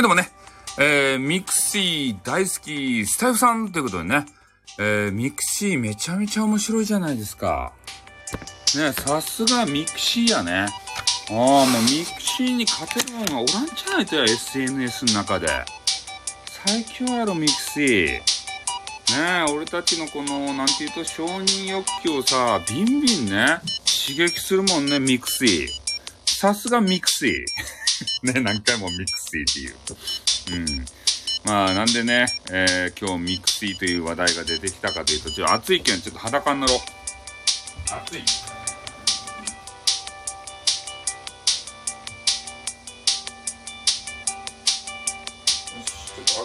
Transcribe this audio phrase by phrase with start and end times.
[0.00, 0.30] はい、どうもね、
[0.78, 4.24] えー、ミクシー大好きスタイフさんということでね、
[4.78, 7.74] えー、ミクシーめちゃめちゃ面白いじゃないですか。
[8.78, 10.52] ね、さすがミクシーやね。
[10.62, 15.48] ああ、もうミクシーに勝てるもんがおらんじゃないとや、SNS の中で。
[16.64, 18.08] 最強やろ、ミクシー。
[18.08, 18.22] ね
[19.18, 23.60] え、俺たちのこの、なんて言うと、承認欲求をさ、ビンビンね、
[24.06, 25.68] 刺激するもんね、ミクシー。
[26.24, 27.79] さすがミクシー。
[28.22, 29.84] ね、何回もミクシーっ
[30.44, 30.60] ていう。
[30.60, 30.86] うん。
[31.44, 36.78] まあ、なんでね、えー、今日ミクシーという話題が出てきたかというと、ちょっと暑いけん、ちょっと裸になろう。
[37.90, 38.22] 暑い？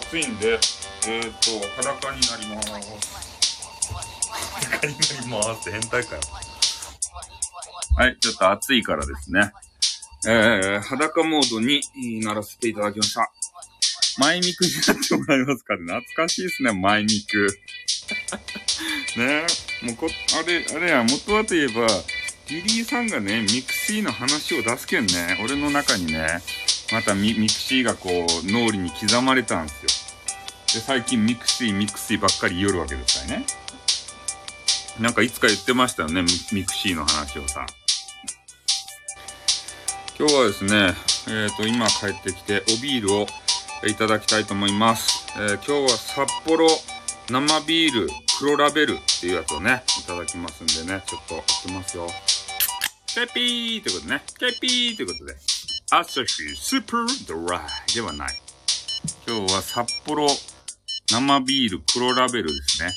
[0.02, 3.16] 暑いんで、えっ、ー、と、裸になります。
[4.54, 6.22] 裸になります変態かよ。
[7.98, 9.52] はい、ちょっと暑いからですね。
[10.28, 11.82] えー、裸モードに
[12.22, 13.32] ならせていただきました。
[14.18, 17.60] マイミクになってもらえますかね懐かしいですね、マイミク。
[19.18, 19.46] ね
[19.84, 20.08] もうこ、
[20.40, 21.88] あれ、あれや、元はといえば、
[22.50, 26.42] リリーさんがね、ミクシーの話を出すけんね、俺の中にね、
[26.92, 29.84] またミミクシーがこう、脳裏に刻まれたんです
[30.76, 30.80] よ。
[30.80, 33.46] で、最近ミクシー、ミクシーばっかり言いよるわけですからね。
[35.00, 37.66] なんかいつか言ってましたよね、ミクシーの話をさ。
[40.18, 40.94] 今日はですね、
[41.28, 43.28] えっ、ー、と、今帰ってきて、おビールを
[43.86, 45.28] いただきたいと思います。
[45.36, 46.70] えー、今日は札幌
[47.30, 48.08] 生ビール
[48.40, 52.08] 黒ラベルっていうやつをね、いただきますんでね、ちょっと開けますよ。
[53.14, 54.24] ケピーってことね。
[54.40, 55.36] ケピーってことで。
[55.92, 58.42] アサヒスーパードライではない。
[59.28, 60.28] 今日は札幌
[61.12, 62.94] 生ビール黒ラベルですね。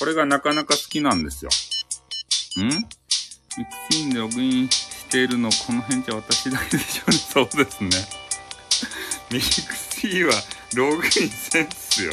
[0.00, 1.50] これがなかなか好きなんですよ。
[2.64, 2.66] ん？
[2.66, 4.68] ミクシーにログイン
[5.08, 7.16] しているの、この辺じゃ私だけでしょうね。
[7.16, 7.90] そうですね。
[9.32, 10.34] ミクシーは
[10.74, 12.12] ログインせんっすよ。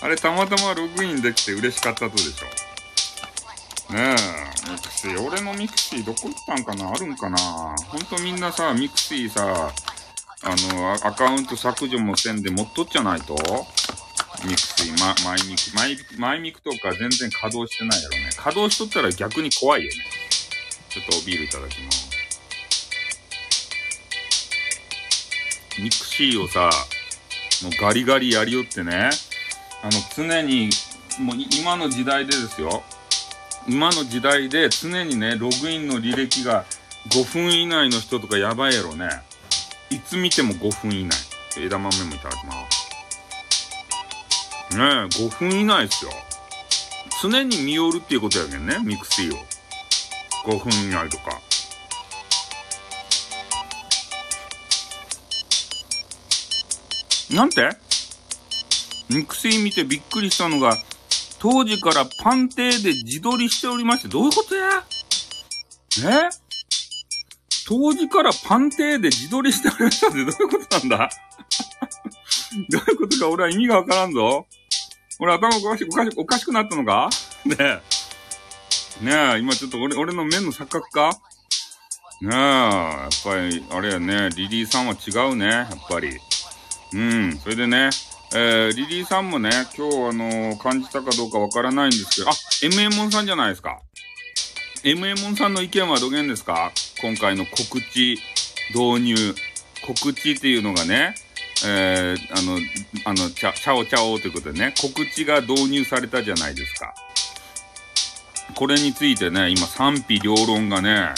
[0.00, 3.92] あれ、たまたまログインできて嬉しかったとでしょ。
[3.92, 5.20] ねえ、ミクシー。
[5.20, 6.92] 俺のミクシーどこ行ったんかな？
[6.92, 7.36] あるんかな？
[7.38, 9.72] ほんとみんなさ、ミクシーさ、
[10.42, 13.34] あの、アカウント削除もせんで持っとっちゃないと？
[14.44, 18.30] ミクシー、ま、マイミク、マイ、マイミクとか全然稼働してないやろね。
[18.36, 20.04] 稼働しとったら逆に怖いよね。
[20.94, 22.08] ちょっとビールいただきます。
[25.82, 26.70] ミクシーをさ、
[27.64, 29.10] もうガリガリやりよってね、
[29.82, 30.70] あの、常に、
[31.18, 32.84] もう今の時代でですよ。
[33.68, 36.64] 今の時代で常にね、ログインの履歴が
[37.10, 39.08] 5分以内の人とかやばいやろね。
[39.90, 41.16] いつ見ても5分以内。
[41.58, 42.52] 枝豆もいただきま
[44.70, 44.76] す。
[44.76, 44.86] ねえ、
[45.24, 46.12] 5分以内ですよ。
[47.20, 49.53] 常に見よるっていうことやけんね、ミクシーを。
[50.44, 51.40] 5分以内とか。
[57.30, 57.70] なんて？
[59.08, 60.76] ミクシー見てびっくりしたのが、
[61.38, 64.84] 当時からパンテーで自撮りしておりまして、どういうことや？
[66.06, 66.28] え？
[67.66, 71.10] 当時からパンテーで自撮りしておりましたってどういうことなんだ？
[72.70, 74.46] どういうことか俺は意味がわからんぞ。
[75.18, 77.08] 俺頭おかし、おかし、おかしくなったのか？
[77.46, 77.93] ねえ。
[79.02, 81.10] ねえ、今ちょっと俺、俺の面の錯覚か？
[82.22, 86.16] ねえ、やっぱり、あれやね、リリーさんは違うね、やっぱり。
[86.92, 87.36] うん。
[87.38, 87.90] それでね、
[88.34, 93.80] えー、リリーさんもね、今日あのー、感じたかどうかわからないんですけど、あ、MM モンさんじゃないですか。
[94.84, 96.72] MM モンさんの意見はどげんですか？
[97.00, 98.18] 今回の告知
[98.72, 99.34] 導入。
[99.86, 101.14] 告知っていうのがね、
[101.66, 102.58] えー、あの、
[103.04, 106.94] あの、ちゃ、ちゃおちゃおということでね、告知が導入されたじゃないですか。
[108.54, 111.10] これについてね、今賛否両論がね、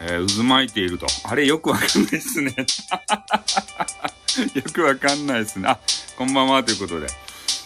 [0.00, 1.06] えー、渦巻いていると。
[1.24, 2.54] あれよくわかんないっすね。
[4.54, 5.68] よくわかんないですね。
[5.68, 5.78] あ、
[6.16, 7.08] こんばんはということで。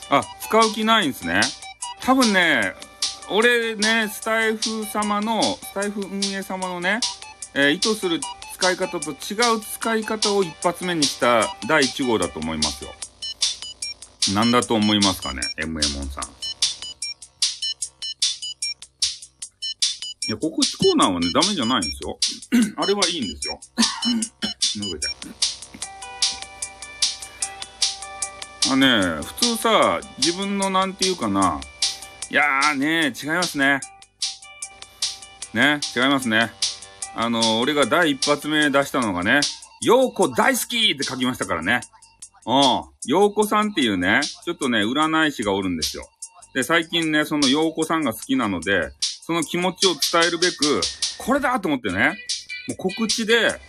[0.08, 1.40] あ、使う気ないんですね。
[2.00, 2.74] 多分ね、
[3.28, 7.00] 俺ね、スタイフ様の、スタイフ運営様のね、
[7.54, 8.20] えー、意図する
[8.54, 12.90] 使い方と違う使い方を一発目にした第1号だと思いますよ。
[14.34, 16.39] なんだと思いますかね、m m モンさん。
[20.30, 22.16] いや、告知コーナーはね、ダメじゃないんですよ。
[22.78, 23.58] あれはいいんですよ。
[24.78, 25.08] 脱げて。
[28.70, 31.60] あね、普通さ、自分のなんていうかな、
[32.30, 33.80] いやーね、違いますね。
[35.52, 36.52] ね、違いますね。
[37.16, 39.40] あの、俺が第一発目出したのがね、
[39.80, 41.80] ようこ大好きって書きましたからね。
[42.46, 43.10] うん。
[43.10, 46.08] ようこさんっていうね、ちょっとね、占い師がおるんですよ。
[46.54, 48.92] で、最近ね、そのようこさんが好きなので、
[49.30, 50.80] その気持ちを伝えるべく、
[51.18, 52.18] これだと思ってね、
[52.66, 53.60] もう告知で、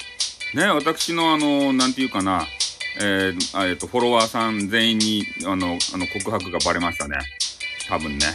[0.56, 2.48] ね、私のあの、なんていうかな、
[3.00, 7.19] えー、えっと、フォロワーさん全員に、あの、あの、告白がバレましたね。
[7.88, 8.25] 多分ね。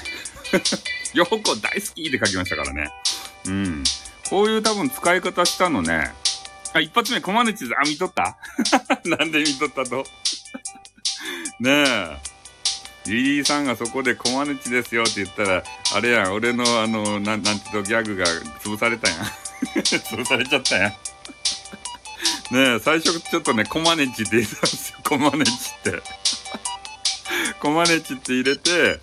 [1.14, 2.90] ようこ大好きって書きましたからね。
[3.46, 3.82] うん。
[4.30, 6.12] こういう多分使い方したのね。
[6.74, 8.38] あ、一発目、コマネチあ、見とった？
[9.04, 10.06] なんで見とったと？
[11.58, 12.35] ねえ。
[13.06, 15.62] リリーさんがそこでコマネチですよって言ったら、
[15.94, 18.26] あれやん、俺のあの、なん、なんてとギャグが
[18.62, 19.18] 潰されたやん。
[19.80, 20.90] 潰されちゃったやん。
[20.90, 24.98] ねえ、最初ちょっとね、コマネチって言ったんですよ。
[25.04, 26.02] コマネチって。
[27.60, 29.00] コマネチって入れて、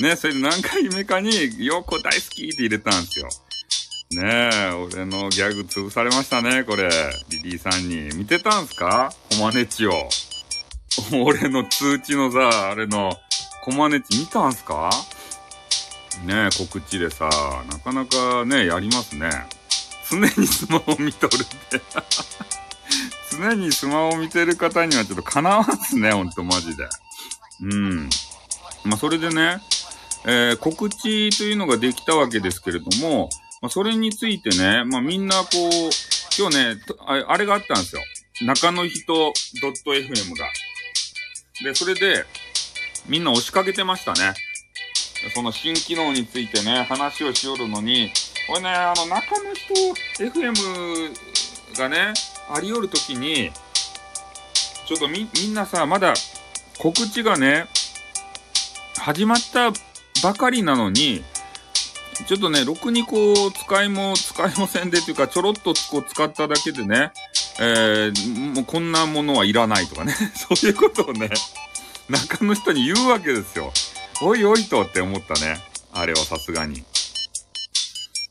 [0.00, 3.28] ね、それで何回目かに、ヨーコ大好きって入れたんですよ。
[4.12, 6.88] ねえ、俺のギャグ潰されましたね、これ。
[7.28, 8.14] リリーさんに。
[8.14, 9.12] 見てたんすか？
[9.30, 10.08] コマネチを。
[11.24, 13.18] 俺の通知のさ、あれの、
[13.64, 14.90] コマネチ見たんすか？
[16.24, 17.28] ねえ、告知でさ、
[17.70, 19.30] なかなかね、やりますね。
[20.10, 21.80] 常にスマホ見とるって
[23.32, 26.86] 常にスマホ見てる方にはちょっとかなわんすね、ほんとマジで。
[27.62, 28.10] うん。
[28.84, 29.58] まあ、それでね、
[30.26, 33.30] えー、告知というのができたわけですけれども、
[33.62, 35.90] まあ、それについてね、まあ、みんなこう、
[36.38, 38.02] 今日ね、あれがあったんですよ。
[38.42, 40.46] 中の人 .fm が。
[41.62, 42.24] で、それで、
[43.06, 44.34] みんな押しかけてましたね。
[45.34, 48.10] その新機能についてね、話をしよるのに、
[48.48, 49.74] これね、あの、中の人
[50.24, 52.12] FM がね、
[52.50, 53.52] ありよるときに、
[54.86, 56.14] ちょっとみ、みんなさ、まだ
[56.78, 57.66] 告知がね、
[58.98, 59.70] 始まった
[60.22, 61.22] ばかりなのに、
[62.26, 67.12] ちょっとね、ろくにこう、使いも、使いもせんでというか、ちょろっとこう使っただけでね、
[67.60, 71.30] えー、もうこんなものはいらないとかね、 そういうことをね、
[72.08, 73.72] 中の人に言うわけですよ。
[74.22, 75.60] おいおいとって思ったね。
[75.92, 76.78] あれはさすがに。
[76.78, 76.84] い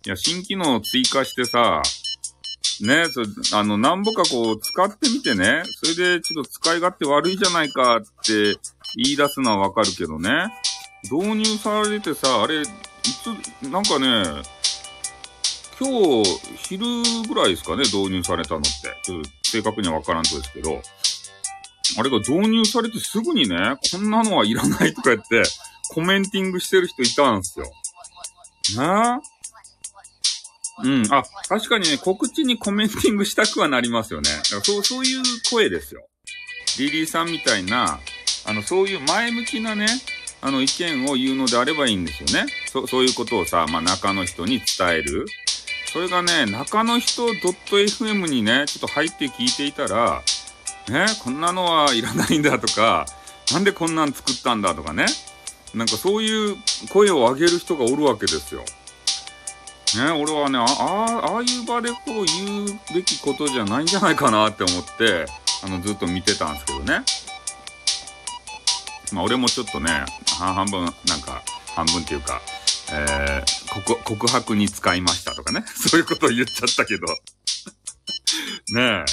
[0.06, 1.84] や、新機能を追加してさ、
[2.82, 3.24] ね、そ
[3.58, 8.58] あの、なんぼかこう、使ってみてね、それでちょっと使い勝手悪いじゃないかって
[8.96, 10.52] 言い出すのはわかるけどね、
[11.04, 14.42] 導入されてさ、あれ、いつ、なんかね、
[15.81, 16.24] 今日、
[16.57, 16.86] 昼
[17.28, 18.69] ぐらいですかね、導入されたのって。
[19.04, 20.80] ちょっと正確にはわからんとですけど、
[21.98, 23.57] あれが導入されてすぐにね、
[23.92, 25.42] こんなのはいらないとか言って、
[25.89, 27.66] コメンティングしてる人いたんすよ。
[28.78, 29.22] ね
[30.83, 31.07] うん。
[31.12, 34.30] あ、確かにね、告知にコメンティングしたくはなりますよね。
[34.30, 36.07] だからそう、そういう声ですよ。
[36.77, 38.00] リリーさんみたいな、
[38.45, 39.88] あの、そういう前向きなね、
[40.42, 42.45] あの、意見を言うのであればいいんですよね。
[42.72, 45.25] そ、そういうことをさ、まあ、中の人に伝える。
[45.92, 50.22] それがね、中の人 .fm にね、ちょっと入って聞いていたら、
[50.88, 53.06] ね、こんなのはいらないんだとか、
[53.52, 55.06] なんでこんなん作ったんだとかね。
[55.74, 56.56] なんかそういう
[56.94, 58.62] 声を上げる人がおるわけですよ。
[59.98, 65.26] ね、俺はね、ああ、ああいう場でこう言うべきことじゃないんじゃないかなって思って、
[65.62, 67.04] あの、ずっと見てたんですけどね。
[69.12, 70.06] まあ、俺もちょっとね、
[70.40, 71.44] 半分、なんか、
[71.76, 72.42] 半分っていうか、
[72.94, 75.64] えー、告白に使いましたとかね。
[75.90, 77.06] そういうことを言っちゃったけど。
[78.76, 79.06] ねえ。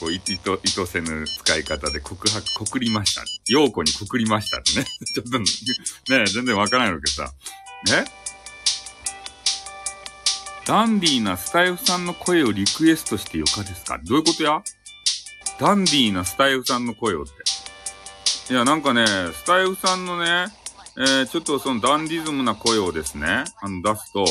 [0.00, 3.22] こう、いと、意図せぬ使い方で告白、告りました。
[3.48, 4.84] 陽子に告りましたってね。
[5.14, 5.44] ちょっと、ね
[6.10, 7.32] え、全然わからないわけさ。
[7.84, 8.04] ね
[10.66, 13.98] ダンディーなスタイフさんの声をリクエストしてよかですか？
[14.04, 14.62] どういうことや？
[15.58, 18.52] ダンディーなスタイフさんの声をって。
[18.52, 20.46] いや、なんかね、スタイフさんのね、
[21.02, 24.26] えー、ちょっとそのダンディズムな声をですね、あの出すと、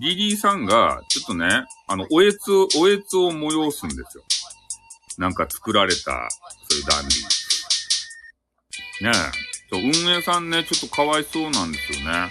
[0.00, 4.24] リリーさんが、ちょっとね、あの、おえつ、おえつを催すんですよ。
[5.18, 9.04] なんか作られた、そういうダンディ。
[9.04, 9.12] ねえ。
[9.70, 12.30] そう、運営さんね、ちょっとかわいそうなんですよね。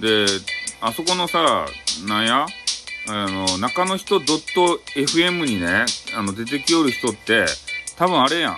[0.00, 0.26] で、
[0.80, 1.66] あそこのさ、
[2.06, 2.46] なんや？
[3.08, 7.46] あの、中の人 .fm にね、あの、出てきよる人って、
[7.96, 8.56] 多分あれやん。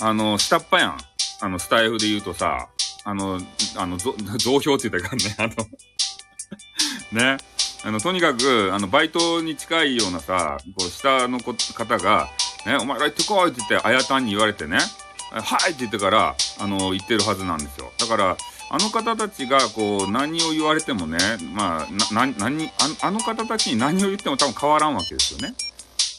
[0.00, 0.98] あの、下っ端やん。
[1.42, 2.68] あの、スタイフで言うとさ、
[3.04, 3.40] あの、
[3.76, 3.96] あの、
[4.38, 5.54] 増票って言ったらかんね、あの
[7.36, 7.38] ね。
[7.82, 12.28] あの、とにかく、あの、バイトに近いようなさ、こう、下の方が、
[12.66, 14.78] ね、お前ら行ってこいって言って、あやたんに言われてね、
[15.30, 17.92] はいって言ってから、あの、言ってるはずなんですよ。
[17.98, 18.36] だから、
[18.72, 21.18] あの方たちが、こう、何を言われてもね、
[21.54, 25.54] まあ、な、な、何、あの方たちに何を言っても多分変わらんわけですよね。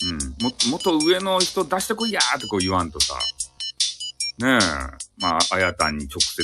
[0.03, 0.17] うん。
[0.43, 3.15] も、もっと上の人出してこいやーってこう言わんとさ。
[4.41, 4.59] ねえ、
[5.19, 6.43] まあ、あやたんに直接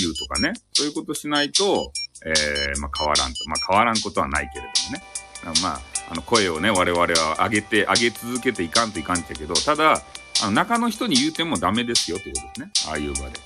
[0.00, 1.92] 言うとかね、そういうことしないと、
[2.24, 3.48] ええー、まあ変わらんと。
[3.48, 5.60] まあ変わらんことはないけれどもね。
[5.62, 10.02] まあ、あの、声をね、我々は上げて、上げ続けていかんといかんっちゃけど、ただ、
[10.42, 12.70] あの、中の人に言うてもダメですよってことですね。
[12.88, 13.40] ああいう場で。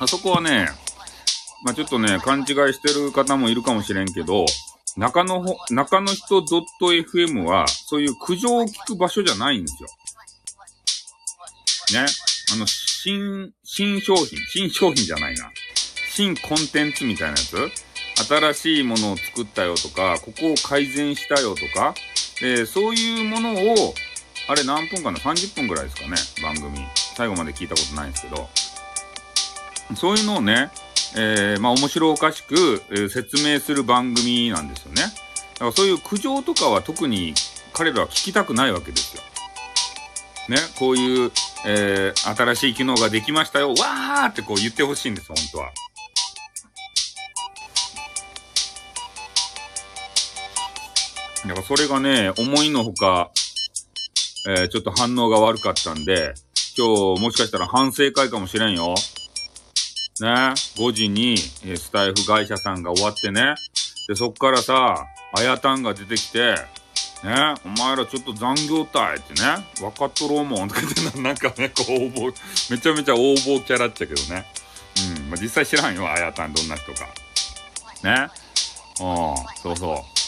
[0.00, 0.68] あそこはね、
[1.64, 4.46] まあちょっとね、勘違いしてる方もいるかもしれんけど、
[4.96, 9.88] 中野ほ、中野人 .fm は、そういう苦情を聞く場所じゃないんですよ。
[11.94, 12.06] ね。
[12.52, 15.50] あの、新、新商品、新商品じゃないな。
[16.10, 17.56] 新コンテンツみたいなやつ？
[18.26, 21.94] 新しいものを作ったよとか、ここを改善したよとか、
[22.42, 23.94] えそういうものを、
[24.48, 26.78] あれ何分かな ?30 分ぐらいですかね、番組。
[27.16, 28.48] 最後まで聞いたことないんですけど。
[29.96, 30.70] そういうのをね、
[31.16, 35.02] えー、まあ面白おかしく、えー、説明する番組なんですよね。
[35.54, 37.34] だからそういう苦情とかは特に
[37.72, 39.22] 彼らは聞きたくないわけですよ。
[40.48, 41.30] ね、こういう、
[41.66, 45.72] えー、新しい機能ができましたよ、わーってこう言ってほしいんです、本当は。
[51.46, 53.30] だからそれがね、思いのほか、
[54.48, 56.34] えー、ちょっと反応が悪かったんで、
[56.76, 58.94] 今日もしかしたら反省会かもしれんよ。
[60.20, 60.28] ね、
[60.76, 63.54] 5時に、えスタイフ会社さんが終わってね、
[64.08, 66.54] で、そっからさ、あやたんが出てきて、
[67.24, 72.34] ね、お前らちょっと残業たいってね、分かっとろうもんとかって なんかね、こう応募、
[72.70, 74.46] めちゃめちゃ応募キャラっちゃけどね。
[75.16, 77.08] うん、まあ、実際知らんよ、あやたんどんな人か。
[78.04, 78.28] ね。
[79.00, 80.18] うん、そうそう。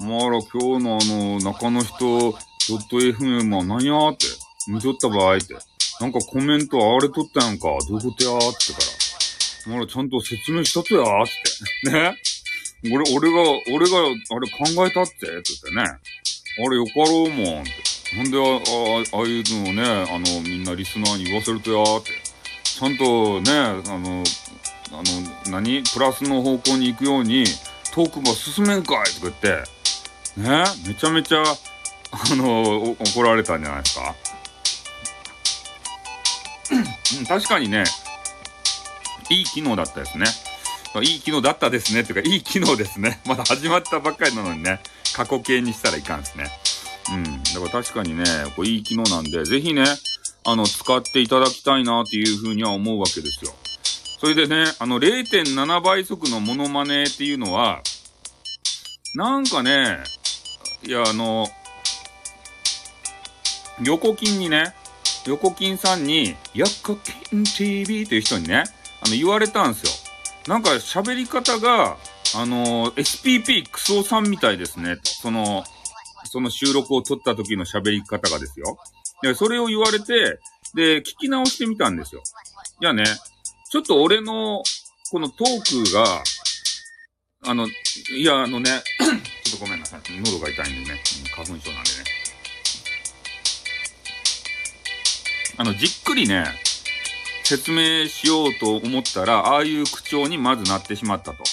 [0.00, 4.26] お前ら今日のあの、中の人、ドット FM は何やーって、
[4.68, 5.54] 見とった場合って。
[6.00, 8.78] なんかコメントあれとったやんか、どういうことやーってか
[9.68, 9.74] ら。
[9.74, 11.26] ほら、ちゃんと説明したとやーっ
[11.84, 11.90] て。
[11.90, 12.16] ね。
[12.84, 13.42] 俺、俺が、
[13.74, 15.84] 俺が、あれ考えたって、って言ってね。
[16.58, 17.70] あれよかろうもんって。
[18.14, 22.10] なんであ、あ、あいうのをね、あの、みんなリスナーに言わせるとやーって。
[22.62, 24.22] ちゃんとね、あの、
[24.92, 25.02] あの、
[25.50, 25.82] 何？
[25.82, 27.44] プラスの方向に行くように、
[27.94, 29.64] トークば進めんかいとか言って、
[30.36, 34.14] ね、めちゃめちゃ、あの、怒られたんじゃないですか？
[37.28, 37.84] 確かにね、
[39.30, 40.26] いい機能だったですね。
[41.00, 42.00] いい機能だったですね。
[42.00, 43.20] っていうか、いい機能ですね。
[43.26, 44.80] まだ始まったばっかりなのにね、
[45.14, 46.50] 過去形にしたらいかんですね。
[47.10, 47.42] うん。
[47.42, 49.84] だから確かにね、これいい機能なんで、ぜひね、
[50.44, 53.54] あの、使っていただきたいなっていうふうには思うわけですよ。
[54.20, 57.82] それでね、あの、0.7倍速のモノマネっていうのは、
[59.14, 59.98] なんかね、
[60.84, 61.48] いや、あの、
[63.82, 64.74] 横金にね、
[65.26, 68.64] 横金さんに、横金 TV っていう人にね、
[69.04, 70.01] あの、言われたんですよ。
[70.48, 71.96] なんか喋り方が、
[72.34, 74.98] あの、SPP クソさんみたいですね。
[75.02, 75.64] その、
[76.24, 78.78] その収録を撮った時の喋り方がですよ。
[79.22, 80.40] で、それを言われて、
[80.74, 82.22] で、聞き直してみたんですよ。
[82.80, 83.04] いやね、
[83.70, 84.62] ちょっと俺の、
[85.10, 86.22] このトークが、
[87.44, 88.82] あの、いや、あのね、
[89.44, 90.00] ちょっとごめんなさい。
[90.08, 91.02] 喉が痛いんでね、
[91.34, 92.04] 花粉症なんでね。
[95.58, 96.46] あの、じっくりね、
[97.44, 101.44] 説明しようと思ったら、ああいう口調にまずなってしまったと。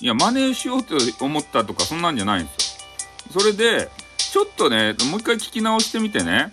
[0.00, 2.78] いや、真似しようと思ったとか、そんなんじゃないんです
[3.34, 3.40] よ。
[3.40, 6.52] それで、ちょっとね、もう一回聞き直してみてね。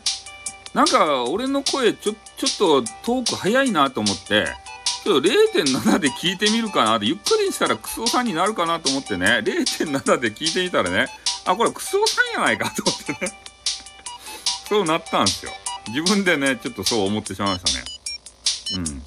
[0.74, 4.48] なんか、俺の声、ちょ、ちょっとトーク早いなと思って、
[5.04, 11.08] ちょっと0.7で聞いてみるかなって、ゆっくりにしたらクソさんになるかなと思ってね、0.7で聞いてみたらね、
[11.46, 13.34] あ、これクソさんやないかと思ってね。
[14.70, 15.52] そうなったんですよ。
[15.90, 18.02] 自分でね、ちょっとそう思ってしまいましたね。
[18.75, 19.03] うん。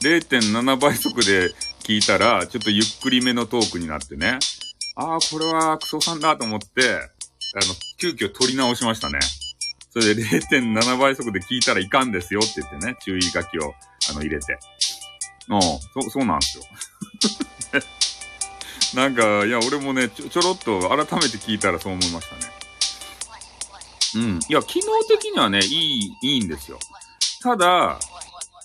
[0.00, 1.50] 0.7倍速で
[1.82, 4.38] 聞いたら、ちょっとゆっくりめのトークになってね。
[4.96, 9.18] ああ、これはクソさんだと思って、あの、急遽撮り直しましたね。
[9.90, 13.74] それで0.7倍速で聞いたらいかんですよって言ってね、注意書きを、
[14.10, 14.58] あの、入れて。
[15.48, 16.64] うん、そ、そうなんですよ。
[18.94, 22.42] なんか、いや、俺もねちょ、ちょろっと改めて聞いたらそう思いましたね。
[24.14, 24.40] うん。
[24.48, 26.78] いや、機能的にはね、いい、いいんですよ。
[27.42, 27.98] ただ、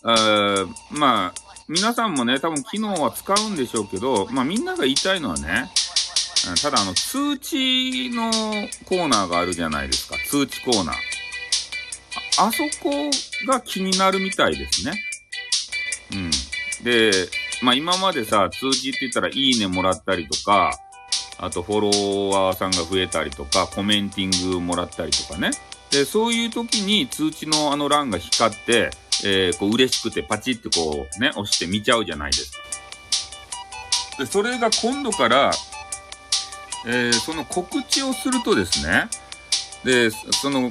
[0.03, 1.33] まあ、
[1.69, 5.71] 皆さんもね、多分機能は使うんでしょうけど、まあみんなが言いたいのはね、
[6.61, 8.29] ただあの、通知の
[8.85, 10.17] コーナーがあるじゃないですか。
[10.27, 10.95] 通知コーナー。
[12.37, 12.89] あそこ
[13.47, 14.93] が気になるみたいですね。
[16.13, 16.31] うん。
[16.83, 17.11] で、
[17.61, 20.71] まあ今までさ、通知って言ったらいいねもらったりとか、
[21.37, 25.51] あとフォロワーさんが増えたりとか、コメンティングもらったりとかね。
[25.91, 28.91] で、そういう時に通知のあの欄が光って、
[29.25, 32.57] えー、こう嬉しくてパチってこうね、押して見ちゃうじゃないですか。
[34.19, 35.51] で、それが今度から、
[36.85, 39.07] えー、その告知をするとですね、
[39.83, 40.69] で、その、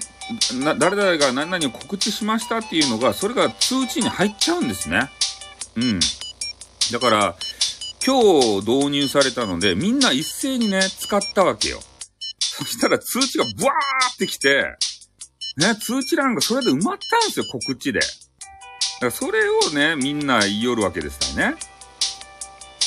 [0.65, 5.11] な、誰々が何々を告知しましたっていうのが、それが通知に入っちゃうんですね。
[5.77, 6.01] うん。
[6.93, 7.37] だから、
[8.05, 11.81] 今日導入されたので、みんな一斉にね、使ったわけよ。
[12.39, 13.75] そしたら通知がブワー
[14.15, 14.65] ってきて、
[15.57, 18.01] ね、通知欄がそれで埋まったんですよ、告知で。
[19.03, 21.57] だからそれをね、みんな言いよるわけですよね。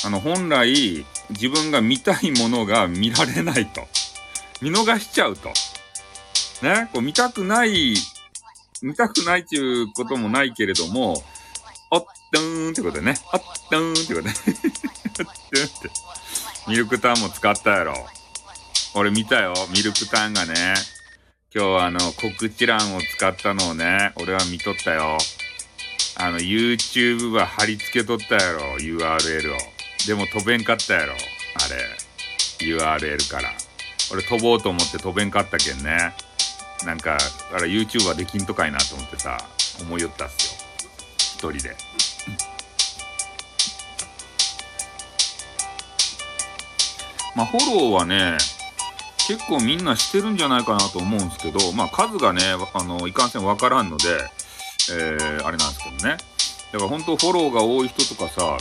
[0.06, 3.86] あの、本来、自分が見たいものが見られないと。
[4.62, 5.50] 見逃しちゃうと。
[6.62, 7.96] ね、こう見たくない、
[8.80, 11.22] 見たくないっていうこともないけれども、
[11.90, 13.14] おっとーんってことでね。
[13.34, 14.30] おっとーんってことで。
[14.30, 14.34] おっ
[15.16, 15.90] とーんって。
[16.66, 17.94] ミルクタンも使ったやろ。
[18.94, 19.52] 俺見たよ。
[19.70, 20.54] ミルクタンがね。
[21.54, 25.18] 今日あの、告知欄を使ったのをね、俺は見とったよ。
[26.18, 28.60] あの、YouTube は貼り付けとったやろ。
[28.78, 29.58] URL を。
[30.06, 31.12] でも飛べんかったやろ。
[31.12, 31.16] あ
[31.68, 32.66] れ。
[32.66, 33.50] URL から。
[34.10, 36.14] 俺飛ぼうと思って飛べんかったけんね。
[36.86, 37.18] なんか、
[37.52, 39.36] あら YouTube はできんとかいなと思ってさ、
[39.80, 40.54] 思いよったっす
[41.42, 41.50] よ。
[41.50, 41.76] 一人で。
[47.34, 48.38] まあ、フォローはね、
[49.28, 52.40] 結構みんなしてるんじゃないかなと思うんですけど、まあ、数がね、
[52.72, 54.04] あの、いかんせんわからんので、
[54.90, 56.16] えー、あれなんですけどね。
[56.72, 58.58] だから本当フォローが多い人とかさ、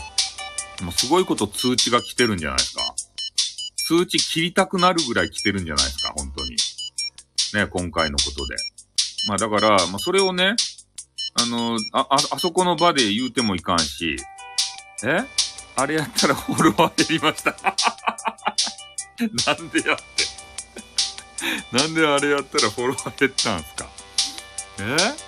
[0.84, 2.82] もうすごいこと通知が来てるんじゃないですか。
[3.88, 6.56] 通知切りたくなるぐらい来てるんじゃないですか、本当に。
[7.54, 8.56] ね、今回のことで。
[9.28, 10.56] まあだから、まあそれをね、
[11.36, 14.18] あの、あ、あ、あそこの場で言うてもいかんし、
[15.04, 15.24] え？
[15.78, 17.52] あれやったらフォロワー減りました。
[19.46, 20.26] なんでやって。
[21.78, 23.90] なんであれやったらフォロワー減ったんすか
[24.80, 25.25] え？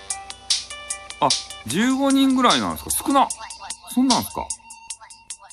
[1.20, 1.28] あ、
[1.68, 2.92] 15人ぐらいなんですか？
[3.08, 3.28] 少な。
[3.94, 4.46] そんなんすか？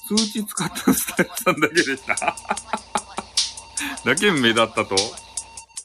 [0.09, 2.15] 通知使ったスタイルさんだけでした
[4.05, 4.95] だけ目立ったと？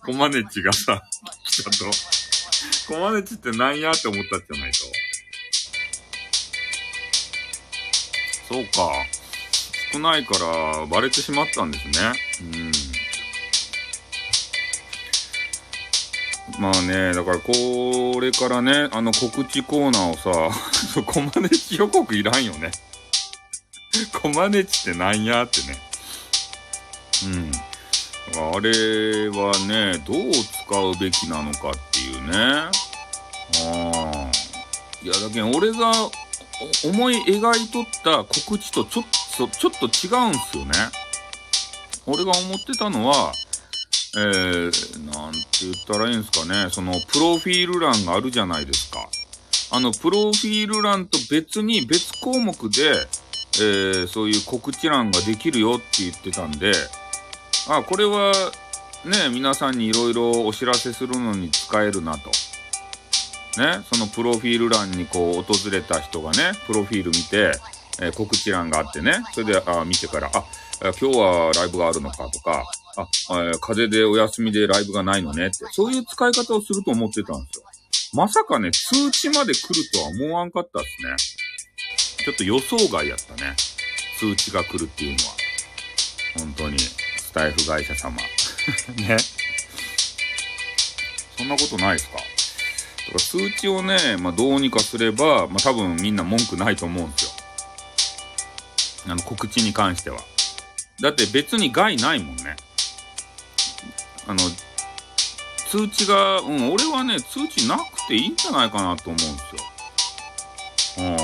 [0.05, 1.01] コマネチがさ、
[1.45, 1.85] 来たと？
[2.93, 4.77] コマネチってなんやって思ったじゃないと？
[8.53, 8.91] そうか。
[9.93, 11.93] 少ないからバレてしまったんですね。
[12.41, 12.71] うん。
[16.57, 20.31] まあね、だからこれからね、あの告知コーナーをさ、
[21.05, 22.71] コマネチ予告いらんよね。
[24.21, 25.77] コマネチってなんやってね。
[27.25, 27.51] うん。
[28.31, 32.35] あれはね、どう使うべきなのかっていうね。
[32.35, 32.69] あ
[33.61, 34.31] あ。
[35.01, 35.91] いや、だけど俺が
[36.83, 39.05] 思い描いとった告知とちょっ
[39.37, 40.73] と、ちょっと違うんすよね。
[42.05, 43.33] 俺が思ってたのは、
[44.15, 46.69] えー、なんて言ったらいいんですかね。
[46.71, 49.07] その、プロフィール欄があるじゃないですか。
[49.71, 53.07] あの、プロフィール欄と別に別項目で、
[53.57, 56.71] えー、そういう告知欄ができるよって言ってたんで、
[57.67, 58.33] あ、これは、
[59.05, 62.31] ね、皆さんにいろいろお知らせするのに使えるなと。
[63.59, 67.51] ね、そのプロフィール欄にこう訪れた人がね、プロフィール見て、
[68.01, 70.43] えー、告知欄があってね、それで、あ、見てから、あ、
[70.81, 72.63] 今日はライブがあるのかとか、
[73.01, 77.65] あ、えー、風邪でお休みでライブがないのねって、そういう使い方をすると思ってたんですよ。
[78.13, 81.15] まさかね、通知まで来るとは思わんかったっすね。
[82.25, 83.55] ちょっと予想外やったね。
[84.19, 85.33] 通知が来るっていうのは。
[86.39, 88.17] 本当に、スタイフ会社様。
[88.97, 89.17] ね。
[91.37, 92.17] そんなことないですか？
[92.17, 92.25] だか
[93.13, 97.31] ら数値をね、まあ、どうにかすれば、まあ、多分みんな文句ないと思うんですよ。
[99.07, 100.19] あの、告知に関しては。
[101.01, 102.57] だって別に害ないもんね。
[104.29, 104.39] あの、
[105.71, 109.23] 通知が、うん、俺はね、通知なくていいんじゃないかなと思うんで
[110.95, 111.07] すよ。
[111.07, 111.17] うん。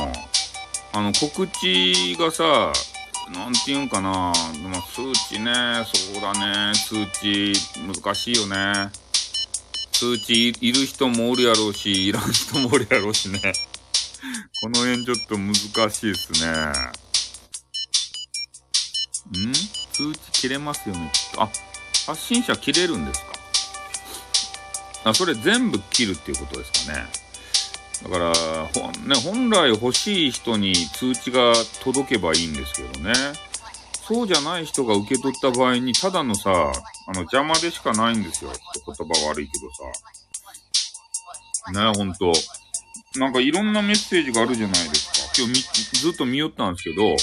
[1.00, 2.74] あの、告知がさ、
[3.32, 4.34] なんて言うんかな、まあ、
[4.82, 5.54] 数値ね、
[6.13, 7.54] そうだね、通知、
[8.04, 8.89] 難しいよね。
[9.91, 13.39] 通知いる人もおるやろうし、いらん人もおるやろうしね。
[14.62, 15.54] この辺ちょっと難
[15.91, 16.50] しいっすね。
[19.48, 19.54] ん？
[19.91, 21.44] 通知切れますよね、きっと。
[21.44, 21.50] あ、
[22.06, 23.28] 発信者切れるんですか？
[25.06, 27.06] あ、それ全部切るっていうことですかね。
[28.04, 33.13] だから、ほね、本来欲しい人に通知が届けばいいんですけどね。
[34.08, 36.54] そうじゃない人が受け取った場合に、ただのさ、あ
[37.13, 38.60] の、邪魔でしかないんですよって。
[38.86, 39.84] 言葉悪いけどさ。
[41.72, 42.34] ね、ほんと。
[43.15, 45.15] なんかいろんなメッセージがあるじゃないですか。
[45.41, 47.15] 今日ずっと見よったんですけど、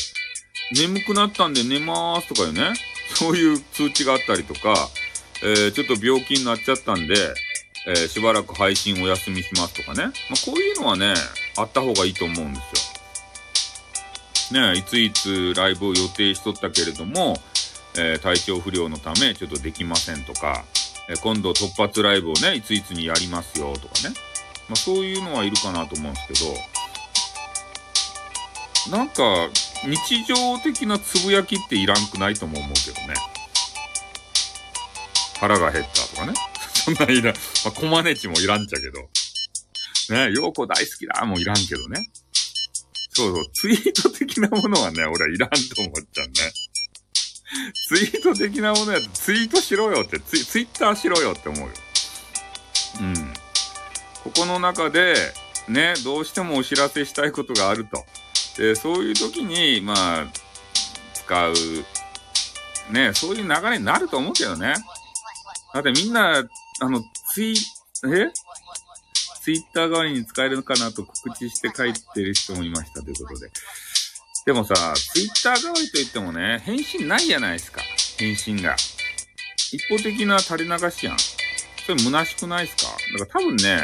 [0.75, 2.73] 眠くなったんで寝まーすとかいうね。
[3.17, 4.75] そういう通知があったりとか、
[5.43, 7.15] えー、ちょっと病気になっちゃったんで、
[7.87, 10.05] えー、しばらく配信お休みしますとかね。
[10.07, 10.13] まあ、
[10.45, 11.15] こういうのはね、
[11.57, 12.95] あった方がいいと思うんです
[14.53, 14.61] よ。
[14.61, 17.37] ねいついつライブを予定しとったけれども、
[17.97, 20.65] えー、体調不良のためちょっとできませんとか、
[21.09, 24.15] え今度突発ライブをね、いついつにやりますよとかね。
[24.69, 26.72] まあ、そういうのはいるかなと思うんですけど、
[28.91, 29.49] なんか、
[29.85, 33.15] 日常的なつぶやきっていらんくないとも思うけどね。
[35.39, 36.35] 腹が減ったとかね。
[36.75, 37.35] そんないらん。
[37.35, 39.01] まあ、コマネチもいらんちゃけど。
[40.11, 42.11] ね、ヨーコ大好きだもいらんけどね。
[43.11, 46.33] そうそう、ツイート的なものはね、俺はいらんと思っちゃうね。
[47.89, 51.75] ツイート的なものやツイートしろよってツイ、ツイッターしろよって思うよ。
[53.01, 53.35] うん。
[54.25, 55.15] ここの中で、
[55.69, 58.05] ね、どうしてもお知らせしたいことがあると。
[58.57, 60.27] で、そういう時に、まあ、
[61.15, 61.55] 使う、
[62.93, 64.75] ね、そういう流れになると思うけどね。
[65.73, 66.45] だってみんな、
[66.81, 67.55] あの、ツイ、
[68.05, 68.31] え？
[69.43, 73.51] ツイッター代わりに使えるのかなと告知して書いてる人もいましたということで。
[74.47, 77.81] でもさ、ツイッター代わりと言ってもね、返信ないじゃないですか。
[78.19, 78.77] 返信が。
[79.73, 81.19] 一方的な垂れ流しやん。
[81.19, 82.93] それ虚しくないですか？
[83.19, 83.81] だから多分ね、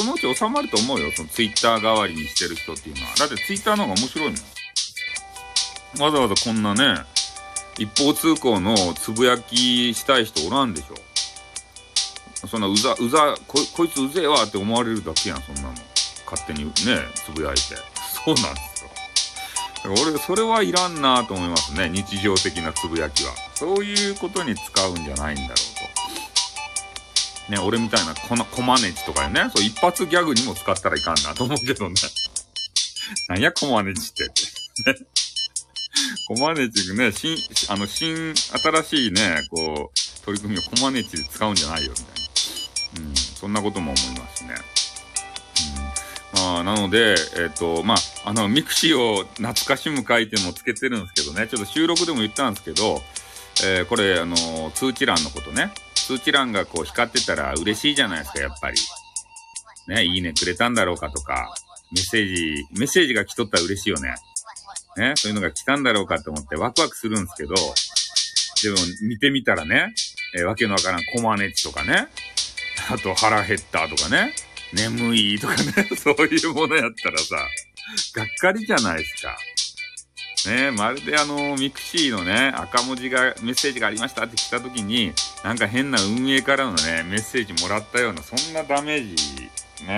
[0.00, 1.12] そのうち収まると思うよ。
[1.14, 3.14] そのツイッター代わりにしてる人っていうのは。
[3.16, 6.02] だってツイッターの方が面白いもん。
[6.02, 7.02] わざわざこんなね、
[7.76, 10.94] 一方通行のつぶやきしたい人おらんでしょ。
[12.48, 15.74] そんなうざ、うざ、ここいつうぜえわって思われるだけやん、そんなの。
[16.30, 16.72] 勝手にね、
[17.14, 17.60] つぶやいて。
[18.24, 18.90] そうなんですよ。
[19.84, 21.90] だから俺、それはいらんなと思いますね。
[21.90, 23.32] 日常的なつぶやきは。
[23.54, 25.79] そういうことに使うんじゃないんだろう。
[27.48, 31.94] ね、俺みたいなこの、コマネチとかね、そう一発ギャグにも使ったらいかんなと思うけどね。
[33.28, 34.24] なんや、コマネチって。
[34.92, 34.98] ね。
[36.28, 37.36] コマネチね、新、
[37.68, 43.08] あの、新、新しいね、こう、取り組みをコマネチで使うんじゃないよ、みたいな。
[43.08, 44.54] うん、そんなことも思いますね。
[46.36, 53.02] うん、まあ、なので、えっ、ー、と、まあ、あの、 mixiを懐かしむ会っていうのをつけてるんですけどね、ちょっと収録でも言ったんですけど、
[53.64, 55.72] えー、これ、あの、通知欄のことね。
[56.10, 58.76] 通知欄がこう光ってたら嬉しいじゃないですか、やっぱり。
[59.86, 61.54] ね、いいねくれたんだろうかとか、
[61.92, 64.16] メッセージ、メッセージが来とったら嬉しいよね。
[64.96, 69.94] ね、そういうのが来たんだろうかと思ってワクワクするんですけど、でも見てみたらね、
[70.36, 72.08] えー、わけのわからんコマネチとかね、
[72.90, 74.32] あと腹減ったとかね、
[74.72, 75.62] 眠いとかね、
[75.96, 77.36] そういうものやったらさ、
[78.16, 79.38] がっかりじゃないですか。
[80.48, 85.12] ねまるであの、 mixiのね、赤文字が、メッセージがありましたって来た時に、
[85.44, 89.42] なんか変な運営からのね、メッセージもらったような、そんなダメージ、
[89.86, 89.96] ね、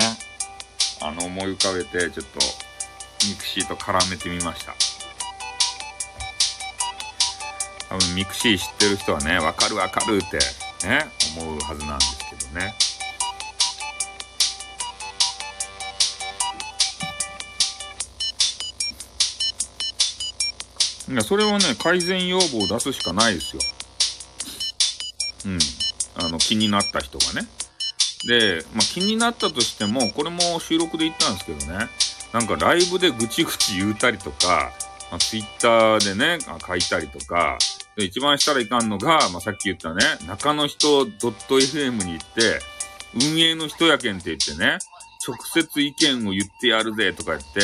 [1.01, 2.39] あの、思い浮かべて、ちょっと、
[3.27, 4.73] mixiと絡めてみました。
[7.89, 10.39] 多分、 mixi知ってる人はね、わかるわかるって、
[10.87, 11.05] ね、
[11.37, 12.73] 思うはずなんですけどね。
[21.23, 23.61] それはね、改善要望を出すしかないですよ。
[25.45, 25.59] うん。
[26.15, 27.47] あの、気になった人がね。
[28.27, 31.87] で、まあ、気になったとしても、これも収録で言ったんですけどね、
[32.31, 34.71] なんかライブでぐちぐち言うたりとか、
[35.11, 37.57] まあ、ツイッターでね、書いたりとか、
[37.95, 42.59] で、一番したらいかんのが、まあ、さっき言ったね、中の人 .fm に行って、
[43.13, 44.79] 運営の人やけんって言ってね、
[45.27, 47.59] 直接意見を言ってやるぜとか言って、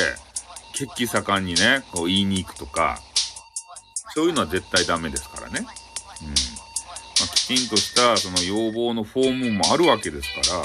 [0.74, 3.02] 決起盛んにね、こう言いに行くとか、
[4.16, 5.60] そういうのは絶対ダメですからね。
[5.60, 5.66] うん。
[5.66, 5.66] ま
[7.26, 10.64] あ、きちんとしたその要望のフォームもあるわけですから、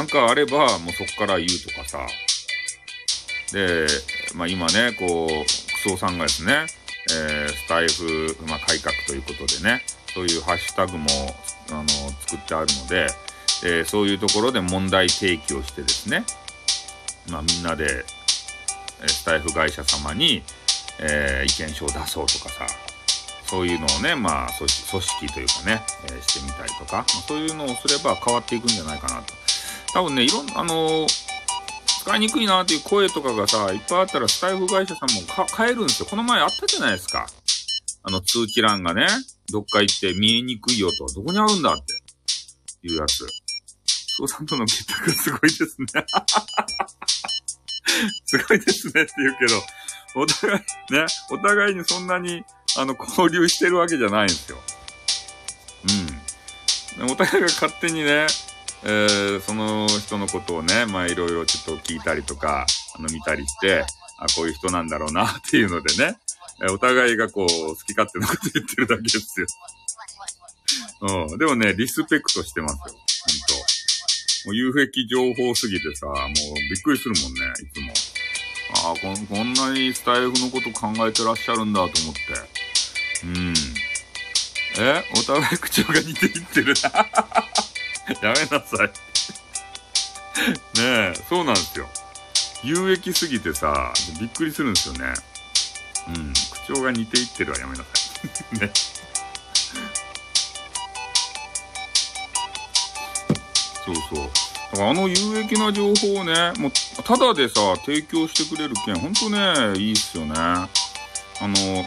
[0.00, 2.06] なんかあればもうそこから言うとかさ。
[3.52, 3.86] で、
[4.34, 5.28] まあ今ね、こう、
[5.84, 6.66] クソさんがですね、
[7.10, 9.82] えー、スタイフ、まあ、改革ということでね、
[10.14, 11.06] そういうハッシュタグも、
[11.70, 11.88] あの、
[12.26, 13.06] 作ってあるので、
[13.64, 16.24] えー、そういうところで問題提起をしてですね、
[17.28, 18.04] まあ、みんなで、
[19.02, 20.42] えスタイフ会社様に、
[21.00, 22.66] えー、意見書を出そうとかさ、
[23.46, 29.34] そういうのをね、まあ、組織というかね、えー、してみたりとか、まあ、そういうのをすれば変わっていくんじゃないかなと。
[29.92, 31.34] 多分ね、いろんな、あのー
[32.04, 35.22] 使いにくいなっていう声とかがさ、いっぱいあったらスタイフ会社さんも
[35.56, 36.06] 変えるんですよ。
[36.06, 37.26] この前あったじゃないですか。
[38.02, 39.06] あの通知欄がね、
[39.50, 41.06] どっか行って見えにくいよと。
[41.06, 43.26] どこにあるんだっていうやつ。
[43.86, 45.86] 翔さんとの結託すごいですね。
[48.26, 49.62] すごいですねって言うけど、
[50.14, 50.60] お互い、
[50.92, 52.44] ね、お互いにそんなに、
[52.76, 54.58] あの、交流してるわけじゃないんですよ。
[57.00, 57.10] うん。
[57.10, 58.26] お互いが勝手にね、
[58.84, 63.84] えー、その人のことをね、まあいろいろちょっと聞いたりとか、あの見たりして、
[64.18, 66.16] あ、こういう人なんだろうなっていうのでね、
[66.62, 69.46] えお互いがこう、好き勝手なこと言ってるだけですよ。
[71.28, 71.38] うん。
[71.38, 72.78] でもね、リスペクトしてますよ。
[72.84, 72.98] ほんと。
[74.46, 77.92] もう有益情報すぎてさ、もうびっくりするもんね、いつも。
[78.72, 82.20] ああ、ここんなにスタイフのこと考えてらっしゃるんだと思って。
[83.24, 83.54] うん。
[84.78, 85.04] え？
[85.16, 86.74] お互い口調が似ていってる。
[88.22, 88.88] やめなさい
[90.78, 91.88] ねえ、そうなんですよ。
[92.62, 95.14] 有益すぎてさ、びっくりするんですよね。
[96.08, 96.32] うん。
[96.32, 97.90] 口調が似ていってるはやめなさ
[98.54, 98.58] い。
[98.60, 98.72] ね。
[103.84, 104.43] そうそう。
[104.74, 106.70] からあの有益な情報をね、もう、
[107.02, 110.34] ただでさ、提供してくれる件、ほんとね、いいっすよね。
[110.36, 110.68] あ
[111.40, 111.86] の、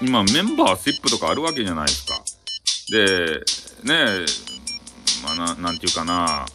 [0.00, 2.22] 今メンバーシップとかあるわけじゃないですか。
[2.90, 3.40] で、
[3.84, 4.26] ね
[5.22, 6.46] まあな、なんていうかな、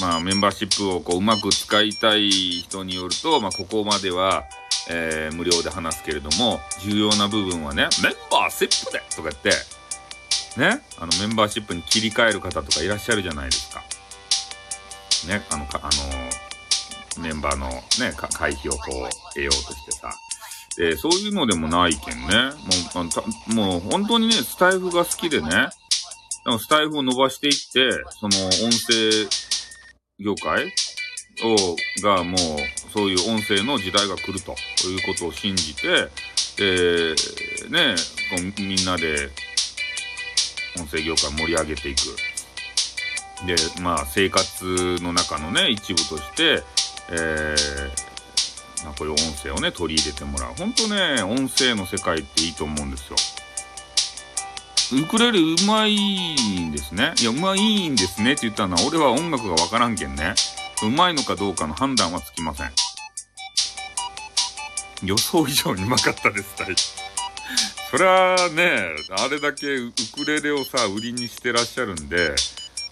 [0.00, 4.44] まあ、メンバーシップをこううまく使いたい人によると、まあ、ここまでは、
[4.88, 9.50] えー、無料で話すけれども、重要な部分はね、メンバーシップでとか言って、
[10.56, 13.82] ね、あの、メンバーシップに切り替える方とかいらっしゃるじゃないですか。
[15.28, 15.90] ね、あの、かあ
[17.16, 20.12] の、メンバーのね、会費をこう、得ようとしてさ。
[20.76, 22.26] で、そういうのでもないけんね。
[22.94, 23.02] も
[23.48, 25.50] う、もう本当にね、スタイフが好きでね、
[26.44, 29.28] でもスタイフを伸ばしていって、その音声
[30.18, 30.72] 業界
[31.44, 32.38] を、がもう、
[32.92, 34.52] そういう音声の時代が来ると
[34.86, 36.08] いうことを信じて、
[36.56, 37.14] で、
[37.68, 37.94] ね、
[38.30, 39.30] こうみんなで
[40.78, 42.00] 音声業界盛り上げていく。
[43.46, 46.62] で、まあ、生活の中のね、一部として、
[47.10, 50.54] えー、まあ、こういう音声をね、取り入れてもらう。
[50.54, 53.16] ほんとね、音声の世界っていいと思うんですよ。
[54.92, 57.14] ウクレレうまいんですね。
[57.20, 60.34] いや、うまいんですねって言ったのは、俺は音楽がわからんけんね。
[60.82, 62.72] うまいのかどうかの判断はつきません。
[65.02, 66.74] 予想以上にうまかったです、大
[67.90, 72.34] そりゃあね、あれだけウクレレをさ、売りにしてらっしゃるんで、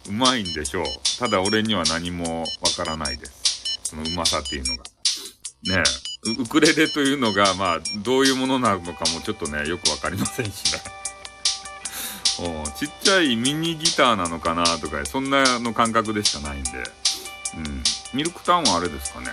[0.08, 0.84] うまいんでしょう。
[1.18, 3.80] ただ俺には何もわからないです。
[3.84, 4.82] そのうまさっていうのが。
[5.64, 5.84] ね
[6.40, 10.80] ウクレレというのが、まあ、どういうものなのかもちょっとね、よくわかりませんしね。
[12.64, 16.70] おちっちゃいミニギターなのかなとか、そんなの感覚でしかないんで。
[17.56, 17.82] うん。
[18.14, 19.28] ミルクタウンはあれですかね。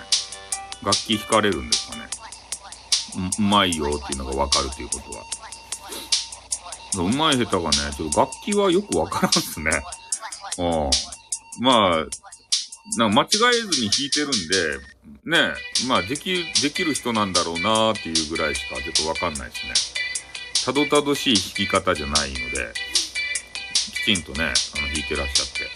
[0.83, 2.07] 楽器弾かれるんですかね。
[3.39, 5.25] うまいよっていうのがわかるということは。
[6.97, 9.71] うまい下手がね、ちょっと楽器はよくわからんっすね。
[10.57, 10.63] う
[11.61, 11.63] ん。
[11.63, 12.05] まあ、
[12.97, 15.53] な間違えずに弾いてるんで、ね、
[15.87, 19.73] まあでき、できる人なんだろうなーっていうぐらいしかちょっとわかんないですね。
[20.65, 22.73] たどたどしい弾き方じゃないので、
[23.73, 25.69] きちんとね、あの弾いてらっしゃって。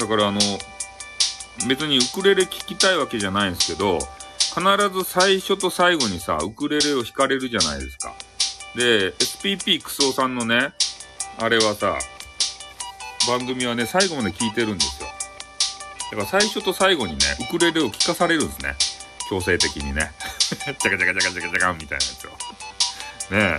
[0.00, 0.40] だからあの、
[1.68, 3.98] 別にウクレレ聴きたいわけじゃないんですけど、
[4.54, 8.14] 必ず最初と最後にさ、ウクレレを弾かれるじゃないですか。
[8.74, 10.72] で、SPP クソさんのね、
[11.38, 11.96] あれはさ、
[13.28, 15.08] 番組はね、最後まで聞いてるんですよ。
[16.10, 18.74] だから最初と最後にね、ウクレレを聴かされるんですね。
[19.28, 20.10] 強制的にね。
[20.50, 22.30] チャカチャカチャカチャカチャカみたいなやつを。
[23.32, 23.58] ね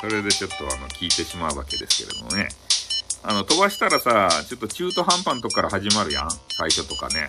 [0.00, 2.48] それでちょっとあの、聞いてしまうわけですけれどもね。
[3.22, 7.28] あの、飛ばしたらさ、ちょっと中途半端のとこから始まるやん最初とかね。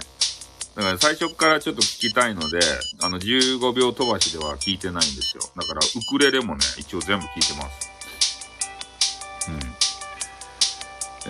[0.75, 2.60] だから最初からちょっと聞きたいので、
[3.01, 5.43] あの、15秒飛ばしでは聞いてないんですよ。
[5.57, 7.89] だから、ウクレレもね、一応全部聞いてます。
[9.49, 9.60] うん。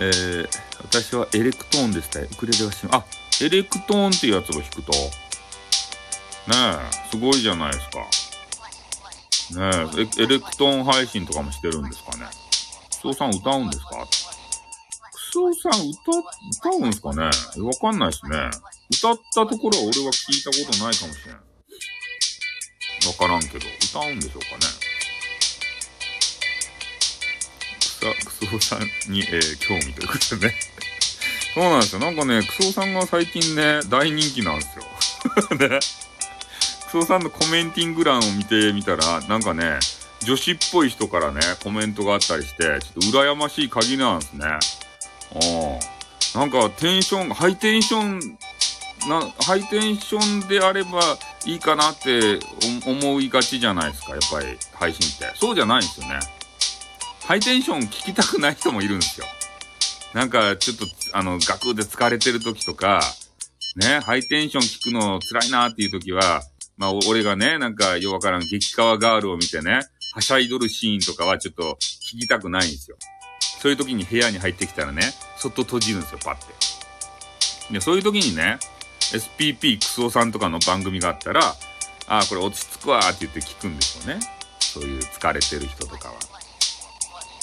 [0.04, 0.48] えー、
[0.82, 2.28] 私はエレクトーンですね。
[2.30, 3.04] ウクレレはし、あ、
[3.42, 4.98] エレクトーンっていうやつを弾くと、ね
[6.54, 7.98] え、すごいじゃないですか。
[9.60, 12.26] ねえ、エレクトーン配信とかもしてるんですかね。
[12.90, 14.06] クソさん歌うんですか？
[15.32, 16.12] クソさん歌、
[16.68, 17.24] 歌うんすかね？
[17.24, 17.30] わ
[17.80, 18.50] かんないですね。
[18.92, 21.36] 歌ったところは俺は聞いたことないかもしれん。
[21.36, 21.40] わ
[23.18, 24.66] からんけど、歌うんでしょうかね？
[28.26, 30.54] クソさんに、えー、興味ということでね。
[31.54, 32.00] そうなんですよ。
[32.00, 34.84] なんかね、クソさんが最近ね、大人気なんですよ。
[35.56, 35.78] ね。
[36.90, 39.78] クソさんのコメンティング欄を見てみたら、なんかね、
[40.24, 44.46] 女子っぽい人からね、コメントがあったりして、ちょっと羨ましい限りなんですね。
[45.34, 46.40] うん。
[46.40, 48.38] なんかテンション、ハイテンション
[49.08, 51.00] な、ハイテンションであれば
[51.44, 52.38] いいかなって
[52.86, 55.38] 思いがちじゃないですか、やっぱり配信って。
[55.38, 56.20] そうじゃないんですよね。
[57.24, 59.26] ハイテンション聞きたくない人もいるんですよ。
[60.14, 63.02] なんか、ちょっと、あの、学で疲れてる時とか、
[63.76, 66.42] ね、ハイテンション聞くの辛いなっていう時は、
[66.76, 69.80] まあ、俺がね、なんか、ようわからん激川ガールを見てね、
[70.14, 71.78] はしゃいどるシーンとかはちょっと
[72.12, 72.98] 聞きたくないんですよ。
[73.62, 75.02] そういう時に部屋に入ってきたらね、
[75.36, 76.34] そっと閉じるんですよ、パッ
[77.68, 77.72] て。
[77.72, 78.58] で、そういう時にね、
[79.12, 81.54] SPP クソさんとかの番組があったら、
[82.08, 84.20] ああ、これ落ち着くわって言って聞くんですよね。
[84.58, 86.14] そういう疲れてる人とかは。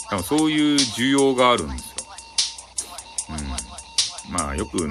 [0.10, 1.96] 多分そういう需要があるんですよ。
[4.28, 4.34] うん。
[4.34, 4.90] まあ、よく、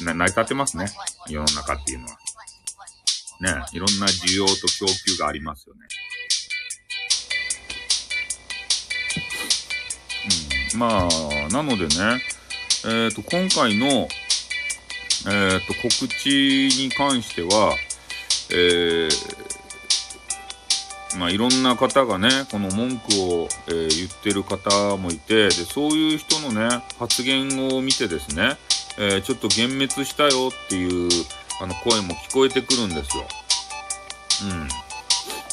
[0.00, 0.90] 成り立ってますね。
[1.28, 2.18] 世の中っていうのは。
[3.40, 5.80] ね、いろんな需要と供給がありますよね。
[10.74, 10.78] うん。
[10.78, 12.20] まあ、なのでね、
[12.84, 17.74] えっ、ー、と、今回の、えっ、ー、と、告知に関しては、
[18.50, 19.38] えー、
[21.18, 28.56] まあ、いろんな方がね、この文句を、えー、言ってる方もいて、で、そういう人のね、発言を見てですね、
[28.98, 31.08] えー、ちょっと幻滅したよっていう、
[31.60, 33.26] あの、声も聞こえてくるんですよ。
[34.42, 34.68] うん。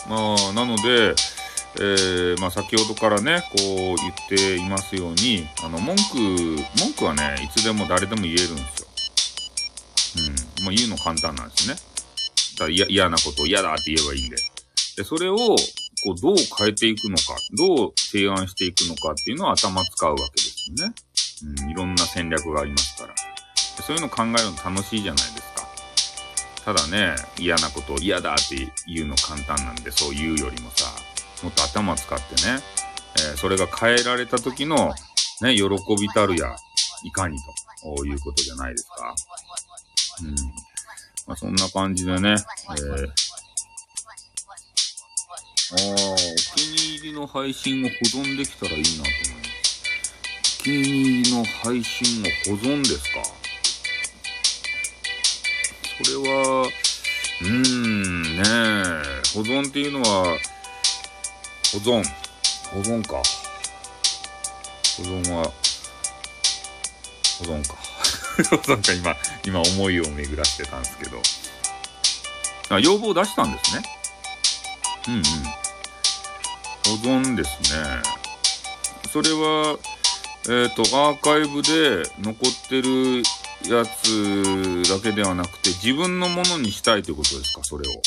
[0.09, 1.15] まあ、なので、
[1.77, 6.17] えー、まあ、先ほどからね、こう言っていますように、あの、文句、
[6.79, 8.87] 文句はね、いつでも誰でも言えるんですよ。
[10.59, 10.65] うん。
[10.65, 11.75] もう言うの簡単なんですね。
[12.57, 14.37] だ嫌なことを嫌だって言えばいいんで。
[14.97, 15.55] で、それを、こ
[16.17, 20.93] う、どう変えていくのか、どう提案していくのかっていうのは頭使うわけですよね。
[21.63, 23.15] うん、いろんな戦略がありますから。
[23.83, 25.67] そういうの考えるの楽しいじゃないですか。
[26.63, 28.55] ただね、嫌なことを嫌だって
[28.87, 30.85] 言うの簡単なんで、そう言うよりもさ、
[31.43, 32.59] もっと頭使ってね、
[33.17, 34.93] えー、それが変えられた時の、
[35.41, 35.63] ね、喜
[35.99, 36.55] びたるや、
[37.03, 37.37] いかに
[37.81, 39.15] ということじゃないですか。
[40.23, 40.35] うん。
[41.27, 43.07] まあ、そんな感じでね、えー、
[45.71, 46.15] ああ、お
[46.55, 49.83] 気に入りの配信を保存できたらいいなと思います。
[50.61, 53.23] お気に入りの配信を保存ですか
[56.03, 56.67] それは、
[57.41, 58.43] うーん、ね
[59.33, 60.37] 保存っていうのは、
[61.75, 62.01] 保存。
[62.71, 63.21] 保存か。
[64.97, 65.43] 保存は、
[67.39, 67.75] 保存か。
[68.49, 71.21] 保存か、今、今思いを巡らしてたんですけど。
[72.69, 73.83] あ、要望出したんですね。
[75.09, 75.23] うんうん。
[75.23, 75.31] 保
[77.03, 78.01] 存ですね。
[79.11, 79.77] それは、
[80.47, 83.21] えっ、ー、と、アーカイブで残ってる
[83.69, 88.01] やつだけではなくて、自分のものにしたいということですか、それを。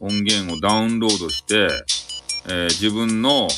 [0.00, 1.68] 音源をダウンロードして、
[2.46, 3.48] えー、自分の、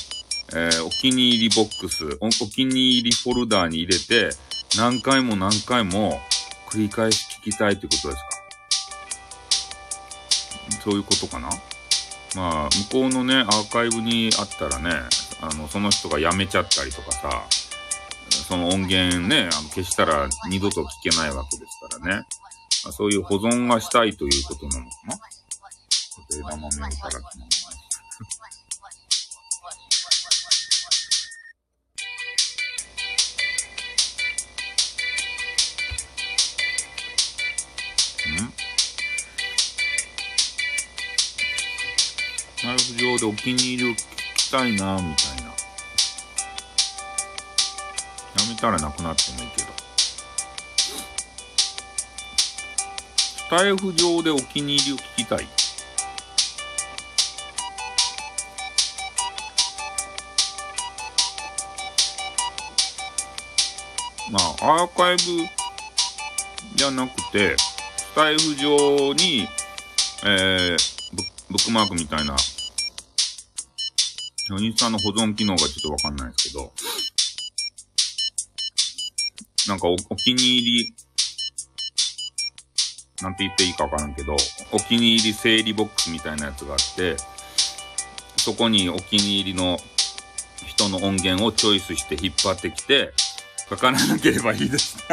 [0.55, 4.31] えー、お気に入りボックスお、お気に入りフォルダーに入れて、
[4.77, 6.21] 何回も何回も
[6.69, 8.23] 繰り返し聞きたいってことですか？
[10.83, 11.49] そういうことかな？
[12.35, 14.91] まあ、向こうのね、アーカイブにあったらね、
[15.43, 17.45] あの、その人が辞めちゃったりとかさ、
[18.49, 22.25] その音源ね、あの消したら二度と聞けないわけですからね。
[22.85, 25.19] まあ、そういう保存がしたいということなのかな？
[26.31, 27.31] 枝豆をいただきま
[42.73, 43.97] ライフ上でお気に入りを聞
[44.35, 45.51] きたいな、みたいな。
[45.51, 45.57] や
[48.49, 49.69] めたらなくなってもいいけど。
[53.17, 55.47] スタイフ上でお気に入りを聞きたい。
[64.31, 65.47] まあ、アーカイブ
[66.75, 69.47] じゃなくて、スタイフ上に、
[70.25, 70.93] えー、
[71.51, 72.35] ブックマークみたいな
[74.61, 76.73] インスタの保存機能がちょっとわかんないですけど、
[79.69, 80.95] なんかおお気に入り、
[83.23, 84.37] なんて言っていいかわからんけど、
[84.73, 87.17] お気に入り整理ボックスみたいなやつがあって、
[88.39, 89.79] そこにお気に入りの
[90.67, 93.13] 人の音源をチョイスして引っ張ってきて、
[93.69, 94.97] かからなければいいです。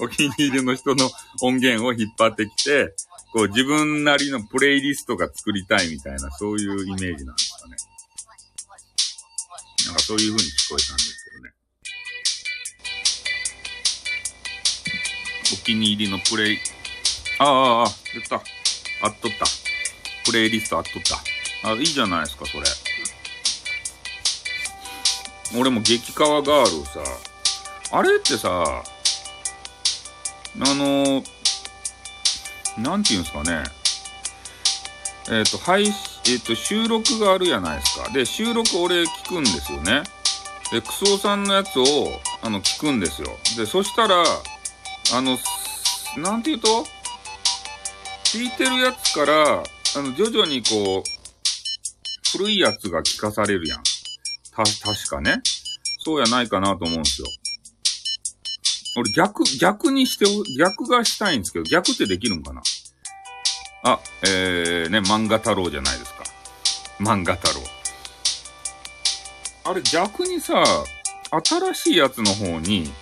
[0.00, 2.94] お気に入りの人の音源を引っ張ってきて、
[3.32, 7.76] こう自分なりのプレイリストが作りたいみたいな、そういうイメージなんですかね。
[9.86, 11.54] なんかそういう風に聞こえたんですけどね。
[15.54, 16.58] お気に入りのプレイ、
[17.38, 18.36] ああ、ああ、言った。
[18.36, 18.42] あっ
[19.18, 19.46] とった。
[20.26, 21.70] プレイリストあっとった。
[21.70, 22.64] あ、いいじゃないですか、それ。
[25.58, 27.00] 俺も激川ガールをさ、
[27.92, 28.84] あれってさ、あ
[30.58, 31.41] のー
[32.78, 33.64] なんていうんですかね。
[35.28, 35.94] えっ、ー、と、配信、
[36.26, 38.10] えっ、ー、と、収録があるやないですか。
[38.12, 40.02] で、収録俺聞くんですよね。
[40.72, 41.84] で、クソさんのやつを、
[42.42, 43.28] あの、聞くんですよ。
[43.56, 44.24] で、そしたら、
[45.14, 45.38] あの、
[46.16, 46.86] なんて言うと、
[48.24, 49.62] 聞いてるやつから、あ
[49.96, 53.82] の、徐々にこう、古いやつが聞かされるやん。
[54.52, 55.42] た、確かね。
[56.04, 57.28] そうやないかなと思うんですよ。
[58.96, 60.26] 俺逆、逆にして、
[60.58, 62.62] 逆がしたいんですけど、逆ってできるんかな？
[63.84, 66.24] あ、えー、ね、漫画太郎じゃないですか。
[67.00, 67.64] 漫画太郎。
[69.64, 70.62] あれ逆にさ、
[71.30, 72.92] 新しいやつの方に、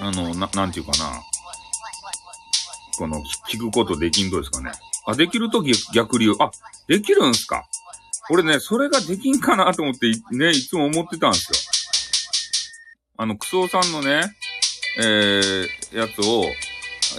[0.00, 1.22] あの、な、なんていうかな。
[2.96, 4.72] この、聞くことできんどですかね。
[5.06, 5.62] あ、できると
[5.94, 6.32] 逆流。
[6.40, 6.50] あ、
[6.88, 7.66] できるんすか
[8.30, 11.58] 俺ね、それができんかなと思って、ね、いつも思ってたんですよ。
[13.20, 14.34] あの、クソさんのね、
[14.98, 16.46] えー、やつを、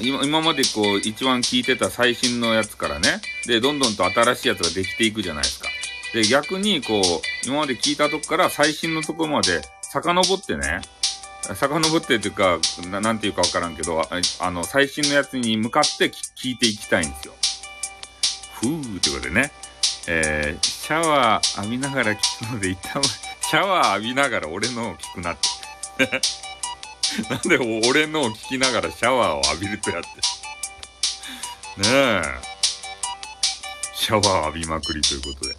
[0.02, 5.70] 今今までこう一番聞いてた最新のやつからね、で、どんどんと新しいやつができていくじゃないですか。
[6.16, 7.04] で、逆にこう、
[7.48, 10.82] 今まで聞いたとこから最新のとこまで遡ってね、
[11.54, 12.58] 遡ってっていうか、
[12.90, 14.08] ななんていうかわからんけど、あ
[14.40, 17.34] あの、最新のやつに向かって聞いていきたいんですよ。
[18.60, 19.52] ふーってことでね。
[20.08, 25.61] えー、シャワー浴びながら聞くので、一旦、シャワー浴びながら俺のを聞くなって。
[27.30, 30.10] なんで俺のを聞きながらシャワーを浴びるとやって。
[31.82, 32.24] ねえ。
[33.96, 35.54] シャワー浴びまくりということで。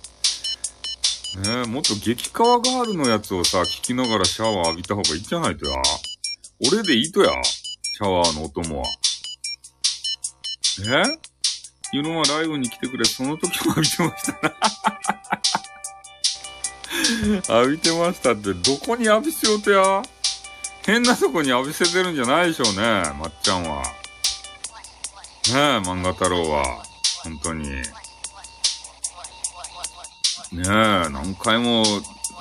[1.54, 5.82] ねえ、もっと激川ガールのやつをさ、聞きながらシャワー浴びた方がいいんじゃないとや。
[6.70, 7.30] 俺でいいとや。
[7.44, 8.88] シャワーのお供は。
[10.86, 11.32] え？
[11.92, 14.32] 昼間ライブに来てくれ、その時も浴びてました
[17.48, 20.02] な 浴びてましたって、どこに浴びせようとや？
[20.84, 23.82] 変なとこに浴びせてるんじゃないでしょうね、まっちゃんは。
[23.82, 23.88] ね
[25.48, 26.84] え、漫画太郎は。
[27.22, 27.68] 本当に。
[27.70, 27.82] ね
[30.52, 31.84] え、何回も、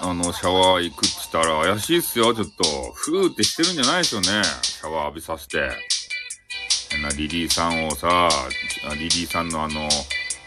[0.02, 2.64] あの、シャワー行くって言ったら怪しいっすよ、ちょっと。
[2.94, 4.28] ふーってしてるんじゃないでしょうね。
[4.64, 5.70] シャワー浴びさせて。
[7.02, 8.30] なリリーさんをさ、
[8.96, 9.88] リリーさんのあの、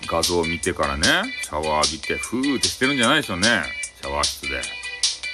[0.06, 1.04] 画像を見てからね、
[1.42, 3.48] シャワー浴びて、ふーってしてるんじゃないでしょうね。
[4.02, 4.60] シャワー室で。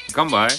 [0.09, 0.51] いかんばい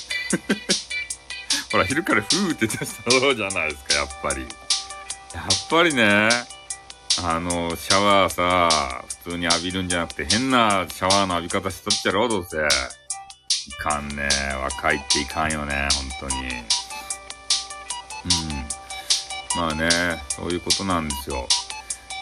[1.71, 4.41] ほら、昼からふーって言ってたそうじゃないですか、やっぱり。
[4.41, 6.29] やっぱりね、
[7.23, 12.57] あの、シャワーさ、普通に浴びるんじゃなくて、変なシャワーの浴び方しとっちゃろ、どうせ。
[12.57, 14.27] いかんね。
[14.61, 15.87] 若いっていかんよね、
[16.19, 16.47] 本当に。
[16.47, 16.47] う
[18.57, 18.81] ん。
[19.55, 19.89] まあね、
[20.29, 21.47] そういうことなんですよ。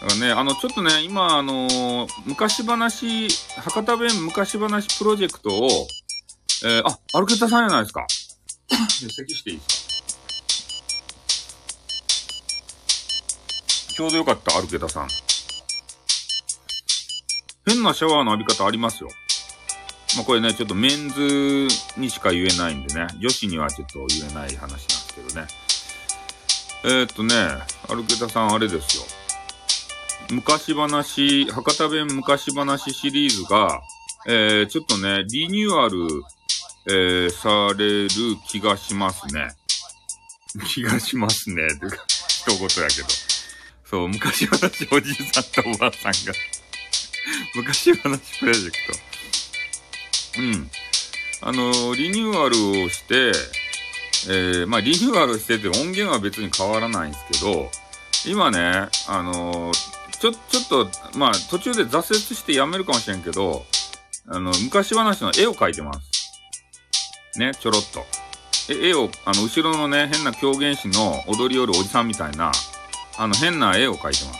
[0.02, 3.28] だからね、あの、ちょっとね、今、あのー、昔話、
[3.60, 5.68] 博多弁昔話プロジェクトを、
[6.64, 8.06] えー、あ、アルケタさんじゃないですか。
[9.08, 9.90] 咳していいですか
[13.94, 15.08] ちょうどよかった、アルケタさん。
[17.66, 19.10] 変なシャワーの浴び方ありますよ。
[20.16, 25.46] まあ、これね、ちょっとメンズにしか言えないんでね、女子にはちょっと言えない話なんですけどね。
[26.82, 27.34] えー、っとね、
[27.88, 29.02] アルケタさんあれですよ。
[30.30, 33.82] 昔話、博多弁昔話シリーズが、
[34.26, 36.22] えー、ちょっとね、リニューアル
[36.86, 38.08] えー、される
[38.48, 39.48] 気がしますね。
[40.66, 41.68] 気がしますね。
[41.78, 41.96] というか、
[42.28, 43.08] 一言やけど。
[43.84, 46.32] そう、昔話おじいさんとおばあさんが
[47.54, 48.72] 昔話プロジェク
[50.34, 50.40] ト。
[50.40, 50.70] うん。
[51.42, 53.32] あの、リニューアルをして、
[54.28, 57.70] えー、まあ、リニューアルしてて音源は別に変わらないんですけど、
[58.26, 59.72] 今ね、あの
[60.20, 63.64] ちょ、ちょっと、まあ、途中で挫折してやめるかもしれんけど、
[64.28, 66.19] あの、昔話の絵を描いてます。
[67.36, 68.04] ね、ちょろっと。
[68.68, 72.52] え絵を、あの、後ろのね、変な狂言師の踊り寄るおじさんみたいな、
[73.18, 74.34] あの、変な絵を描いてま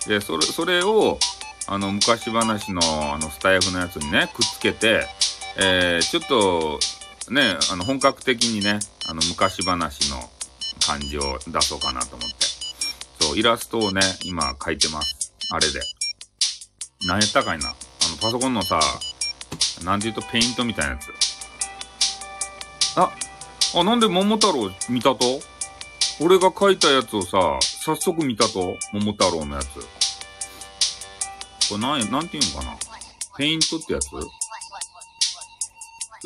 [0.00, 0.08] す。
[0.08, 1.18] で、それ、それを、
[1.66, 2.80] あの、昔話の、
[3.14, 5.06] あの、スタイフのやつにね、くっつけて、
[5.56, 6.78] えー、ちょっと、
[7.32, 8.78] ね、あの、本格的にね、
[9.08, 10.30] あの、昔話の
[10.86, 12.36] 感じを出そうかなと思って。
[13.20, 15.32] そう、イラストをね、今描いてます。
[15.50, 15.80] あれで。
[17.06, 17.68] 何やったかいな。
[17.68, 18.80] あの、パソコンのさ、
[19.84, 21.37] なんて言うとペイントみたいなやつ。
[22.96, 23.10] あ、
[23.74, 25.40] あ、なんで桃太郎見たと？
[26.20, 28.76] 俺が書いたやつをさ、早速見たと？
[28.92, 29.66] 桃太郎のやつ。
[31.68, 32.76] これなん、なんて言うのかな？
[33.36, 34.08] ペイントってやつ？
[34.08, 34.22] ちょっ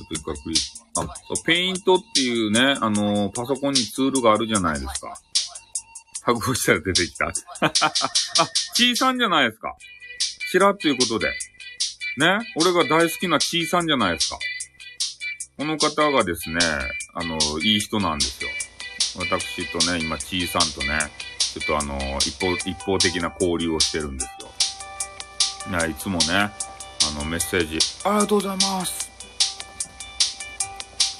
[0.08, 1.00] と一回クリック。
[1.00, 5.18] あ、そう、ペイントっていうね、あのー、パソコンにツールがあるじゃないですか。
[6.22, 7.26] 発行したら出てきた。
[7.26, 7.32] あ、
[8.74, 9.76] ちいさんじゃないですか。
[10.50, 11.28] しらっていうことで。
[12.18, 12.38] ね？
[12.56, 14.38] 俺が大好きなちいさんじゃないですか。
[15.58, 16.58] この方がですね、
[17.14, 18.50] あの、いい人なんですよ。
[19.18, 20.98] 私とね、今、ちいさんとね、
[21.38, 25.78] ちょっとあの、一方、一方的な交流をしてるんですよ。
[25.78, 26.52] ね、いつもね、あ
[27.18, 29.10] の、メッセージ、ありがとうございます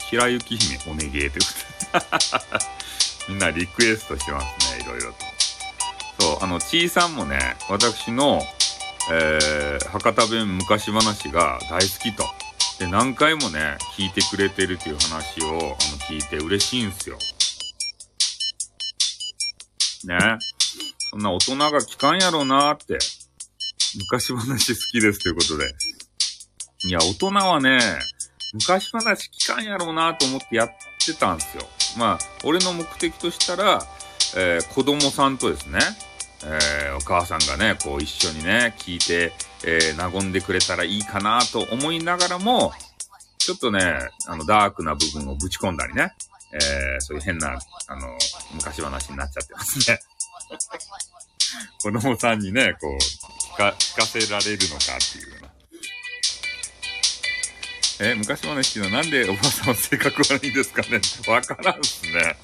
[0.08, 1.38] 平雪姫お願いというこ
[1.92, 2.72] とで。
[3.28, 5.16] みんなリクエストしてますね、いろいろと。
[6.18, 8.42] そう、あの、ちいさんもね、私の、
[9.10, 12.24] えー、博多弁昔話が大好きと。
[12.78, 15.76] で、何回もね、聞いてくれてるっていう話を、あの、
[16.08, 17.18] 聞いて嬉しいんすよ。
[20.04, 20.18] ね。
[21.10, 22.98] そんな大人が聞かんやろうなーって。
[23.98, 25.74] 昔話好きですということで。
[26.84, 27.78] いや、大人はね、
[28.54, 30.70] 昔話聞かんやろうなと思ってやっ
[31.04, 31.62] てたんですよ。
[31.98, 33.82] まあ、俺の目的としたら、
[34.36, 35.78] えー、子供さんとですね、
[36.44, 39.32] えー、お母さんがね、こう一緒にね、聞いて、
[39.64, 42.72] えー、和んでくれたらいいかなと思いながらも、
[43.38, 43.80] ちょっとね、
[44.26, 46.12] あの、ダークな部分をぶち込んだりね、
[46.52, 47.58] えー、そういう変な、
[47.88, 48.18] あの、
[48.54, 50.00] 昔話になっちゃってますね。
[51.82, 52.96] 子供さんにね、こう、
[53.54, 55.52] 聞か、聞かせられるのかっていうような。
[58.00, 61.00] え、昔話っていうのはなんでおばさんは性格悪いんですかね？
[61.28, 62.36] わからんっすね。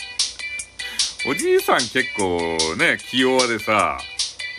[1.27, 3.99] おじいさん結構ね、器用でさ、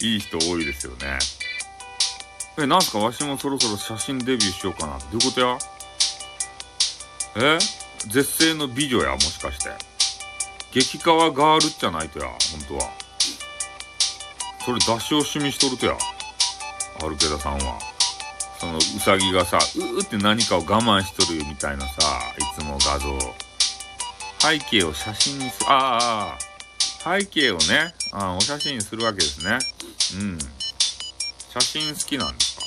[0.02, 1.18] いい人多いですよね。
[2.58, 4.98] え、なんすかわしもそろそろ写真デビューしようかな。
[4.98, 5.58] どういうことや？
[7.36, 7.60] え？
[8.08, 9.72] 絶世の美女や、もしかして。
[10.72, 12.38] 激川ガールじゃないとや、本
[12.68, 12.92] 当は。
[14.66, 15.98] それ出し惜しみしとるとや。
[17.02, 17.80] アルケダさんは。
[18.60, 21.92] その、うさぎがさ、うーって何かを我慢しとるみたいなさ、
[22.38, 23.18] いつも画像。
[24.42, 26.38] 背景を写真にする、あ
[27.04, 29.60] あ、背景をね、あお写真にするわけですね。
[30.16, 30.38] うん。
[31.52, 32.60] 写真好きなんですか？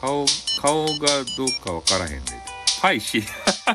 [0.00, 0.26] 顔、
[0.60, 0.90] 顔が
[1.36, 2.32] どうかわからへんで。
[2.80, 3.26] パイシリ。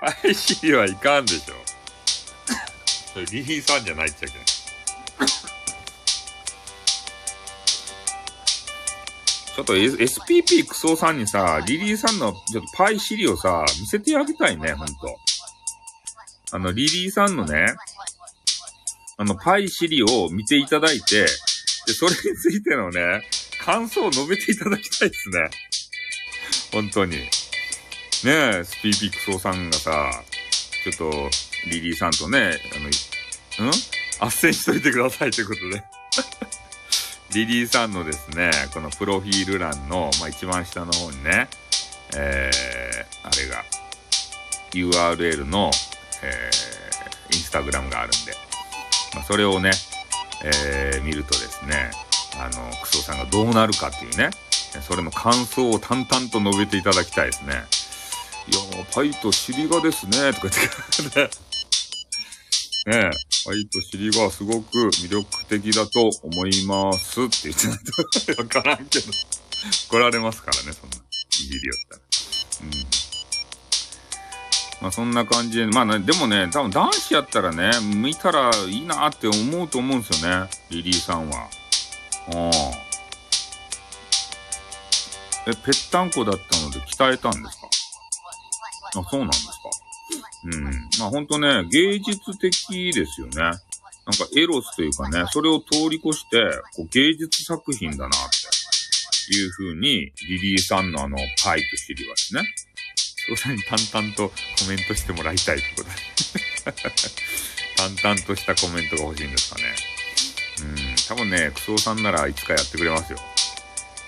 [0.00, 1.54] パイシリはいかんでしょ。
[3.12, 4.32] それリリーさんじゃないっちゃけ。
[9.54, 14.94] ちょっと SPP クソさんにさ、リリーさんのちょっとパイシリをさ、見せてあげたいね、ほんと。
[16.52, 17.74] あの、リリーさんのね、
[19.18, 21.22] あの、パイシリを見ていただいて、
[21.86, 23.22] で、それについてのね、
[23.64, 25.50] 感想を述べていただきたいですね。
[26.70, 27.16] 本当に。
[27.16, 27.26] ね
[28.24, 30.10] え、SPP クソーさんがさ、
[30.84, 31.30] ちょっと、
[31.70, 32.60] リリーさんとね、
[33.58, 33.72] あの、ん？
[34.20, 35.84] 斡旋しといてくださいということで
[37.34, 41.48] リリーさんのですね、このプロフィール欄の、まあ、一番下の方にね、
[42.14, 43.64] えー、あれが、
[44.72, 45.70] URL の、
[46.22, 48.45] えー、インスタグラムがあるんで、
[49.16, 49.70] まあ、それをね、
[50.44, 51.90] えー、見るとですね、
[52.38, 54.30] あの、クソさんがどうなるかっていうね、
[54.82, 57.64] それの感想を淡々と述べていただきたいですね。
[58.48, 61.20] いやパイと尻がですね、とか言って
[62.86, 63.10] ねえ、
[63.42, 67.78] ファイト尻がすごく魅力的だと思いますって言ってない
[68.36, 69.06] とわからんけど
[69.88, 70.96] 怒られますからね、そんな。
[70.96, 71.00] い
[71.30, 72.02] じりよったら。
[72.62, 72.95] うん。
[74.82, 81.48] まあそんな感じで、まあね、でもね、多分男子やったらね、見たらいいなって思うと思うんですよね、リリーさんは。
[82.28, 82.50] うん。
[85.48, 87.60] え、ぺったんこだったので鍛えたんです
[88.92, 89.00] か？
[89.00, 89.52] あ、そうなんですか
[90.44, 90.64] うん。
[90.98, 93.34] まあほんとね、芸術的ですよね。
[93.36, 93.62] なんか
[94.36, 96.38] エロスというかね、それを通り越して、
[96.76, 102.42] こう芸術作品だなっていう風に、リリーさんのあの、パイと知りはですね。
[103.34, 104.34] それに淡々とコ
[104.68, 105.96] メントしてもらいたいってことで。
[107.76, 109.74] 淡々としたコメントが欲しいんですかね。
[110.60, 110.96] うん。
[111.08, 113.18] 多分ね、クソさんならいつかやってくれますよ。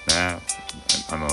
[0.09, 0.39] ね。
[1.11, 1.29] あの、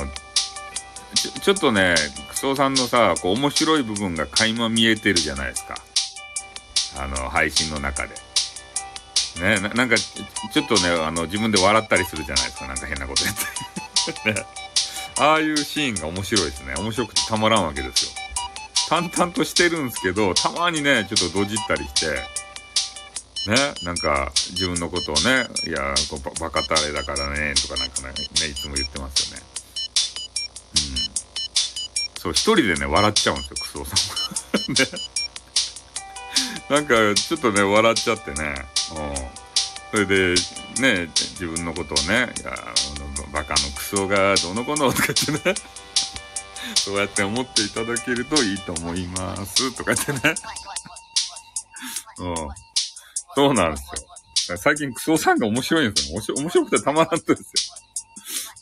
[1.15, 1.95] ちょちょっとね、
[2.29, 5.75] クソさんのさ、こう面白い部分が垣間見えてるじゃないですか。
[6.97, 8.15] あの、配信の中で。
[9.41, 12.67] ね、ななんか、ちょっとね、あの、自分で笑ったりするじゃないですか。
[12.67, 13.35] なんか変なことやっ
[14.35, 14.45] て。
[15.17, 16.73] ああいうシーンが面白いですね。
[16.77, 18.11] 面白くてたまらんわけですよ。
[18.89, 22.07] 淡々としてるんですけど、たまにね、ちょっとドジったりして、
[23.49, 28.11] ね、なんか、自分のことをね、いや、こうバカタレだからね、とかなんかね、
[28.47, 29.43] いつも言ってますよね。
[30.99, 31.25] うん
[32.25, 34.73] そう、一人でね、笑っちゃうんですよ、クソさん。
[34.73, 34.87] ね。
[36.69, 38.55] なんか、ちょっとね、笑っちゃってね。
[38.95, 39.15] うん。
[39.91, 40.33] それで、
[40.79, 42.51] ね、自分のことをね、いや、
[43.35, 45.55] バカのクソがどのこうのとか言ってね。
[46.75, 49.71] そうやって思っていただけるといいと思います。
[49.75, 50.35] とか言ってね。
[52.19, 52.35] うん。
[53.35, 53.81] そうなんで
[54.45, 54.57] すよ。
[54.57, 56.15] 最近クソさんが面白いんですよ。
[56.15, 57.71] 面白面白くてたまらんとです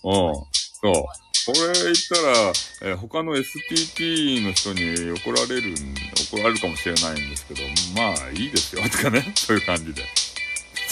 [0.04, 0.12] よ。
[0.12, 0.94] うん。
[0.94, 1.06] そう。
[1.46, 5.76] これ言ったら、えー、他の SPP の人に怒られる、
[6.32, 7.62] 怒られるかもしれないんですけど、
[7.96, 10.02] まあいいですよ、とかね、 そういう感じで。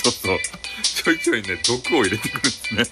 [0.03, 0.39] ちょっと、
[0.83, 2.83] ちょいちょいね、毒を入れてくるんですね。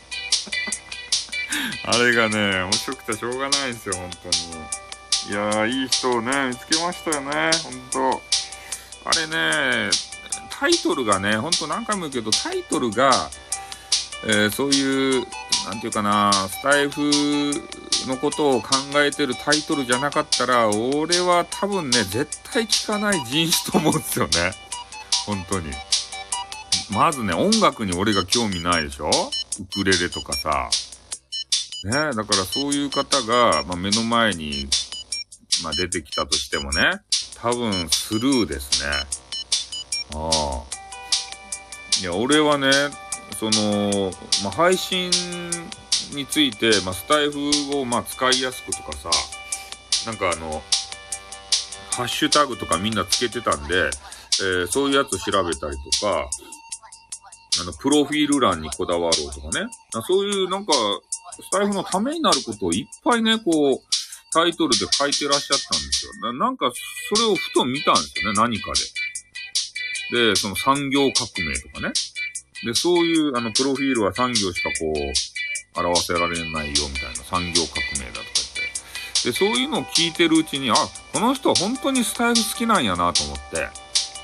[1.85, 5.31] あれがね、面白くてしょうがないんですよ、本当に。
[5.31, 8.21] いやー、いい人をね、見つけましたよね、本当
[9.05, 9.89] あれね、
[10.49, 13.29] タイトルがね、ほんと何回も言うけど、タイトルが、
[14.25, 15.25] えー、そういう
[15.65, 17.01] なんていうかな、スタイフ
[18.07, 24.53] のことを考えてるタイトルじゃなかったら、俺は多分ね、絶対聞かない人種と思うんですよね。
[25.25, 25.71] 本当に。
[26.91, 29.09] まずね、音楽に俺が興味ないでしょ？
[29.59, 30.69] ウクレレとかさ。
[31.85, 34.67] ねだからそういう方が、まあ、目の前に、
[35.63, 37.01] まあ、出てきたとしてもね、
[37.41, 38.89] 多分スルーですね。
[40.15, 40.79] ああ。
[42.01, 42.71] いや、俺はね、
[43.39, 44.11] その、
[44.43, 45.11] まあ、配信
[46.13, 49.09] について、まあ、スタイフを、まあ、使いやすくとかさ、
[50.05, 50.61] なんかあの、
[51.91, 53.89] ハッシュタグとかみんなつけてたんで、
[54.41, 56.29] えー、そういうやつ調べたりとか、
[57.61, 59.69] あの、プロフィール欄にこだわろうとかね。
[60.07, 60.73] そういうなんか、
[61.33, 63.89] スタイフのためになることをいっぱいね、こう、
[64.31, 66.33] タイトルで書いてらっしゃったんですよ。
[66.33, 66.71] なんか、
[67.15, 68.71] それをふと見たんですよね、何か
[70.11, 70.33] で。
[70.33, 71.93] で、その産業革命とかね。
[72.63, 79.31] で、そういう、あの、プロフィールは産業しかこう、表せられないよ、みたいな産業革命だとか言って。
[79.31, 80.75] で、そういうのを聞いてるうちに、あ、
[81.13, 83.69] この人は本当にスタイル好きなんやなと思って、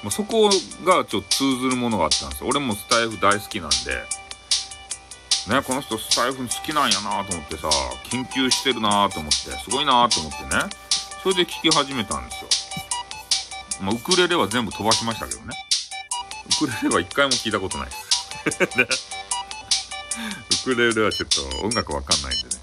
[0.03, 0.49] もうそこ
[0.83, 2.49] がちょっと通ずるものがあったんですよ。
[2.49, 3.75] 俺もスタイフ大好きなんで、
[5.47, 7.69] ね、この人スタイフ好きなんやなと思ってさ、
[8.09, 10.49] 研究してるなと思って、すごいなと思ってね、
[11.21, 12.49] それで聞き始めたんですよ。
[13.81, 15.53] まあ、ウクレレは全部飛ばしましたけどね。
[16.63, 17.91] ウクレレは一回も聞いたことないで
[18.91, 19.05] す。
[20.71, 22.61] ウクレレはちょっと音楽わかんないんでね。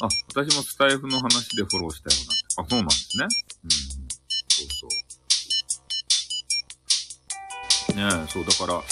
[0.00, 0.06] うん。
[0.06, 2.16] あ、私もスタイフの話でフォローしたよ
[2.56, 2.64] うな。
[2.64, 3.26] あ、そうなんですね。
[3.98, 4.03] うん。
[7.94, 8.82] ね、そう、だから、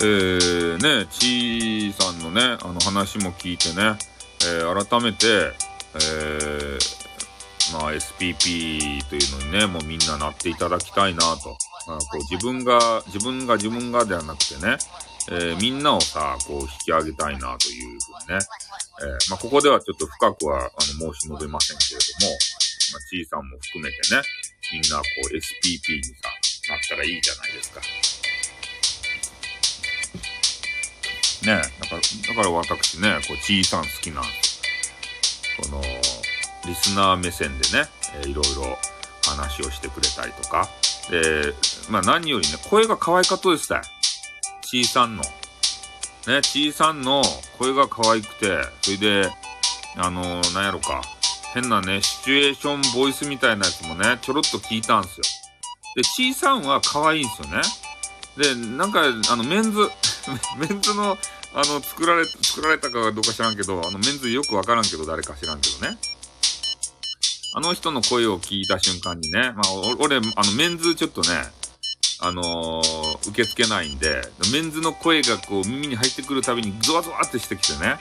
[0.00, 3.96] えー、ね、ちーさんのね、あの話も聞いてね、
[4.44, 5.52] えー、改めて、
[5.94, 11.56] えー、まあ SPP というのにね、もうみんななっていただきたいなと。
[11.86, 14.78] まあ、こう自分が、自分が自分がではなくてね、
[15.30, 18.44] えー、みんなをさ、こう引き上げたいなというふうにね、
[19.00, 22.32] えー、まあここではちょっと深くはあの申し述べませんけれども、
[22.92, 24.22] まあ、ちーさんも含めてね、
[24.72, 26.28] みんなこう SPP にさ、
[26.68, 27.80] なったらいいじゃないですか。
[31.46, 34.62] ねだから、だから私ね、こう、ちーさん好きなんです。
[35.62, 35.82] この、
[36.66, 38.78] リスナー目線でね、えー、いろいろ
[39.24, 40.68] 話をしてくれたりとか。
[41.10, 41.54] で、
[41.90, 43.82] まあ何よりね、声が可愛かったですた
[44.62, 45.22] ちーさんの。
[46.26, 47.22] ね、ちーさんの
[47.58, 49.30] 声が可愛くて、それで、
[49.96, 51.02] あのー、なんやろか、
[51.52, 55.24] 変なね、シチュエーションボイスみたいなやつもね、ちょろっと聞いたんすよ。
[55.94, 57.62] で、ちーさんは可愛いんですよね。
[58.36, 59.88] で、なんか、あの、メンズ、
[60.58, 61.16] メンズの、
[61.54, 65.98] あの、作られ、作られたかどうか知らんけど、あの、メンズよくわからんけど、誰か知らんけどね。
[67.56, 71.28] あの人の声を聞いた瞬間にね、まあ、俺、あの、メンズちょっとね、
[72.20, 74.22] あのー、受け付けないんで、
[74.52, 77.98] メンズの声がこう耳に入ってくるたびにゾワゾワってしてきてね、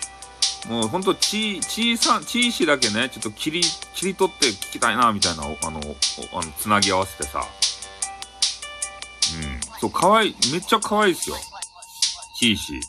[0.69, 7.45] もうほんと、ち、ちいさん、ちいしだけね、ちょっと切り、切り取って聞きたいな、みたいな、あの、あの、つなぎ合わせてさ。
[9.35, 9.79] うん。
[9.79, 11.35] そう、かわい、めっちゃ可愛いっすよ。
[12.37, 12.79] ちいし。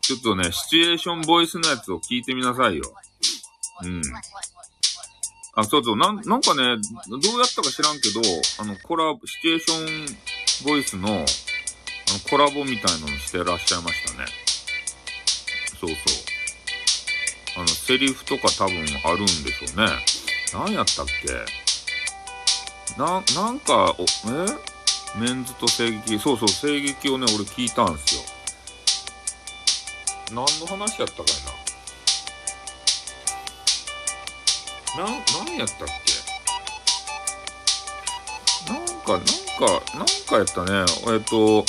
[0.00, 2.92] ちょっとね、シチュエーションボイスのやつを聞いてみなさいよ。
[3.82, 4.02] うん。
[5.54, 6.62] あ、そうそう、なん、なんかね、
[7.08, 8.20] どうやったか知らんけど、
[8.58, 11.24] あの、コラボ、シチュエーションボイスの、あの、
[12.28, 14.26] コラボみたいなのしてらっしゃいましたね。
[15.80, 15.98] そうそう。
[17.56, 19.86] あの、セリフとか多分あるんでしょうね。
[20.52, 21.32] 何やったっけ？
[22.98, 24.06] な、なんか、お、え？
[25.18, 28.22] メンズと声劇、そうそう、声劇をね、俺聞いたんすよ。
[30.30, 31.64] 何の話やったかいな。
[34.96, 35.10] な、
[35.44, 36.14] 何やったっけ
[38.72, 39.26] なんか、なんか、
[39.94, 40.84] なんかやったね。
[41.12, 41.64] えっと、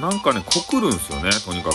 [0.00, 1.74] な、なんかね、告るんすよね、とにかく。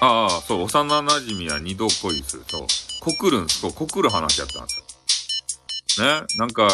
[0.00, 2.44] ああ、そう、幼馴染は二度恋する。
[2.48, 2.66] そう、
[3.00, 6.20] 告るんすそう、告る話やったんですよ。
[6.20, 6.68] ね、なんか、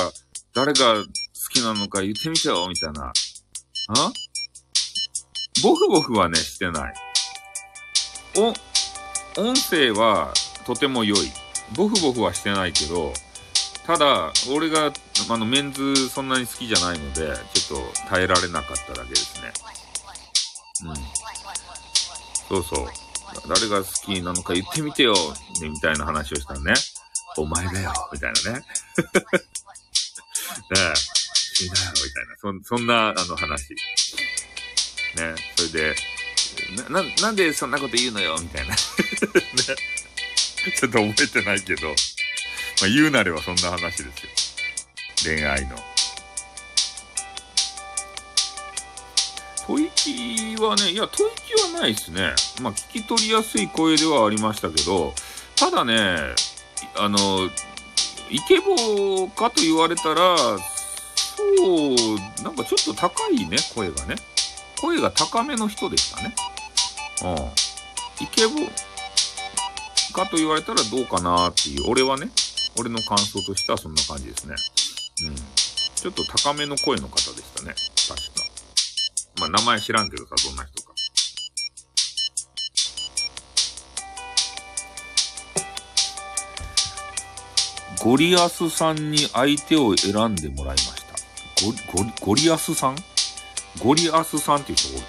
[0.55, 1.07] 誰が好
[1.53, 3.13] きなのか言ってみてよ、みたいな。
[3.89, 4.13] あ？
[5.63, 6.95] ボフボフはね、してない。
[8.37, 8.49] お、
[9.41, 10.33] 音声は
[10.67, 11.33] とても良い。
[11.77, 13.13] ボフボフはしてないけど、
[13.87, 14.93] ただ、俺が、
[15.29, 19.53] あの、メンズそんなに好きじゃないので、ちょっと耐えられなかっただけですね。
[20.87, 20.95] うん。
[22.49, 22.87] そうそう。
[23.49, 25.15] 誰が好きなのか言ってみてよ、
[25.61, 26.75] ね、みたいな話をしたらね。
[27.37, 28.59] お前だよ、みたいなね。
[28.61, 28.65] ね
[30.71, 32.63] え、いいだよ、みたいな。
[32.63, 33.75] そ、そんな、あの話。
[35.17, 35.35] ね。
[35.57, 35.97] それで、
[36.89, 38.75] な、な、んでそんなこと言うのよ、みたいな。
[38.75, 38.79] ね。
[40.81, 41.89] ちょっと覚えてないけど。
[41.89, 41.95] ま
[42.87, 45.35] あ、言うなればそんな話ですよ。
[45.37, 45.77] 恋愛の。
[49.67, 52.35] 吐息はね、いや、吐息はないですね。
[52.61, 55.15] まあ、聞き取りやすい声ではありましたけど、
[55.57, 56.35] ただね、
[56.97, 57.49] あの、
[58.31, 60.55] イケボかと言われたら、そ
[61.45, 64.17] う、なんかちょっと高いね、声がね。
[64.83, 66.35] 声が高めの人でしたね。
[67.23, 68.25] うん。
[68.25, 68.55] イケボ
[70.13, 72.29] かと言われたらどうかなっていう、俺はね、
[72.79, 74.57] 俺の感想としてはそんな感じですね。
[75.29, 75.37] うん。
[75.95, 77.75] ちょっと高めの声の方でしたね。
[78.09, 78.43] 確か。
[79.39, 80.93] まあ、名前知らんけどさ、どんな人か。
[88.03, 91.65] ゴリアスさんに相手を選んでもらいました。
[91.65, 92.97] ゴリ、ゴリ、ゴリアスさん？
[93.81, 95.07] ゴリアスさんっていう人おる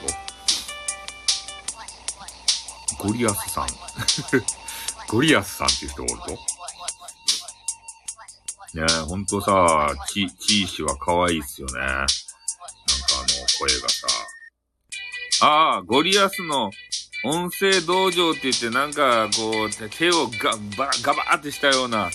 [2.98, 3.68] とゴリアスさん。
[5.10, 6.54] ゴリアスさんっていう人おると
[8.74, 11.74] ねえ、ほんとさ、ち、ちいしは可愛いっすよね。
[11.80, 12.08] なんかあの、
[13.60, 14.08] 声がさ。
[15.42, 16.72] ああ、ゴリアスの
[17.26, 22.14] 音声道場って言って、なんか、こう、手をガバ、ガバーってしたような、ね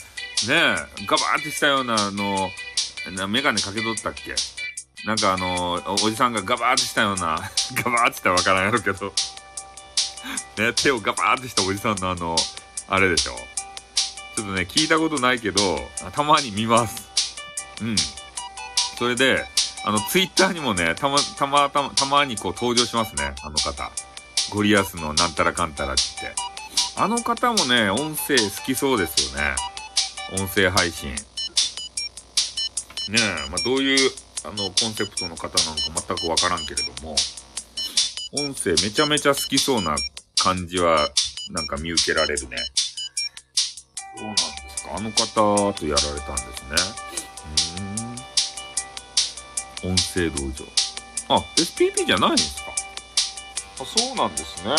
[0.48, 2.50] え、ガバーってしたようなあの、
[3.28, 4.34] メガネかけとったっけ？
[5.04, 7.38] なんかあの、おおじさんがガバーってしたような、
[7.82, 9.12] ガバーってしたらわからんやろけど、
[10.56, 12.36] ね、手をガバーってしたおじさんのあの、
[12.88, 13.32] あれでしょ。
[14.36, 15.78] ちょっとね、聞いたことないけど、
[16.12, 17.08] たまに見ます。
[17.80, 17.96] うん。
[18.98, 19.46] それで、
[19.84, 23.90] あの、ツイッターにもね、たま、たま、たま、たまにこう登場しますね、あの方。
[24.50, 26.02] ゴリアスのなんたらかんたらって。
[26.96, 29.54] あの方もね、音声好きそうですよね。
[30.38, 31.10] 音声配信。
[31.10, 31.16] ね
[33.18, 34.10] え、まあ、どういう、
[34.44, 37.16] あの、コンセプトの方なのか全くわからんけれども、
[38.32, 39.96] 音声めちゃめちゃ好きそうな
[40.42, 41.08] 感じは、
[41.50, 42.56] なんか見受けられるね。
[44.16, 44.42] そうなんで
[44.76, 44.96] すか？
[44.96, 46.76] あの方とやられたんですね。
[49.82, 49.92] うーん。
[49.92, 50.64] 音声道場。
[51.36, 52.72] あ、SPP じゃないんですか？
[53.80, 54.74] あ、そうなんですね。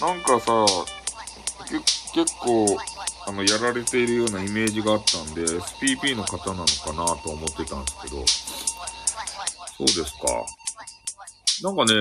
[0.00, 0.66] なんかさ、
[2.14, 2.78] 結構、
[3.26, 8.24] あの、やられているようなイメージがあったんで、SPP の方なのかなと思ってたんですけど、
[9.78, 10.44] そうですか。
[11.62, 11.94] なんかね、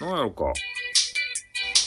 [0.00, 0.52] なんやろか。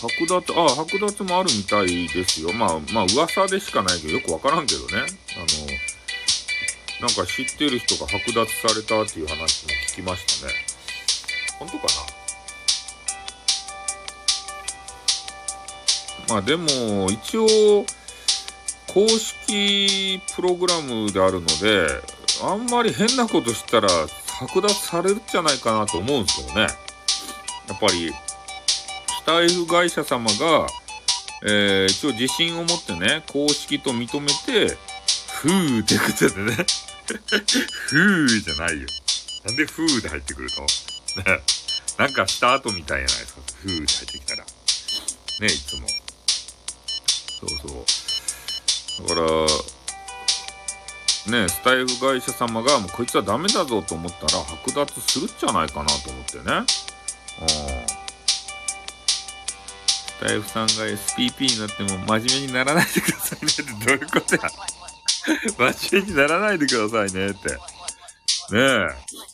[0.02, 2.54] 剥奪、あ、剥奪もあるみたいですよ。
[2.54, 4.94] まあ、まあ、噂でしかないけど、よくわからんけどね。
[4.98, 5.40] あ
[7.02, 10.54] の、なんか知ってる人が剥奪されたっていう話も聞きましたね。
[11.60, 11.88] 本当か
[16.28, 16.36] な？
[16.36, 17.86] まあでも、一応、
[18.88, 22.02] 公式プログラムであるので、
[22.44, 26.62] あんまり変なことしたら剥奪されるんじゃないかなと思うんですけどね。
[27.68, 30.68] やっぱり、スタイフ会社様が、
[31.48, 34.78] えー、一応自信を持ってね、公式と認めて、
[35.42, 36.66] ふーってことでね。
[37.06, 38.88] ふーじゃないよ。
[39.46, 40.68] なんでふーで入ってくるとね。
[41.98, 43.42] なんかした後みたいじゃないですか。
[43.62, 44.44] ふーって入ってきたら。
[44.44, 45.88] ね、いつも。
[47.40, 47.86] そう
[48.98, 49.08] そう。
[49.08, 49.75] だから、
[51.28, 56.44] ね、スタイフ会社様が、もうこいつはダメだぞと思ったら剥奪するんじゃないかなと思ってね。
[56.44, 56.66] うん。
[60.16, 64.42] スタイフさんが SPP になっても真面目にならないでくださいねってどういうことや
[65.74, 67.50] 真面目にならないでくださいねって。
[67.50, 67.58] ね
[68.54, 69.26] え。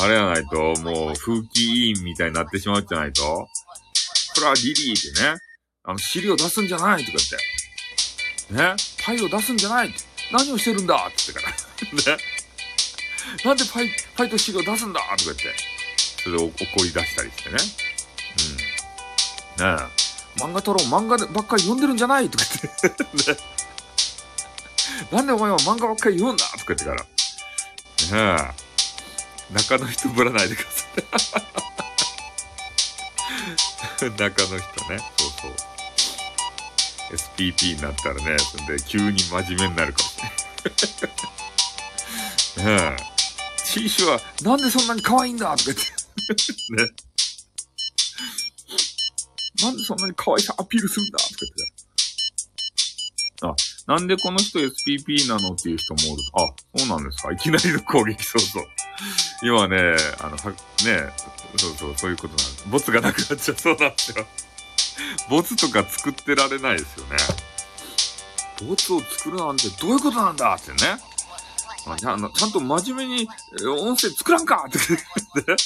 [0.00, 3.22] あれやないと、もう風紀委員みたいになってしまうじゃないと。
[3.22, 5.38] これはリリーでね、
[5.84, 7.18] あの、資料出すんじゃないとか
[8.48, 8.76] 言って。
[8.76, 10.11] ねパイを出すんじゃないって。
[10.32, 10.94] 何をしてるんだ？
[10.94, 12.16] って言ってから。
[12.16, 12.22] ね
[13.44, 15.00] なんでパイ、パイと資料出すんだ？
[15.00, 15.54] とか言って。
[16.22, 16.54] それで怒
[16.84, 17.56] り出したりしてね。
[19.58, 19.76] うん。
[19.76, 19.82] ね
[20.38, 20.40] え。
[20.40, 22.28] 漫画太郎漫画ばっかり読んでるんじゃない？
[22.30, 22.44] とか
[22.82, 23.04] 言って。
[23.32, 23.38] ね
[25.10, 26.44] なんでお前は漫画ばっかり読んだ？
[26.46, 27.02] とか言ってから。
[28.36, 28.52] ね
[29.50, 29.54] え。
[29.54, 30.86] 中の人ぶらないでくださ
[34.00, 34.10] い。
[34.18, 34.98] 中の人ね。
[35.18, 35.56] そうそう。
[37.10, 40.16] SPP になったらね、そんで急に真面目になるかもし
[42.58, 42.80] れない。
[42.90, 43.12] ね え。
[43.64, 45.82] チーシュはなんでそんなに可愛いんだとか言って。
[46.84, 46.90] ね。
[49.62, 51.72] なんでそんなに可愛さアピールするんだとか言って。
[53.42, 53.54] あ、
[53.86, 56.22] なんでこの人 SPP なのっていう人もおる。
[56.34, 58.64] あ、そうなんですかいきなりの攻撃、そうそう。
[59.42, 60.56] 今ね、あの、は、ね、
[61.56, 62.64] そうそう、そういうことなんです。
[62.68, 64.26] ボツがなくなっちゃうそうなんですよ。
[65.28, 67.16] ボツとか作ってられないですよね。
[68.68, 70.98] ボツを作るなんてどういうことなんだってね。
[71.98, 72.20] ちゃん
[72.52, 73.28] と真面目に
[73.66, 74.78] 音声作らんかって
[75.34, 75.56] 言って、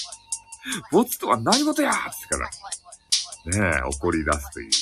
[0.91, 4.79] ボツとは何事やってから、ねえ、怒り出すという、キ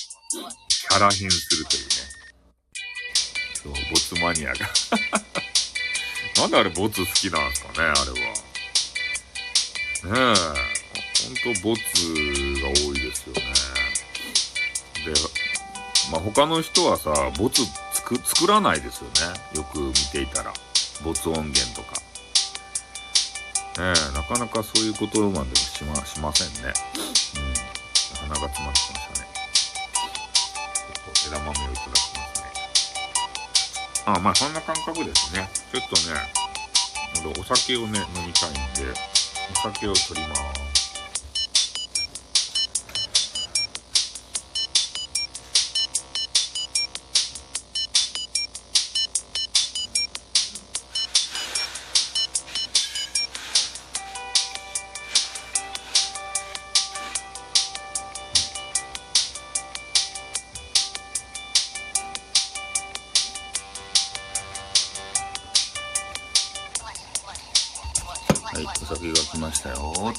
[0.95, 1.89] ャラ変するというね。
[3.55, 4.69] そう、ボツマニアが。
[6.41, 8.17] なんであれボツ好きなんですかね、あれは。
[10.05, 10.65] ねえ、
[11.25, 11.83] ほんとボツ
[12.61, 13.43] が多いですよね。
[15.05, 15.13] で、
[16.11, 19.41] まあ、他の人はさ、ボツ作、作らないですよね。
[19.55, 20.53] よく見ていたら。
[21.03, 22.01] ボツ音源とか。
[23.77, 26.73] ねえ、なかなかそういうことまでしま、しませんね。
[27.37, 27.55] うん。
[28.19, 29.27] 鼻が詰まってましたね。
[30.95, 32.47] ちょっと枝豆をいただきますね。
[34.07, 35.49] あ、まあそんな感覚ですね。
[35.73, 38.93] ちょっとね、お酒をね、飲みたいんで、
[39.53, 40.74] お酒を取ります。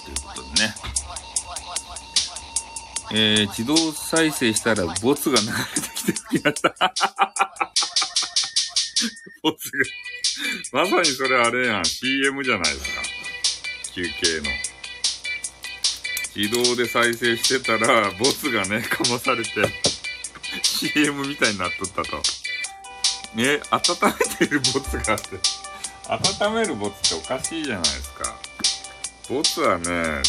[0.10, 0.76] よっていうことでね。
[3.12, 6.70] えー、自動再生したらボツが流れてきてきました。
[9.43, 9.72] ボツ
[10.72, 10.84] が。
[10.84, 11.86] まさにそれあれやん。
[11.86, 13.01] CM じゃないですか。
[13.93, 14.49] 休憩の。
[16.36, 19.51] 自動で再生してたら、ボツがね、かまされて、
[20.64, 22.22] CM みたいになっとったと。
[23.36, 25.39] ね、温めてるボツがあって。
[26.41, 28.36] 温めるボツっておかしいじゃないですか。
[29.28, 30.22] ボツはね、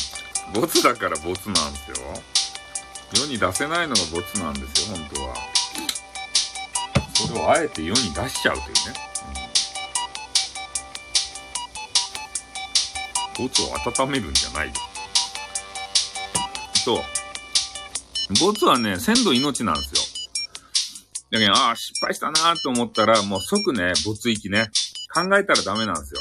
[0.55, 2.23] ボツだからボツなんですよ。
[3.15, 5.35] 世に出せないのがボツなんですよ、本当は。
[7.15, 8.73] それをあえて世に出しちゃうというね。
[13.39, 13.75] ボツを
[14.05, 14.75] 温めるんじゃないよ。
[16.83, 17.03] そう。
[18.41, 20.01] ボツはね、鮮度命なんですよ。
[21.33, 24.71] だけど、ああ、失敗したなと思ったら、もう即ね、ボツ行きね。
[25.13, 26.21] 考えたらダメなんですよ。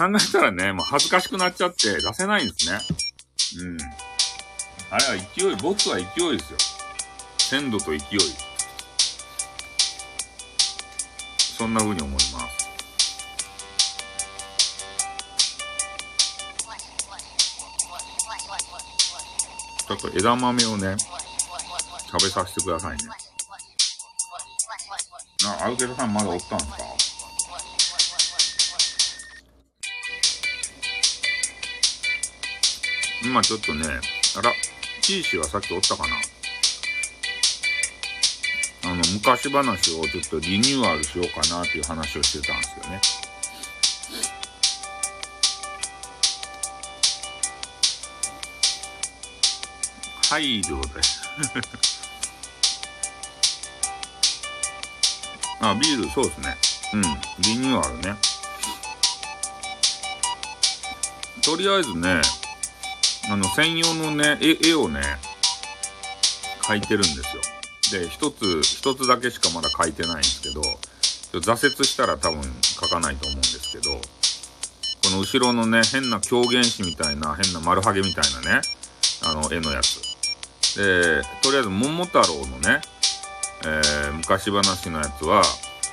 [0.00, 2.78] 考えたらね、もう恥ずかしくなっちゃって出せないんですね。
[3.62, 3.76] うん。
[4.90, 6.06] あれは勢い、ボツは勢い
[6.38, 6.58] ですよ。
[7.36, 8.00] 鮮度と勢い。
[11.36, 12.30] そんな風に思います。
[19.86, 20.96] ちょっと枝豆をね、
[22.10, 23.04] 食べさせてくださいね。
[25.60, 26.89] あ、アルケドさんまだおったんですか？
[33.22, 33.84] 今ちょっとね、
[34.36, 34.52] あら、
[35.02, 36.16] チーシーはさっきおったかな？
[38.90, 43.00] あの、昔話をちょっとリニューアルしようかなっていう話をしてたんですよね。
[50.30, 51.00] はい、ということで。
[55.60, 56.56] あ、ビール、そうですね。
[56.94, 58.16] うん、リニューアルね。
[61.42, 62.22] とりあえずね、
[63.30, 65.00] あの、専用のね、絵をね、
[66.62, 67.18] 描いてるんです
[67.94, 68.00] よ。
[68.00, 70.60] で、一つ、一つだけしかまだ描いてないんですけど、
[71.38, 73.94] 挫折したら多分描かないと思うんですけど、
[75.04, 78.62] この後ろのね、変な狂言師みたいな、変な丸ハゲみたいなね、
[79.22, 80.00] あの、絵のやつ。
[80.76, 82.80] で、とりあえず、桃太郎のね、
[83.64, 85.44] えー、昔話のやつは、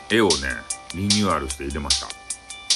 [0.09, 0.33] 絵をね、
[0.95, 2.07] リニューアルして入れました。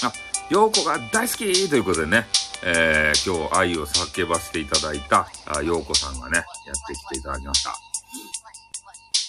[0.08, 0.14] あ、
[0.52, 2.28] 陽子が大好きということでね、
[2.64, 6.46] えー、今日愛を叫ばせていただいた、あ、陽子さんがね、やっ
[6.88, 7.74] てきていただきました。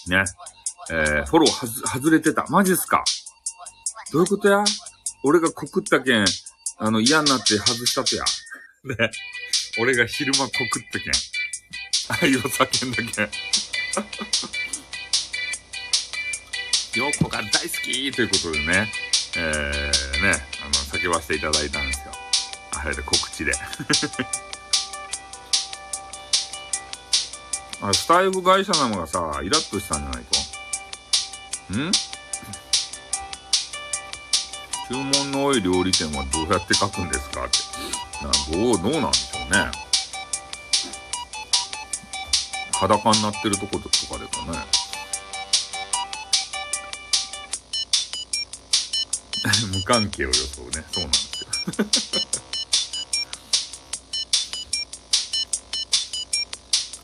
[0.07, 0.23] ね。
[0.91, 2.45] えー、フォローはず、外れてた。
[2.49, 3.03] マジっすか？
[4.11, 4.63] どういうことや？
[5.23, 6.25] 俺が告ったけん、
[6.77, 8.23] あの、嫌になって外したとや。
[8.83, 9.09] ね。
[9.79, 10.51] 俺が昼間告っ
[10.91, 11.13] たけん。
[12.29, 13.29] 愛を叫んだけん。
[16.95, 18.91] 陽子が大好きということでね、
[19.37, 22.12] えー、ね、あの、叫ばせていただいたんですよ。
[22.83, 23.53] あれで告知で。
[27.81, 30.39] あスタイル会社なのがさ、イラッとしたんじゃないと
[31.79, 31.91] ん？
[34.89, 37.57] 注文の多い料理店はどうやって書くんですかって。
[38.25, 39.71] などう、どうなんでしょうね。
[42.73, 44.17] 裸になってるとことかですか
[44.51, 44.59] ね。
[49.77, 50.85] 無関係を予想ね。
[50.91, 52.52] そうなんですよ。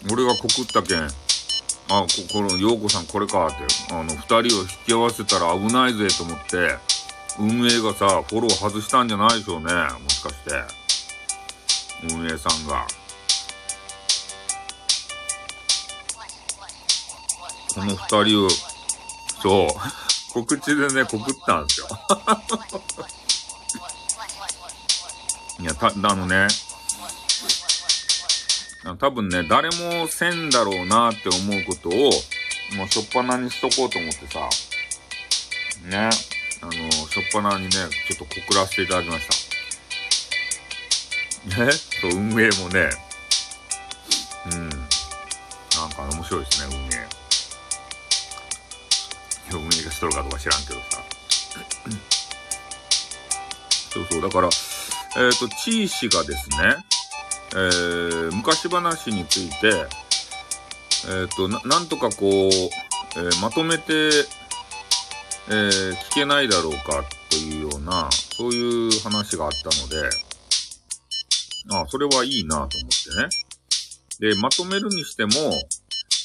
[0.08, 3.58] 俺が告ったけん、あ、こ、この、陽子さんこれかって、
[3.94, 6.78] あの、二人を引き合わせたら危ないぜと思って、
[7.38, 9.66] 運営がさ、フォロー外したんじゃないでしょうね。
[10.02, 10.52] もしかして。
[12.14, 12.88] 運営さんが。
[17.76, 17.98] この二
[18.30, 18.50] 人を、
[19.42, 19.70] そう、
[20.34, 21.88] 告知でね、告ったんですよ。
[25.60, 26.48] いや、た、あのね、
[28.98, 31.92] 多分ね、誰もせんだろうなって思うことを、
[32.78, 34.50] もうしょっぱなにしとこうと思ってさ、
[35.86, 36.10] ね、
[36.62, 39.28] あの、しょっぱなにね、ちょっと告らせていただきまし
[41.56, 41.66] た。
[41.66, 42.90] ね、そう、運営もね、
[44.46, 46.76] うん、なんか面白いですね、
[49.52, 49.62] 運営。
[49.62, 51.04] 運営がしとるかどうか知らんけどさ。
[53.92, 54.22] そうそう。
[54.22, 54.50] だから、
[55.18, 56.78] えっ、と、チー氏がですね、
[57.52, 59.88] えー、昔話について、
[61.08, 62.52] えっ、とな、なんとかこう、
[63.16, 64.10] えーまとめて、
[65.50, 70.10] えー聞けないだろうかというような、そういう話があったので、
[71.72, 72.78] あそれはいいなと思って
[74.28, 74.34] ね。
[74.34, 75.32] で、まとめるにしても、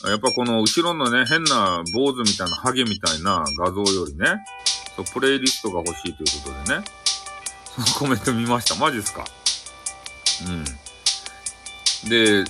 [0.08, 4.44] やっぱこの後ろのね、変な坊主みたいなハゲみたいな画像よりね、
[4.96, 6.84] そうプレイリストが欲しいということでね、
[7.76, 8.74] そのコメント見ました。
[8.74, 9.24] マジっすか？
[10.46, 10.64] うん。
[12.08, 12.44] で、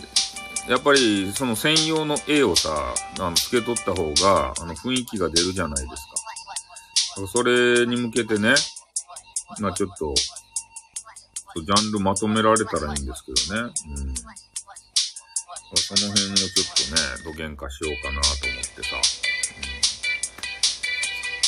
[0.68, 6.06] やっぱりその専用の絵をさ、あの、付け取った方が、あの、雰囲気が出るじゃないです
[7.16, 7.26] か。
[7.28, 8.54] それに向けてね、
[9.60, 13.72] まあちょっと、ジャンルまとめられたらいいんですけどね。
[13.88, 14.14] うん。
[15.76, 18.96] その辺をちょっとね、土幻化しようかなと思ってさ。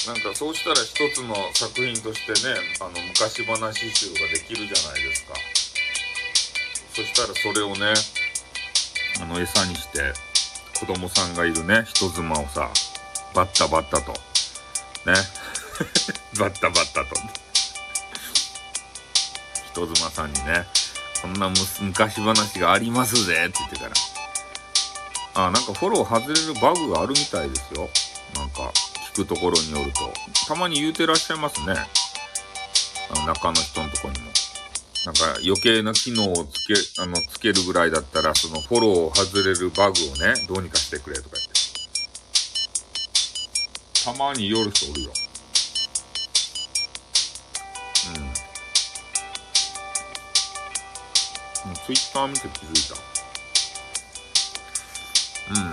[0.06, 5.34] なんかそうしたら一つの作品としてね、あの、昔話集ができるじゃないですか。
[6.96, 7.92] そしたらそれをね、
[9.20, 10.14] あの、餌にして、
[10.80, 12.70] 子供さんがいるね、人妻をさ、
[13.34, 15.12] バッタバッタと、ね、
[16.40, 17.06] バッタバッタと、
[19.74, 20.66] 人妻さんにね、
[21.20, 23.88] こんな昔話がありますぜって言ってか
[25.34, 27.90] ら、あ、なんかフォロー外れるバグがあるみたいですよ。
[28.34, 28.72] なんか、
[29.12, 30.10] 聞くところによると。
[30.48, 31.74] たまに言うてらっしゃいますね。
[33.10, 34.32] あの中の人のとこにも。
[35.06, 41.52] なんか余計な機能をつけ、あの、つけるぐらいだったら、そのフォローを外れるバグをね、どうにかしてくれとか言って。
[44.04, 45.12] たまに夜人おるよ。
[51.66, 51.74] うん。
[51.86, 52.74] ツイッター見て気づい
[55.54, 55.54] た。
[55.54, 55.72] うん。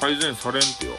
[0.00, 0.92] 改善されんってよ。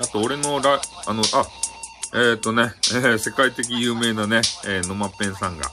[0.00, 1.46] あと俺のラ、あの、あ、
[2.14, 5.70] えっ、ー、とね、え ー世界的有名なね、えー、ノマペンさんが。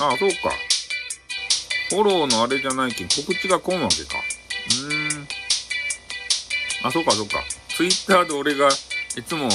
[0.00, 0.52] あ あ、そうか。
[1.90, 4.18] フォローのあれじゃないけん、告知が来んわけか。
[4.18, 5.28] うーん。
[6.82, 7.42] あ、そうか、そうか。
[7.68, 8.68] ツイッターで俺が
[9.16, 9.48] いつも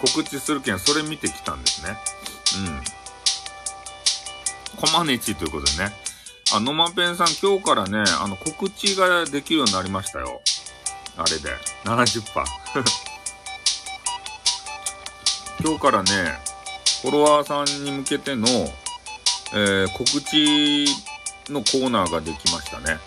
[0.00, 1.96] 告知するけん、それ見てきたんですね。
[2.56, 2.84] うん。
[4.76, 6.03] コマネチということでね。
[6.54, 10.40] あ、ノマペンさん今日からね、あの、告知ができるようになりましたよ。
[11.16, 11.50] あれで。
[11.82, 12.22] 70%。
[15.64, 16.38] 今日からね、
[17.02, 18.46] フォロワーさんに向けての、
[19.52, 20.86] えー、告知
[21.50, 23.00] のコーナーができましたね。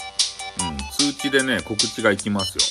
[0.59, 0.77] うん。
[0.97, 2.63] 通知でね、告知が行きますよ。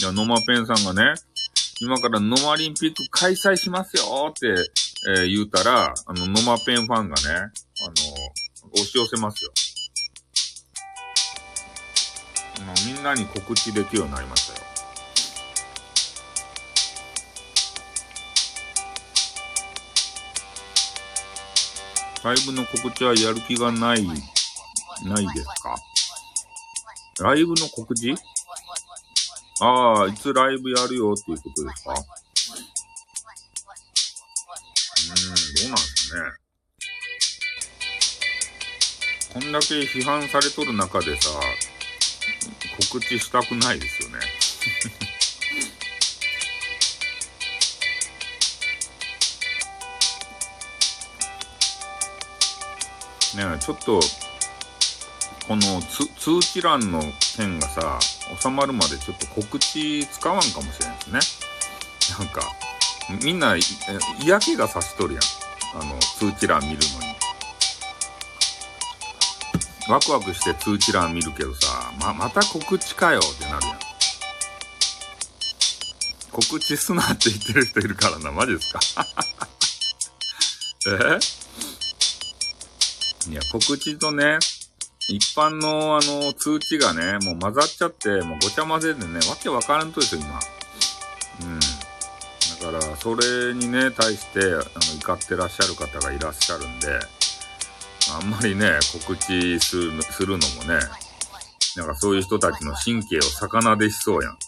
[0.00, 1.14] いや、ノマペンさんがね、
[1.80, 4.48] 今からノマリンピック開催しますよって、
[5.16, 7.52] えー言うたら、あの、ノマペンファンがね、あの、
[8.74, 9.52] 押し寄せますよ。
[12.86, 14.64] みんなに告知できるようになりましたよ。
[22.24, 24.14] ライブの告知はやる気がない、ない
[25.34, 25.76] ですか？
[27.20, 28.14] ライブの告知？
[29.60, 31.92] ああ、いつライブやるよっていうことですか？
[31.92, 32.04] うーん、
[35.60, 36.20] どうなんですね。
[39.34, 41.28] こんだけ批判されとる中でさ、
[42.88, 44.20] 告知したくないですよね。
[53.54, 53.98] ね、ちょっと、
[55.48, 56.06] この通
[56.40, 57.02] 知欄の
[57.36, 57.98] 件がさ、
[58.40, 61.18] 収まるまでちょっと告知使わんかもしれないですね。
[62.20, 62.40] なんか、
[63.20, 63.56] みんな、
[64.20, 65.22] 嫌気がさしとるやん。
[65.80, 67.03] あの、通知欄見るのに。
[69.88, 73.78] ワクワクして通知欄見るけどさ、ま、また告知かよってなるやん。
[76.32, 78.80] 告知すなって言ってる人いるからな、マジですか？
[83.28, 83.30] え？
[83.30, 84.38] いや、告知とね、
[85.08, 90.40] 一般のあの、通知がね、もう混ざっちゃって、もうごちゃ混ぜでね、わけわからんとですよ、今。
[91.42, 91.60] うん。
[91.60, 94.64] だから、それにね、対して、あの、
[94.98, 96.98] 怒ってらっしゃる方がいらっしゃるんで、
[98.12, 100.80] あんまりね、告知するするのもね、
[101.76, 104.38] なんかそういう人たちの神経を逆なでしそうやん。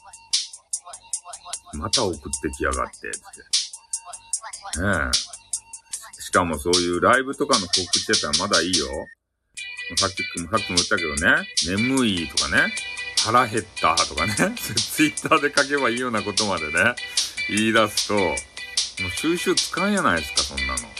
[1.78, 4.80] また送ってきやがって、って。
[4.80, 5.10] ね
[6.18, 6.22] え。
[6.22, 8.86] しかもそういうライブとかの告知やったらまだいいよ。
[9.96, 12.74] さっき、さっきも言ったけどね、眠いとかね、
[13.24, 16.94] 腹減ったとかね、 ツイッターで書けばいいようなことまでね、
[17.48, 18.36] 言い出すと、もう
[19.12, 20.95] 収集つかんやないですか、そんなの。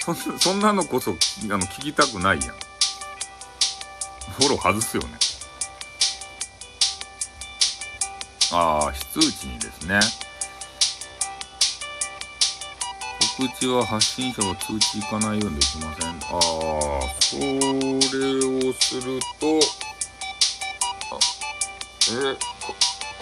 [0.00, 1.14] そそんなのこそ、あ
[1.46, 2.48] の、聞きたくないやん。
[2.48, 5.10] フォロー外すよね。
[8.52, 10.00] ああ、非通知にですね。
[13.36, 16.10] 告知は発信者が通知いかないようにできません。
[16.10, 16.18] ああ、
[17.20, 17.44] それ
[18.68, 19.60] をすると、
[21.10, 21.18] あ
[22.12, 22.36] え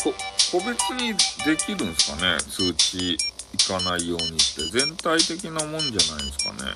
[0.02, 0.14] こ、
[0.50, 1.14] 個別に
[1.44, 2.38] できるんですかね？
[2.50, 3.18] 通知
[3.66, 4.62] かないようにって。
[4.70, 6.74] 全体的なもんじゃないですかね。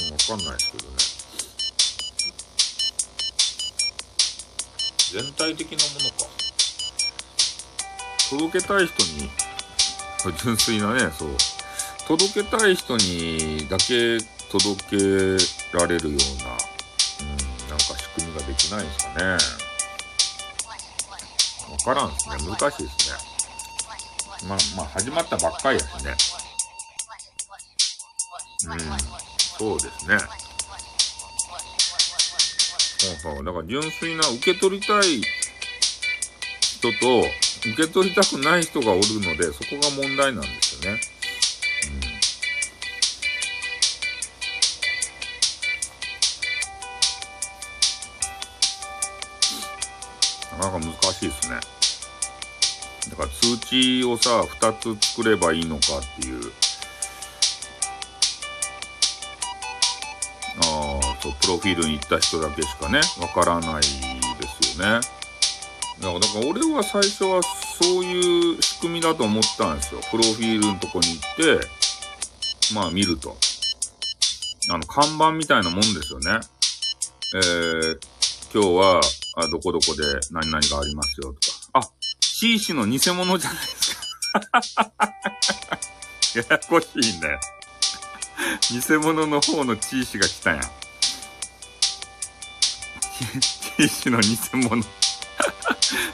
[0.00, 1.18] うん、わかんないですけどね。
[5.24, 6.26] 全体的なものか。
[8.30, 9.30] 届けたい人に、
[10.42, 11.28] 純粋なね、そう。
[12.06, 14.18] 届けたい人にだけ
[14.50, 14.96] 届け
[15.76, 16.50] られるような、
[17.20, 19.38] うん、なんか仕組みができないんですかね。
[21.70, 22.36] わからんですね。
[22.50, 23.37] 難しいですね。
[24.46, 26.14] まあ、まあ、始まったばっかりやしね。
[28.66, 28.78] うん、
[29.58, 30.18] そうですね。
[32.98, 33.44] そうそう。
[33.44, 35.22] だから純粋な受け取りたい
[36.60, 37.20] 人と、
[37.70, 41.00] 受け取りたくない人がおるので、そこが問題なんですよね。
[50.58, 51.77] なかなか難しいですね。
[53.18, 56.52] か通知をさ、2つ作ればいいのかっていう。
[60.60, 63.86] ああ、そう、プロフィールに行った人だけしかね、わからないで
[64.62, 65.00] すよね。
[66.00, 70.00] だから、だから俺は最初はそういう仕組みだと思ったんですよ。
[70.10, 71.66] プロフィールのとこに行って、
[72.74, 73.36] まあ見ると。
[74.70, 76.40] あの、看板みたいなもんですよね。
[77.34, 77.98] えー、
[78.52, 79.00] 今日は、
[79.36, 81.47] あ、どこどこで何々がありますよと。
[82.40, 83.72] C 氏の偽物じゃないで
[84.62, 84.92] すか。
[86.36, 87.40] ややこしいね。
[88.70, 90.62] 偽物の方の C 氏が来たやん。
[93.76, 94.84] C 氏の偽物。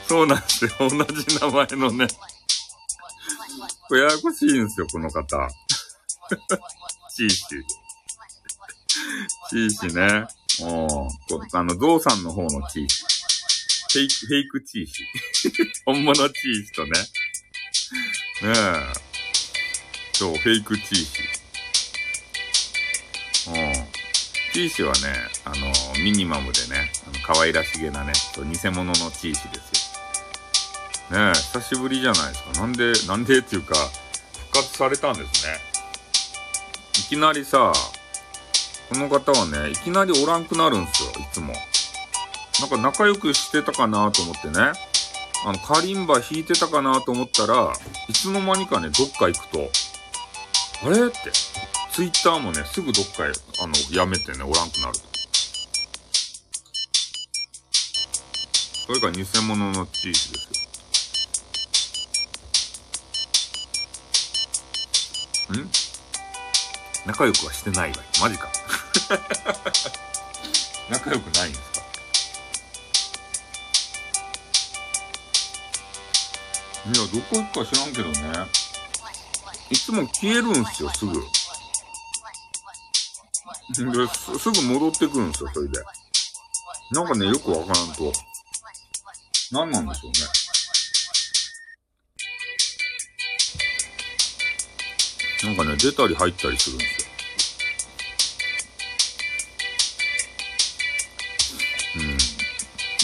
[0.07, 0.71] そうなんですよ。
[0.79, 0.97] 同じ
[1.39, 2.07] 名前のね。
[3.87, 5.47] これややこしいんですよ、この方。
[7.11, 7.63] C 氏。
[9.51, 10.25] C 氏ね。
[10.63, 11.07] お
[11.53, 13.14] あの、ゾウさんの方のチーズ。
[13.95, 15.07] フェイク、フェイクチーシ。
[15.87, 16.91] 本物チーシとね。
[16.91, 16.99] ね
[18.41, 18.93] え。
[20.11, 21.05] そう、フェイクチーシ。
[23.47, 23.73] うん。
[24.51, 25.71] チーシはね、あの、
[26.03, 29.87] ミニマムでね、あの可愛らしげなね、偽物のチーシです
[31.11, 31.17] よ。
[31.17, 32.51] ねえ、久しぶりじゃないですか。
[32.51, 33.75] なんで、なんでっていうか、
[34.51, 35.57] 復活されたんですね。
[36.99, 37.71] いきなりさ、
[38.89, 41.53] この方はね、いきなりおらんくなるんですよ、いつも。
[42.61, 44.71] なんか仲良くしてたかなと思ってね、
[45.45, 47.73] あの、カリンバ弾いてたかなと思ったら、
[48.07, 49.69] いつの間にかね、どっか行くと、
[50.83, 51.31] あれって、
[51.91, 53.31] ツイッターもね、すぐどっかへ、
[53.61, 55.05] あの、やめてね、おらんくなると。
[58.87, 60.45] それか偽物のチーズです
[65.53, 65.61] よ。
[65.61, 65.69] ん？
[67.05, 68.03] 仲良くはしてないわよ。
[68.21, 68.49] マジか。
[70.89, 71.84] 仲良くないんですか？
[76.85, 78.15] いや、どこ行くか知らんけどね。
[79.71, 81.13] いつも消えるんすよ、すぐ。
[83.73, 84.07] で
[84.39, 85.79] すぐ戻ってくるんですよ、それで。
[86.91, 88.13] なんかね、よくわからんと。
[89.51, 90.17] 何なんでしょうね。
[95.43, 97.04] なんかね、出たり入ったりするんですよ。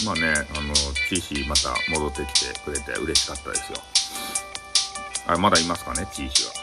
[0.05, 0.73] まあね、あの、
[1.09, 3.77] チーシーまた戻ってきてくれて嬉しかったですよ。
[5.27, 6.53] あ、まだいますかね、チーシーは。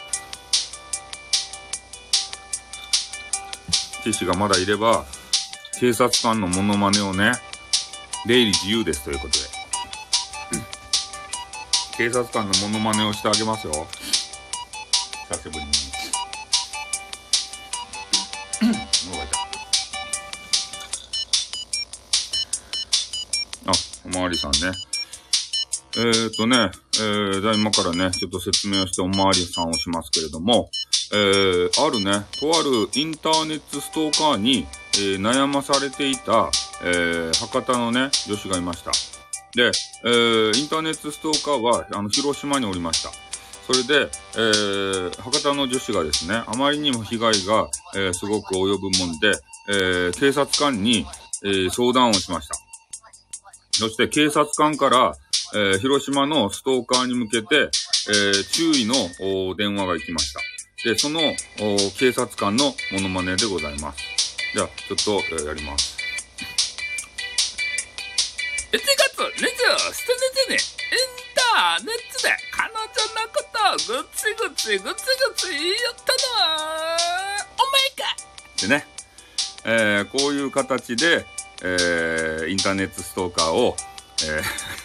[4.03, 5.05] チーシーがまだいれば、
[5.79, 7.31] 警察官のモノマネをね、
[8.25, 9.59] 出入り自由ですということで。
[11.97, 13.87] 警察官のモノマネをしてあげますよ。
[15.29, 15.98] 久しぶりに。
[24.11, 24.71] おまわりさんね。
[25.97, 30.69] えー、っとね、えー、じゃあ今からね、ちょっと説明をしておまわりさんをしますけれども、
[31.11, 36.49] えー、あるね、とあるインターネットストーカーに、えー、悩まされていた、
[36.83, 38.91] えー、博多のね、女子がいました。
[39.55, 39.71] で、
[40.05, 43.09] えー、インターネットストーカーは、あの、広島におりました。
[43.65, 49.31] それで、えー、博多の女子がですね、あまりにも被害が、えー、すごく及ぶもんで、
[49.69, 51.05] えー、警察官に、
[51.43, 52.68] えー、相談をしました。
[53.71, 55.15] そして警察官から、
[55.53, 58.93] えー、広島のストーカーに向けて、えー、注意の
[59.55, 60.39] 電話が行きました。
[60.83, 61.19] で、その
[61.97, 64.37] 警察官のモノマネでございます。
[64.53, 65.97] じゃあ、ちょっと、えー、やります。
[68.71, 69.45] 1月27日
[70.49, 70.61] にイン
[71.35, 76.97] ターネットで彼女のことをぐちぐちぐちぐち言ったのは
[77.57, 78.15] お前か
[78.55, 78.85] ってね、
[79.65, 81.25] えー、こういう形で、
[81.61, 83.75] えー、インターネットストーカーを、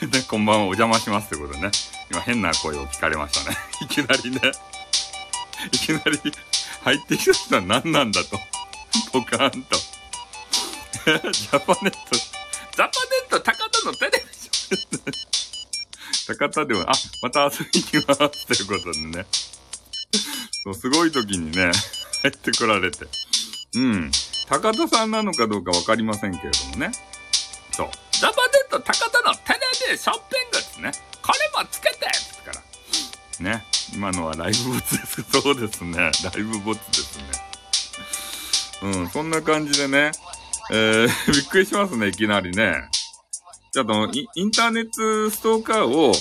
[0.01, 1.71] えー、 こんばんはお邪魔しますということでね、
[2.11, 3.57] 今変な声を聞かれましたね。
[3.83, 4.41] いきなりね、
[5.73, 6.21] いきなり
[6.83, 8.41] 入ってきた人は何なんだと。
[9.13, 9.77] ポカーンと。
[11.07, 12.91] ジャパネット、ジャパネ
[13.27, 15.15] ット高田のテレビジョン。
[16.27, 19.27] 高田では、あ、また遊びに来ますということでね。
[20.65, 21.71] そう、すごい時にね、
[22.23, 23.07] 入ってこられて。
[23.75, 24.11] うん。
[24.49, 26.93] 高田さんなのかどうかわかりませんけれどもね。
[27.73, 27.89] そう。
[28.13, 28.33] ジャパネ
[28.69, 30.93] ット高田のテレビショッピングですね。
[31.23, 33.53] これもつけてですから。
[33.53, 33.65] ね。
[33.95, 35.23] 今のはライブボツです。
[35.23, 35.97] そうですね。
[35.97, 37.25] ライブボツですね。
[38.83, 40.13] うん、そんな感じでね。
[40.71, 42.75] えー、 びっくりしますね、いきなりね。
[43.73, 46.13] ちょっとイ、インターネットストーカーを、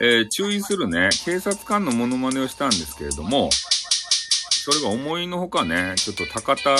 [0.00, 3.50] えー、注意するね、警察官のモノマネをしたんですけれども、
[4.64, 6.76] それが思いのほかね、ちょっと高田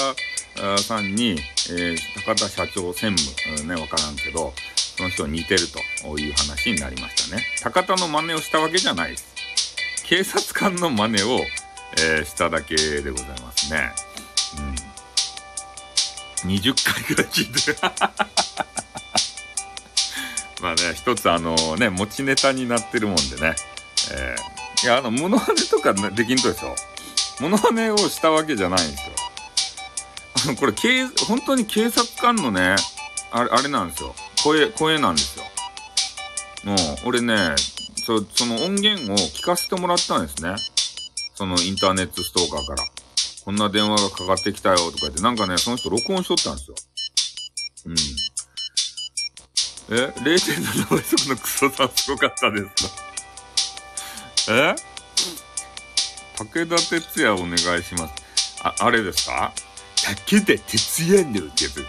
[0.79, 1.39] さんに、
[1.71, 4.53] えー、高田社長専務、ね、わからんけど、
[4.97, 5.63] その人に似てる
[6.03, 7.43] という話になりましたね。
[7.63, 9.33] 高田の真似をしたわけじゃないです。
[10.05, 11.41] 警察官の真似を、
[11.99, 13.93] えー、しただけでございますね。
[16.45, 16.51] うん。
[16.51, 17.79] 20回ぐらい聞いてる。
[20.61, 23.57] まあね、一つあのね、持ちネタになってるもんでね。
[24.11, 26.77] えー、いや、あの、モノマネとかできんとでしょ。
[27.41, 29.22] モノマネをしたわけじゃないんですよ。
[30.59, 32.77] これ、警、本当に警察官のね、
[33.31, 34.15] あれ、あれなんですよ。
[34.43, 35.45] 声、声なんですよ。
[36.65, 37.55] もう、俺ね、
[38.07, 40.55] そ、その音源を聞かせてもらったんですね。
[41.35, 42.85] そのインターネットストーカーから。
[43.45, 46.77] こんな電話がかかってきたよとか言って、なんかね、その人録音しとったんですよ。
[47.87, 47.91] う
[49.95, 49.99] ん。
[49.99, 52.87] え ?0.7 倍速のクソさすごかったです
[54.47, 54.53] か？
[54.53, 54.77] え？
[56.39, 58.15] 武田鉄矢お願いします。
[58.63, 59.53] あ、あれですか？
[60.05, 61.87] 武田鉄矢のってやつ。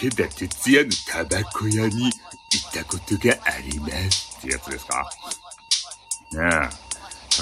[0.00, 5.10] 武田鉄矢のタバコ屋に行ったことがありますってやつですか？
[6.32, 6.86] ねえ。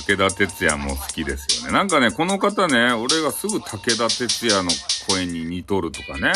[0.01, 1.73] 武田鉄矢も好きですよね。
[1.73, 4.71] なんかね、この方ね、俺がすぐ武田鉄矢の
[5.09, 6.33] 声に似とるとかね、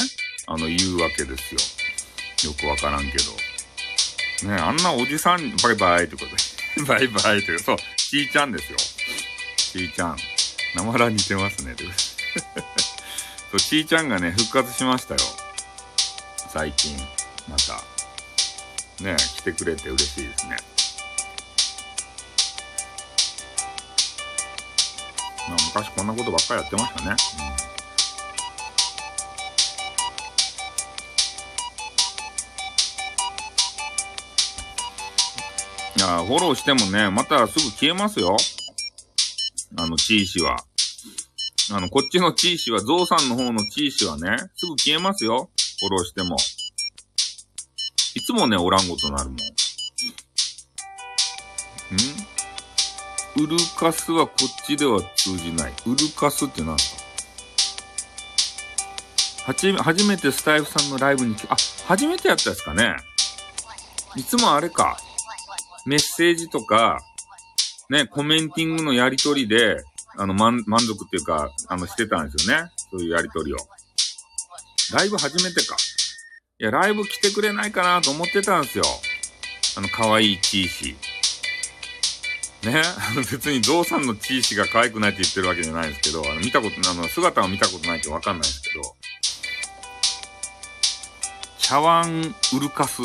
[0.47, 2.51] あの、言うわけですよ。
[2.51, 4.49] よくわからんけど。
[4.49, 6.27] ねあんなおじさん、バイバイってこと
[6.81, 6.87] で。
[6.87, 8.79] バイバイってそう、ちーちゃんですよ。
[9.57, 10.17] ちーちゃん。
[10.77, 11.75] なまら似てますね。
[13.51, 15.20] そう、ちーちゃんがね、復活しましたよ。
[16.49, 16.97] 最近、
[17.49, 17.99] また。
[19.03, 20.57] ね来てくれて嬉しいですね。
[25.49, 27.16] まあ、昔こんなことばっかりやってましたね。
[27.53, 27.79] うん
[35.99, 38.37] いや、フォローしてもね、またすぐ消えますよ。
[39.77, 40.68] あの、チーシは。
[41.70, 45.51] あの、こっちのチーシは、ゾウさんの方のチーシはね、すぐ消えますよ。
[45.81, 46.36] フォローしても。
[48.15, 49.36] いつもね、おらんことなるもん。
[49.36, 49.40] ん？
[53.36, 55.73] ウルカスはこっちでは通じない。
[55.86, 56.97] ウルカスって何す
[59.45, 59.53] か？
[59.53, 62.97] はち、初めてスタイフさんのライブに、あ、初めてやったですかね。
[64.16, 64.99] いつもあれか。
[65.86, 67.01] メッセージとか、
[67.90, 69.82] ね、コメンティングのやりとりで、
[70.19, 72.70] あの、満、満足っていうか、あの、してたんですよね。
[72.90, 73.59] そういうやりとりを。
[74.93, 75.77] ライブ初めてか。
[76.61, 78.85] いや、ライブ来てくれないかなと思ってたんですよ。
[79.77, 82.70] あの、可愛いチーシー。
[82.73, 88.97] ね、あ の別にゾウさんのチーシーが可愛くないって言ってるわけじゃないですけど、あの見たこと、あの、姿は見たことないってわかんないですけど、
[91.61, 93.03] 茶碗ウルカス。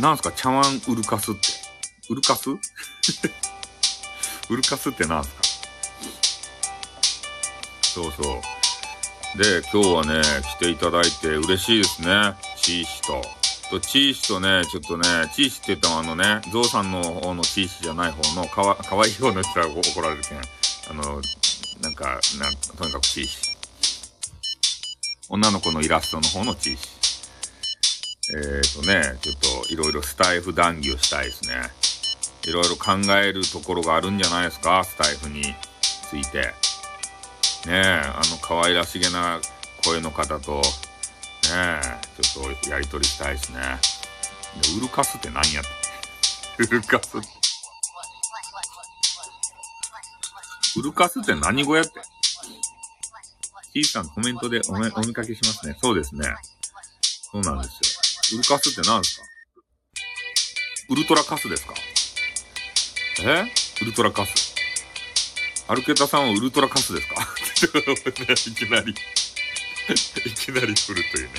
[0.00, 0.30] なんすか？
[0.32, 1.40] 茶碗ウルカスって。
[2.10, 2.58] ウルカスウ
[4.56, 5.47] ルカスってなんすか？
[7.98, 9.42] そうそう。
[9.42, 10.22] で、今日はね、
[10.56, 12.34] 来ていただいて嬉しいですね。
[12.56, 13.22] チーシと。
[13.70, 20.38] と、チーシとね、ちょっとね、チーシって言ったのあのね、ゾウさんの方のチーシじゃない方のかわ、かわいい方の人は怒られるけん。
[20.38, 21.20] あの、
[21.82, 23.56] なんか、なんとにかくチーシ。
[25.28, 26.88] 女の子のイラストの方のチーシ。
[28.30, 31.56] えっ、ー、とね、ちょっといろいろスタイフ談義をしたいですね。
[32.44, 35.42] いろいろ考えるところがあるんじゃないですか、スタイフに
[36.08, 36.67] ついて。
[37.68, 39.38] ねえ、あの可愛らしげな
[39.84, 40.62] 声の方と、ね
[41.52, 41.82] え、
[42.22, 43.60] ちょっとやりとりしたいですね。
[44.62, 47.18] でウルカスって何やって ウルカス
[50.78, 51.92] ウルカスって何語やって
[53.74, 55.76] ?T さんコメントでおめお見かけしますね。
[55.82, 56.26] そうですね。
[57.30, 58.38] そうなんですよ。
[58.38, 59.22] ウルカスって何ですか？
[60.88, 61.74] ウルトラカスですか？
[63.24, 63.44] え？
[63.82, 64.54] ウルトラカス。
[65.68, 67.20] アルケタさんはウルトラカスですか？
[68.50, 68.94] いきなりい
[70.34, 71.32] きなり振るというね。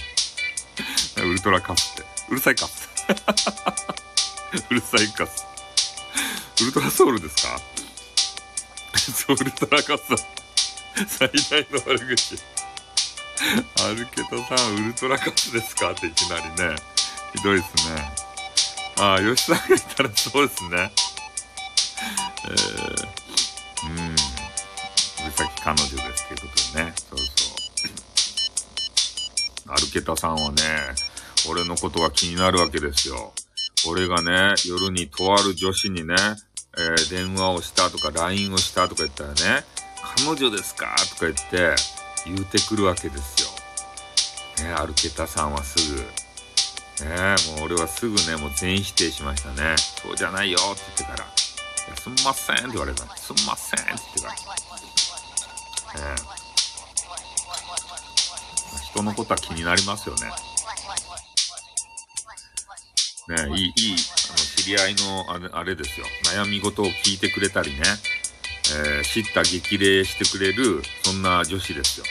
[1.18, 2.04] ウルトラカスって。
[2.30, 2.88] うるさいカス。
[4.70, 5.46] うるさいカス。
[6.62, 7.60] ウルトラソウルですか？
[9.28, 10.04] そう、ウルトラカス
[11.08, 12.38] 最大の悪口。
[13.84, 15.92] アルケタさん、ウルトラカスですか？
[15.92, 16.76] っていきなりね。
[17.36, 18.12] ひどいですね。
[19.00, 20.92] ああ、吉さんが言ったらそうですね。
[22.46, 23.08] えー、
[23.88, 24.16] うん。
[25.40, 26.94] うるさき彼女ですっていうことでね。
[26.96, 27.24] そうそ
[29.70, 29.72] う。
[29.72, 30.56] アルケタさんはね、
[31.50, 33.32] 俺のことが気になるわけですよ。
[33.88, 36.16] 俺がね、夜にとある女子にね、
[36.78, 39.64] えー、電話をしたとか LINE をしたとか言ったらね、
[40.18, 41.76] 彼女ですかとか言って
[42.26, 43.44] 言うてくるわけです
[44.62, 44.68] よ。
[44.68, 46.02] ね、アルケタさんはすぐ。
[47.06, 49.76] ねもう俺はすぐね、もう全否定しましたね。
[50.04, 51.40] そうじゃないよって言ってから。
[51.96, 54.69] すんませんって言われたすんませんって言ってから。
[55.96, 56.40] ね
[58.92, 60.28] 人のことは気になりますよね。
[63.30, 66.06] ねいい、いい、あの、知り合いのあれ、あれですよ。
[66.26, 67.84] 悩み事を聞いてくれたりね。
[68.72, 72.06] えー、知った激励してくれる、そんな女子ですよ。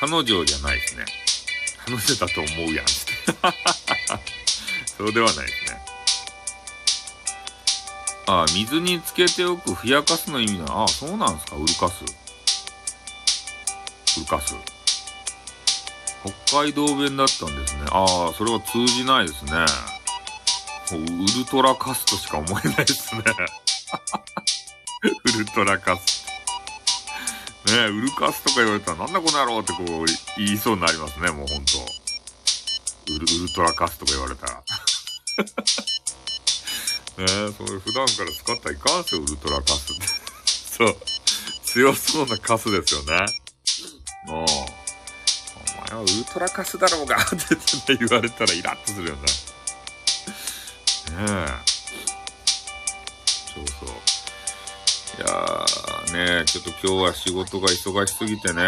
[0.00, 1.04] 彼女じゃないですね。
[1.84, 2.94] 彼女だと思うやんって。
[4.96, 5.80] そうではないですね。
[8.26, 12.21] ああ、水につけておく、ふやかすの意味なのああ、そうなんですか、ウルカス。
[14.18, 14.54] ウルカス。
[16.46, 17.82] 北海道弁だったんですね。
[17.90, 19.52] ああ、それは通じないですね。
[20.92, 21.06] もうウ
[21.38, 23.22] ルトラカスとしか思えないですね。
[25.02, 26.22] ウルトラカス。
[27.66, 29.86] ねえ、ウルカスとか言われたらなんだこの野郎ってこう
[30.36, 31.78] 言いそうになりますね、もうほんと。
[33.08, 34.54] ウルウルトラカスとか言われたら。
[37.18, 40.06] ねえ、それ普段から使ったらいかんすよ、ウルトラカスって。
[40.76, 40.96] そう。
[41.64, 43.41] 強そうなカスですよね。
[44.26, 44.46] もう、お
[45.90, 47.20] 前はウルトラカスだろうが っ
[47.86, 49.22] て言われたらイラッとするよね。
[49.22, 49.28] ね
[51.28, 51.32] え。
[53.54, 53.88] そうそう。
[55.18, 58.64] いやーねちょっと今日は仕事が忙しすぎてね、え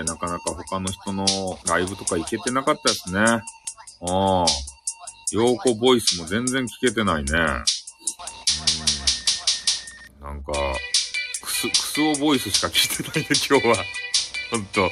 [0.00, 1.26] ー、なかなか他の人の
[1.66, 3.20] ライブとか行けてなかったですね。
[3.20, 3.42] あ
[4.00, 4.46] あ。
[5.32, 7.32] 陽子ボイスも全然聞けてないね。
[7.32, 7.36] う
[10.24, 10.30] ん。
[10.32, 10.52] なんか、
[11.42, 13.76] クス、クスオボイスしか聞いてないね、今日は。
[14.52, 14.90] ほんと。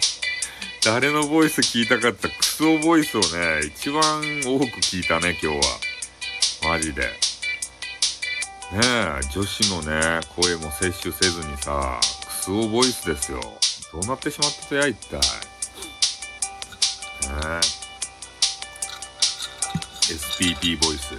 [0.82, 4.00] 誰のボイス聞いたかったクソボイスをね、一番
[4.40, 5.62] 多く聞いたね、今日は。
[6.70, 7.02] マジで。
[7.02, 7.08] ね
[8.82, 13.38] え、女子のね、声も摂取せずにさ、クスオボイスですよ。
[13.92, 15.16] どうなってしまったとや、一体。
[15.18, 15.22] ね
[17.44, 17.60] え。
[20.14, 21.12] SPP ボイス。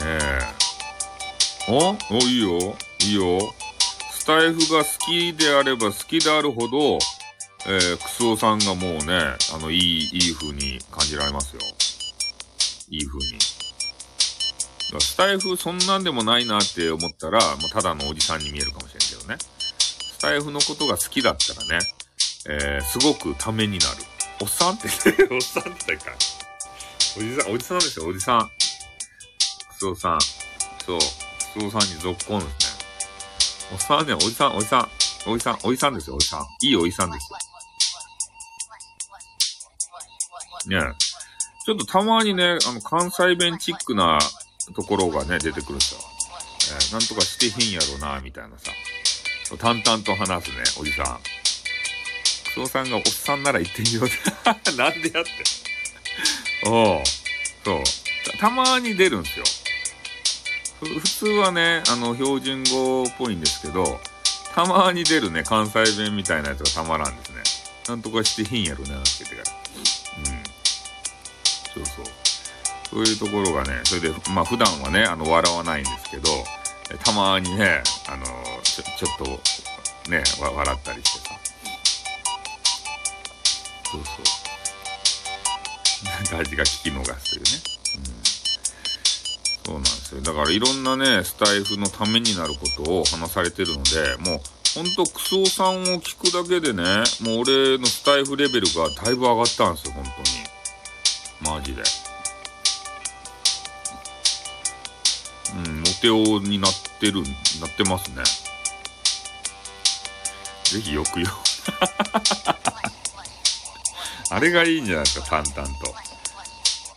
[0.00, 0.40] ねえ。
[1.68, 1.96] お？
[2.10, 2.76] お、いいよ。
[3.02, 3.54] いいよ。
[4.28, 6.98] スタイフが好きであれば好きであるほど、
[7.66, 9.18] えー、クスオさんがもうね、
[9.54, 11.62] あの、いい、いい風に感じられますよ。
[12.90, 13.40] いい風に。
[15.00, 19.38] スタイフそんなんでもないなって思ったら、もうただのおじさんに見えるかもしれんけどね。
[19.78, 21.86] スタイフのことが好きだったらね、
[22.50, 23.96] えー、すごくためになる。
[24.42, 24.88] おっさんって、
[25.32, 26.16] おっさんって言ったか。
[27.16, 28.50] おじさん、おじさんですよ、おじさん。
[29.70, 30.20] クソさん。
[30.84, 32.67] そう、クソさんに続行ですね。
[33.72, 34.88] おっさんね、おじさん、おじさん、
[35.26, 36.46] おじさん、おじさんですよ、おじさん。
[36.62, 37.38] いいおじさんですよ。
[40.66, 41.08] ねえ
[41.64, 44.18] ちょっとたまにね、あの、関西弁チックな
[44.74, 45.84] ところがね、出てくると。
[46.70, 48.72] えー、なんとかしてへんやろな、みたいなさ。
[49.58, 51.20] 淡々と話すね、おじさん。
[52.54, 54.10] クソさんがおっさんなら言ってみようっ
[54.62, 54.72] て。
[54.76, 55.30] なんでやって。
[56.66, 57.02] おう。
[57.64, 58.38] そう。
[58.38, 59.44] た、まに出るんですよ。
[60.80, 64.00] 普通はね、あの、標準語っぽいんですけど、
[64.54, 67.42] たまに出るね、関西弁みたいなやつがたまらんですね。
[67.88, 69.56] なんとかしてへんやろな、って言ってから。
[70.18, 71.84] うん。
[71.84, 72.14] そうそう。
[72.90, 76.30] そういうところがね、それで、まあ普段はね、あの、笑わないんですけど、
[77.04, 78.24] たまにね、あの、
[78.62, 81.34] ちょ、ちょっと、ね、笑ったりしてさ。
[83.90, 84.48] そうそう。
[86.30, 87.77] 大事が聞き逃すというね。
[89.68, 90.22] そうなんですよ。
[90.22, 94.40] だからいろんなね、スタイフのためになることを話されてるので、もう、
[94.74, 96.82] ほんとクソさんを聞くだけでね、
[97.20, 100.04] もう俺のスタイフレベルがだいぶ上がったんですよ、本
[101.42, 101.58] 当に。
[101.58, 101.82] マジで。
[105.54, 107.22] うん、モテ男になってる、
[107.60, 108.24] なってますね。
[110.64, 111.26] ぜひよくよ。
[114.30, 115.94] あれがいいんじゃないですか、淡々と。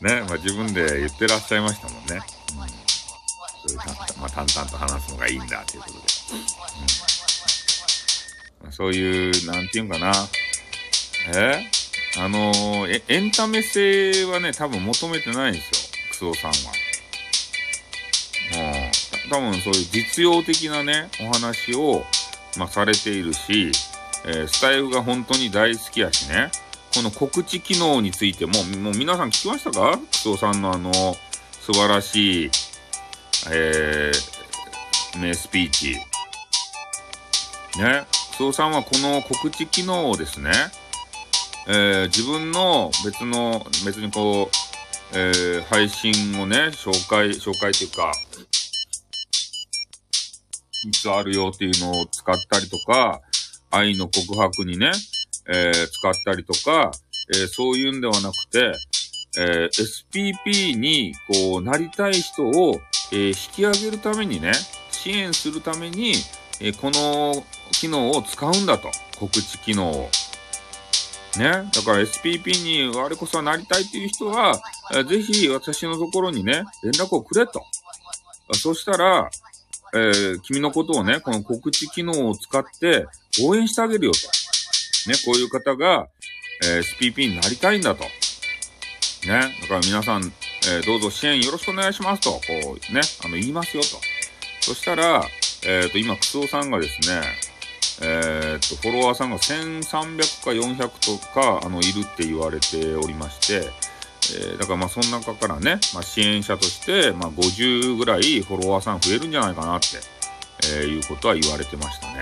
[0.02, 2.22] ね、まあ自分で言ってらっしゃいましたもんね。
[3.66, 3.78] そういう、
[4.20, 6.00] まあ、淡々と話すのがいいんだということで。
[8.66, 10.12] うん、そういう、なんていうんかな。
[11.36, 11.70] え？
[12.18, 15.78] あのー、え、エンタメ性はね、多分求めてないんですよ。
[16.10, 16.74] クソさんは。
[18.54, 18.58] う
[19.30, 19.30] ん。
[19.32, 22.04] 多分そういう実用的なね、お話を、
[22.58, 23.72] まあ、されているし、
[24.26, 26.52] えー、スタイフが本当に大好きやしね、
[26.94, 29.98] この告知機能についても、もう皆さん聞きましたか？
[29.98, 30.92] クソさんのあの、
[31.62, 32.52] 素晴らしい、
[33.50, 35.96] えー、名スピーチ。
[37.80, 40.52] ね、クソさんはこの告知機能をですね、
[41.68, 48.12] えー、自分の別の、別にこう、えー、配信をね、紹介、紹介っていうか、
[50.84, 53.22] いつあるよっていうのを使ったりとか、
[53.70, 54.92] 愛の告白にね、
[55.48, 56.92] えー、使ったりとか、
[57.36, 58.74] えー、そういうんではなくて、
[59.38, 62.82] えー、SPP に、こう、なりたい人を、
[63.12, 64.54] え、引き上げるためにね、
[64.92, 66.14] 支援するために、
[66.60, 68.90] え、この機能を使うんだと。
[69.20, 70.10] 告知機能を。
[71.38, 71.70] ね。
[71.74, 74.62] だから SPP に我こそはなりたいっていう人は、
[74.96, 77.64] え、ぜひ私のところにね、連絡をくれと。
[78.54, 79.30] そしたら、
[79.94, 83.08] えー、君のことをね、この告知機能を使って
[83.44, 85.10] 応援してあげるよと。
[85.10, 86.08] ね、こういう方が、
[86.64, 88.04] えー、SPP になりたいんだと。
[88.04, 90.34] ね、だから皆さん、
[90.68, 92.42] えー、どうぞ支援よろしくお願いしますと、こ
[92.90, 93.90] うね、あの、言いますよと。
[94.62, 95.24] そしたら、
[95.64, 97.22] えっ、ー、と、今、クソさんがですね、
[98.04, 103.72] えっ、と、フォロワーさんが1300か400とか、あの、いるって言われておりまして、
[104.54, 109.88] え、だからまあその中からね、まあ、支援者として、まあ、50ぐらいフォロワーさん増えるんじゃないかなって、
[110.80, 112.14] え、いうことは言われてましたね。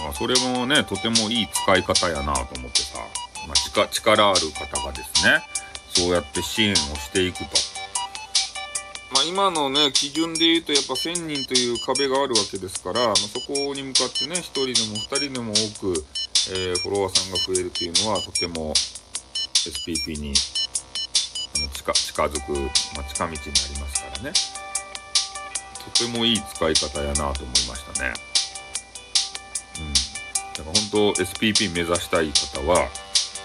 [0.00, 0.08] うん。
[0.08, 2.98] あそれもね、とてもいい使い方やなと思ってさ、
[3.46, 5.42] まあ、力ある方がですね、
[5.94, 7.44] そうやって支援をしていくと。
[9.14, 16.04] まあ、今のね、基準で言うとやっぱ1000人という壁があるわけですから、まあ、そこに向かってね、1人でも2人でも多く、
[16.50, 18.74] えー、フォロワーさんが増えるっていうのはとても
[19.64, 22.52] SPP に近近づく、
[22.96, 24.32] まあ、近道になりますからね。
[25.94, 27.34] とてもいい使い方やなと思い
[27.68, 28.12] ましたね。
[29.78, 29.92] うん。
[29.92, 32.88] だから本当 SPP 目指したい方は、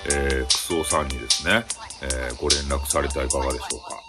[0.05, 1.65] えー、クソさんにですね、
[2.01, 4.03] えー、ご連絡されてはいかがでしょうか。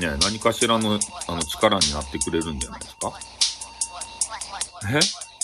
[0.00, 0.98] ね何かしらの
[1.28, 3.12] あの力になってくれるんじゃないですか？
[4.90, 4.98] え？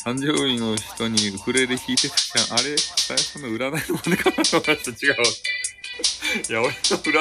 [0.05, 2.59] 誕生日の人にウクレレ弾いてたじゃん。
[2.61, 5.07] あれ、スタイフの占いの真似かなと思いました。
[5.07, 5.15] 違う。
[6.49, 6.75] いや、俺の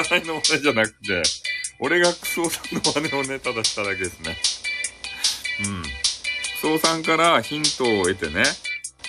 [0.04, 1.22] 占いの真似じゃなくて、
[1.80, 4.36] 俺がクソさんの真似をね、ただしただけですね。
[5.64, 5.82] うん。
[5.82, 5.88] ク
[6.80, 8.44] ソさんからヒントを得てね、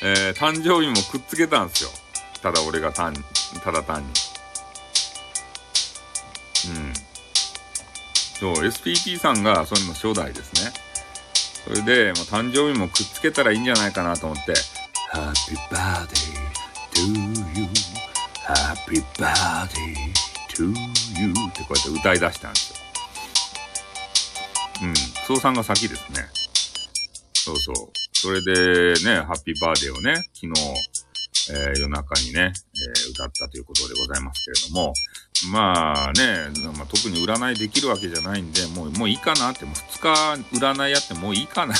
[0.01, 1.91] えー、誕生日もくっつけたんですよ。
[2.47, 3.13] ただ俺が単、
[3.61, 4.07] ただ単に。
[4.07, 4.11] う
[6.79, 6.93] ん。
[8.39, 10.71] そう、SPP さんがそれの初代ですね。
[11.65, 14.53] それで、もう誕生日もくっつけたらいいんじゃないかなと思って、
[15.13, 16.15] Happy birthday
[16.93, 17.01] to
[17.59, 17.67] you,
[18.45, 19.67] Happy birthday
[20.53, 20.63] to
[21.19, 22.77] you ってこうやって歌い出したんですよ。
[24.83, 24.95] うん、
[25.27, 26.29] そうさんが先ですね。
[27.33, 27.75] そうそう。
[28.13, 30.53] それでね、ハッピーバーデーをね、昨日、
[31.49, 34.93] えー、夜中にね、えー、歌ったということでございますけれども、
[35.51, 41.77] まあね、まあ、特に占いできるわけじゃないんで、もう、もういいかなって、もう2日占いやってもういいかなっ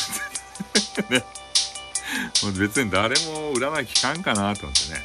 [0.96, 1.24] て ね。
[2.44, 5.04] もう別に誰も占い聞かんかなと思ってね。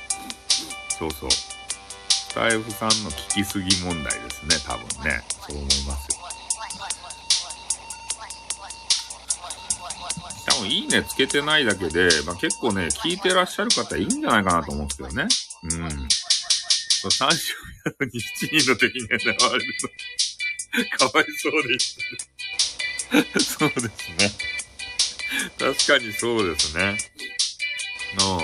[0.99, 1.31] そうそう。
[1.31, 5.23] スタイフさんの聞きすぎ問題ですね、多分ね。
[5.47, 6.22] そう思いますよ。
[10.63, 15.27] 分いいねつけてないだけで、まあ、結構ね、聞いてらっしゃる方いるんじゃないかなと思うんですけどね。
[15.65, 15.71] うん。
[15.71, 15.95] 30な
[18.01, 19.65] のに7人の敵に狙われる
[20.99, 21.97] と、かわいそうでし
[23.35, 23.41] た。
[23.41, 24.31] そうですね。
[25.59, 26.99] 確かにそうですね。
[28.19, 28.41] の、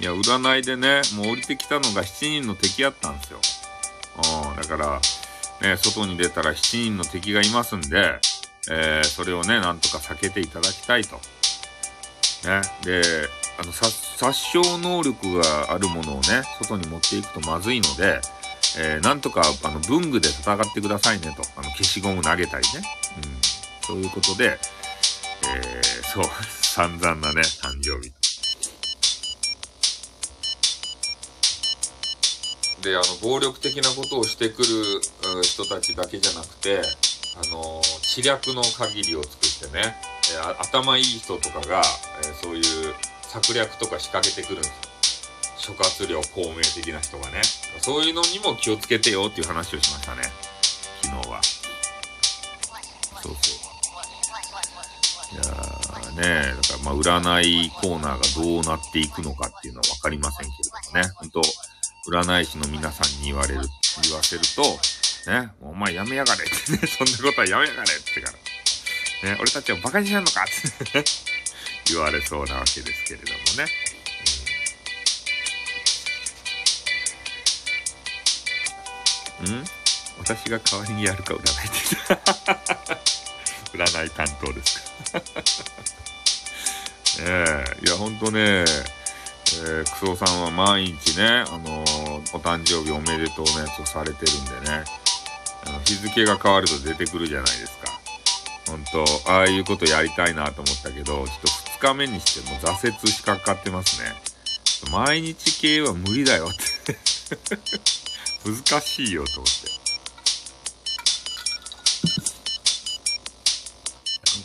[0.00, 3.40] いや、占いでね、もう降りてきたのが7人の敵やったんですよ。
[4.50, 5.00] うん、だから、
[5.68, 8.20] ね、外に出たら7人の敵がいますんで、
[8.70, 11.16] えー、それをね、なんとか避けていただきたいと。
[12.44, 12.62] ね。
[12.84, 13.02] で、
[13.58, 13.92] あの、殺
[14.52, 18.20] 傷能力があるものをね、外に持っていくとまずいので、
[18.78, 21.42] えー、なんとか、あの、文具で戦ってくださいねと。
[21.56, 22.82] あの、消しゴム投げたりね。
[23.16, 23.40] うん。
[23.86, 24.58] そういうことで、
[25.46, 26.24] えー、そう、
[26.62, 28.12] 散々なね、誕生日。
[32.82, 35.00] で、あの、暴力的なことをしてくる
[35.42, 36.82] 人たちだけじゃなくて、
[37.38, 39.96] あの、知略の限りを尽くしてね、
[40.34, 41.82] えー、頭いい人とかが、
[42.24, 42.62] えー、そういう
[43.22, 44.68] 策略とか仕掛けてくるんです
[45.68, 45.76] よ。
[45.76, 47.42] 直圧量孔明的な人がね。
[47.80, 50.22] そういうのにも気をつけてよっていう話をしましたね。
[51.02, 51.40] 昨日は。
[53.22, 53.66] そうそう。
[55.32, 61.12] いやーねだからまあ占いコーナーがどうなっていくのかっていうのはわかりませんけれどもね。
[61.16, 61.42] 本当
[62.08, 63.62] 占い師の皆さんに言われる、
[64.04, 64.62] 言わせると、
[65.26, 68.32] ね、お前やめやがれってね、 そんなことはやめやがれってか
[69.22, 69.30] ら。
[69.30, 71.04] ね、俺たちを馬鹿にしんのかって
[71.92, 73.66] 言われそうなわけですけれどもね。
[79.38, 79.64] うん、
[80.18, 81.70] 私が代わりにやるか占いっ
[83.72, 84.80] て 占い担当です
[85.12, 85.22] か。
[87.18, 94.84] ええいや、ほんとね、えー、クソさんは毎日ね、あのー、お誕生日おめでとうのやつをされてるんでね、
[95.84, 98.00] 日付が変わると出てくるじゃないですか。
[98.68, 101.48] ほんと、ああいうことやりたいなと思ったけど、ちょっと
[101.78, 104.12] 2日目にしても挫折しかかってますね。
[104.90, 106.96] 毎日系は無理だよって
[108.44, 109.70] 難しいよと思って。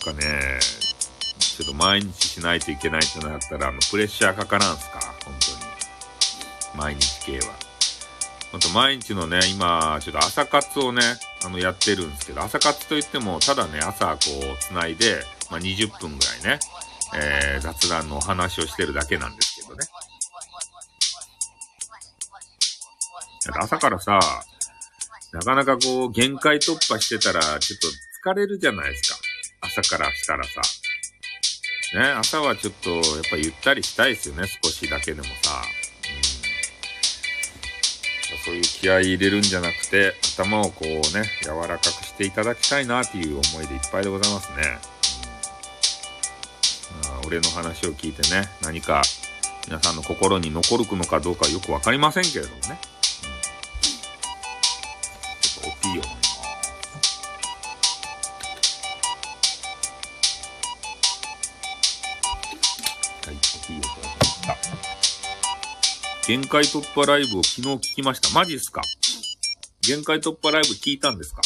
[0.08, 0.60] なんかね、
[1.40, 5.00] ちょっと毎日しないといけないってなったら、あの、プレッシャーかからんすか？
[5.26, 5.72] 本当に。
[6.76, 7.54] 毎日系は。
[8.52, 11.02] ほんと毎日のね、今、ちょっと朝活をね、
[11.46, 16.60] あの、やってるんですけど、朝活といっても、ただね、朝こう、つないで、まあ、20分ぐらいね、
[17.16, 19.86] えー、雑談のお話をしてるだけなんですけどね。
[23.62, 24.20] 朝からさ、
[25.32, 27.88] なかなかこう、限界突破してたら、ちょっと
[28.30, 29.20] 疲れるじゃないですか。
[29.62, 30.62] 朝からしたらさ。
[31.94, 35.64] ね、朝はちょっと、やっぱゆったりしたいですよね、少しだけでもさ。
[38.44, 44.80] そういう気合い入れるんじゃなくて、頭をこうね、柔らかくしていただきたいなっていう思いでいっぱいでございますね。
[47.04, 49.04] うん、まあ、俺の話を聞いてね、何か
[49.68, 52.80] 皆さんの心に残るのかどうかよく分かりませんけれどもね。
[66.28, 68.30] 限界突破ライブを昨日聞きました。
[68.38, 68.82] マジっすか？
[69.82, 71.42] 限界突破ライブ聞いたんですか？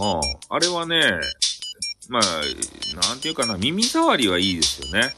[0.00, 0.20] あ
[0.50, 1.02] あ、あれはね、
[2.08, 2.22] まあ、
[3.08, 5.14] なんていうかな、耳障りはいいですよね。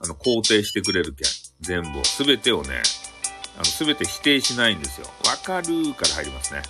[0.00, 1.26] あの、肯定してくれるけん。
[1.60, 2.04] 全部を。
[2.04, 2.82] すべてをね、
[3.56, 5.06] あの、すべて否定しないんですよ。
[5.26, 6.62] わかるーから入りますね。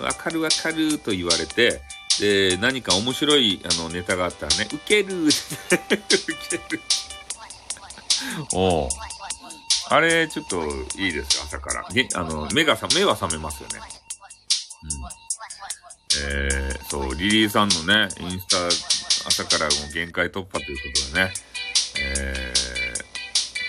[0.00, 1.82] わかるわかるーと言われて、
[2.20, 5.30] で、何か面白い、あの、ネタがあったらね、ウケるー ウ
[6.48, 6.80] ケる
[8.54, 8.88] おう。
[9.90, 10.62] あれ、ちょっと
[10.98, 11.86] いいですよ、朝から。
[11.92, 13.80] げあの、目がさ、目は覚めますよね。
[14.84, 14.90] うん。
[16.20, 18.58] えー、そう、リリーさんのね、インスタ、
[19.28, 21.32] 朝からもう限界突破ということでね、
[22.00, 22.52] え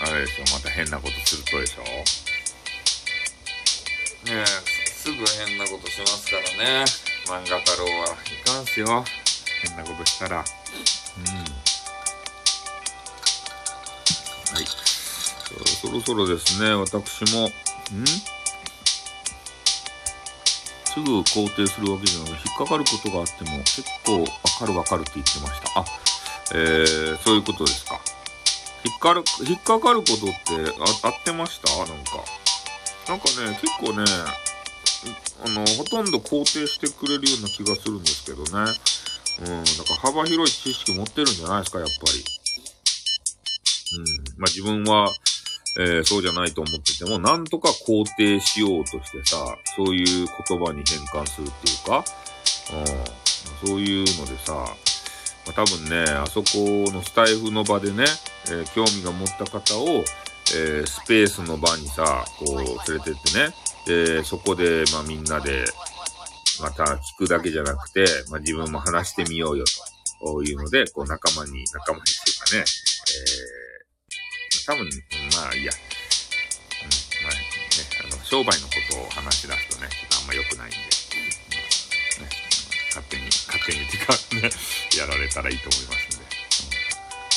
[0.01, 1.81] ー、あれでしょ、また変なことするとでしょ。
[1.83, 2.05] ね
[4.41, 4.45] え、
[4.91, 5.15] すぐ
[5.45, 6.83] 変なことしますからね。
[7.27, 8.07] 漫画太郎はい
[8.45, 9.05] かんすよ。
[9.63, 10.37] 変なことしたら。
[10.37, 10.43] うん。
[14.55, 14.65] はい。
[15.81, 17.51] そろそろですね、私も、ん？
[20.85, 24.27] すぐ肯定するわけじゃなく引っかかることがあっても結構わ
[24.59, 25.79] かるわかるって言ってました。
[25.79, 25.85] あ、
[26.55, 27.99] えー、そういうことですか。
[28.85, 30.27] 引っかる、引っかかることって
[31.03, 31.77] あ合ってました？
[31.77, 31.93] なんか。
[33.07, 34.05] なんかね、結構ね、
[35.45, 38.49] あの、ほとんど肯定してくれるような気がするんですけどね。
[39.41, 42.23] うん、だか幅広い知識持ってるんじゃないですか、やっぱり。
[43.97, 44.05] うん。
[44.37, 45.13] まあ自分は、
[45.81, 49.37] えー、そうじゃないと思ってても、なんとか肯定しようとしてさ、
[49.77, 52.03] そういう言葉に変換するっていうか、
[53.63, 54.65] うん、そういうのでさ、ま
[55.51, 56.45] あ、多分ね、あそこ
[56.91, 58.03] のスタイフの場でね、
[58.47, 60.03] えー、興味が持った方を、
[60.53, 62.57] えー、スペースの場にさ、こう
[62.91, 63.53] 連れてってね、
[63.85, 65.63] で、そこで、まあみんなで、
[66.61, 69.63] また聞くだけじゃなくて、まあ自分も話してみようよ
[70.19, 72.65] というので、こう仲間に、仲間にっていうかね、
[73.73, 73.78] えー
[74.69, 74.85] 多分、
[75.33, 75.73] まあいや。
[75.73, 77.41] うん、まあね、
[78.05, 82.29] あの、商売のことを話し出すとね、ちょっとあんま良くないんで、うん、ね、
[82.93, 84.53] 勝手に、勝手にっていうかね、
[84.95, 86.25] やられたらいいと思いますんで、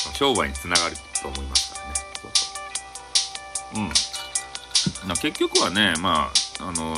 [0.09, 1.93] うん、商売につながると思いますからね。
[3.73, 3.81] うう。
[3.81, 3.87] うん。
[5.07, 6.29] まあ、結局はね、ま
[6.59, 6.97] あ、あの、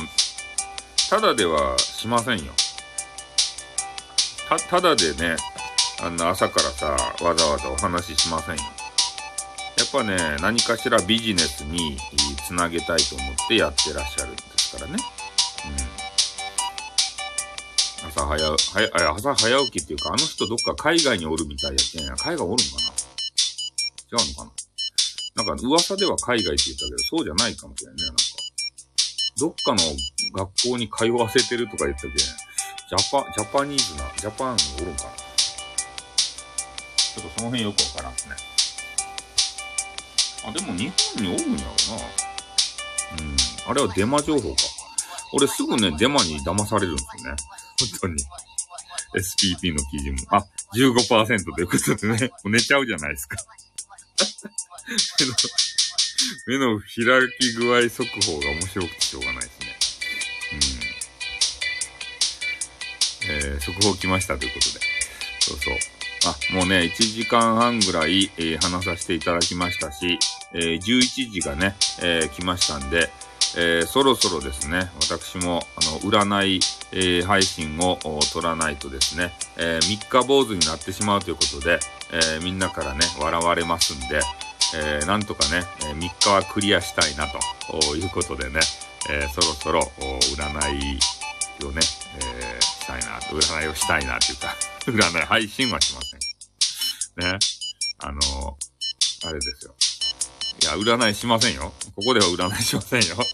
[1.08, 2.52] ただではしませんよ。
[4.50, 5.36] た、ただでね、
[6.02, 6.88] あの、朝からさ、
[7.24, 8.75] わざわざお話ししませんよ。
[9.78, 11.98] やっぱね、何かしらビジネスに
[12.46, 14.94] つなげたいと思ってやってらっしゃるんですからね。
[14.94, 14.96] う
[18.06, 18.08] ん。
[18.08, 22.16] 朝早、早、朝早起きっていうか、あの人どっか海外におるみたいやけんや。
[22.16, 24.18] 海外おるんかな？
[24.18, 24.44] 違うのか
[25.36, 25.44] な？
[25.44, 28.22] なんか噂では海外って言ったけど、そうじゃないかもしれないね、なんか。
[29.38, 29.78] どっかの
[30.34, 35.10] 学校に通わせてるとか言ったけど、ジャパ、ジャパニーズな、ジャパンおるんかな？
[36.96, 38.36] ちょっとその辺よくわからんすね。
[40.44, 42.02] あ、でも日本におるんやろな。
[43.22, 43.36] うん。
[43.70, 44.56] あれはデマ情報か。
[45.32, 47.36] 俺すぐね、デマに騙されるんですよね。
[47.78, 48.22] 本当に。
[49.14, 50.18] SPP の記事も。
[50.30, 50.44] あ、
[50.74, 53.36] 15%ということでね、寝ちゃうじゃないですか。
[56.46, 56.88] 目の、目の開
[57.38, 59.76] き具合速報が面白くてしょうがないですね。
[60.52, 60.56] う
[63.32, 63.36] ん。
[63.54, 64.86] えー、速報来ましたということで。
[65.40, 65.95] そうそう。
[66.24, 70.18] あ、もうね、1時間半ぐらい、えー、話させていただきましたし、
[70.52, 73.10] えー、11時がね、えー、来ましたんで、
[73.56, 76.60] えー、そろそろですね、私も、あの、占い、
[76.92, 77.98] えー、配信を
[78.32, 81.78] 取らないとですね、えー、三日坊主になってしまうということで、
[82.12, 84.20] え、みんなからね、笑われますんで、
[84.74, 88.60] え、なんとかね、え、3日はクリアしたいなということでね、
[89.10, 90.98] え、そろそろ占い
[91.64, 91.80] をね、
[92.20, 94.56] え、したいな、占いをしたいなというか、
[94.86, 97.32] 占い配信はしません。
[97.32, 97.38] ね。
[97.98, 99.74] あのー、あれですよ。
[100.62, 101.72] いや、占いしませんよ。
[101.96, 103.16] ここでは占いしませんよ。
[103.16, 103.24] ね。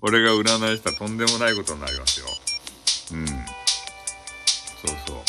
[0.00, 2.26] 俺が占いしたらとんでもないことになりますよ。
[3.12, 3.26] うん。
[3.26, 3.36] そう
[5.06, 5.22] そう。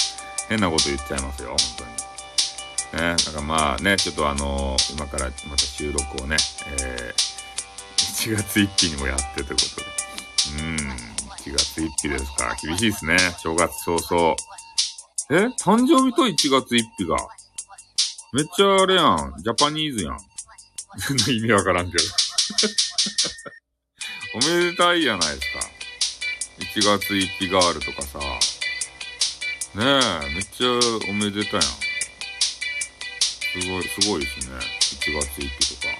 [0.47, 3.03] 変なこと言っちゃいますよ、本当に。
[3.03, 6.37] ね、だからまあね、ちょっとあのー、今からまた収録をね、
[6.79, 9.93] えー、 1月1日にもやってということで。
[10.59, 11.12] うん、
[11.43, 12.55] 1月1日ですか。
[12.61, 13.17] 厳しいですね。
[13.37, 14.35] 正月早々。
[15.29, 15.47] え？
[15.61, 17.17] 誕生日と1月1日が。
[18.31, 19.33] めっちゃあれやん。
[19.39, 20.17] ジャパニーズやん。
[21.09, 22.03] 全然意味わからんけど。
[24.35, 25.59] おめでたいやないですか。
[26.59, 28.19] 1月1日ガールとかさ。
[28.19, 30.69] ねえ、めっちゃ
[31.09, 31.63] おめでたやん。
[31.63, 31.69] す
[33.67, 34.55] ごい、すごいですね。
[34.55, 35.93] 1月1日とか。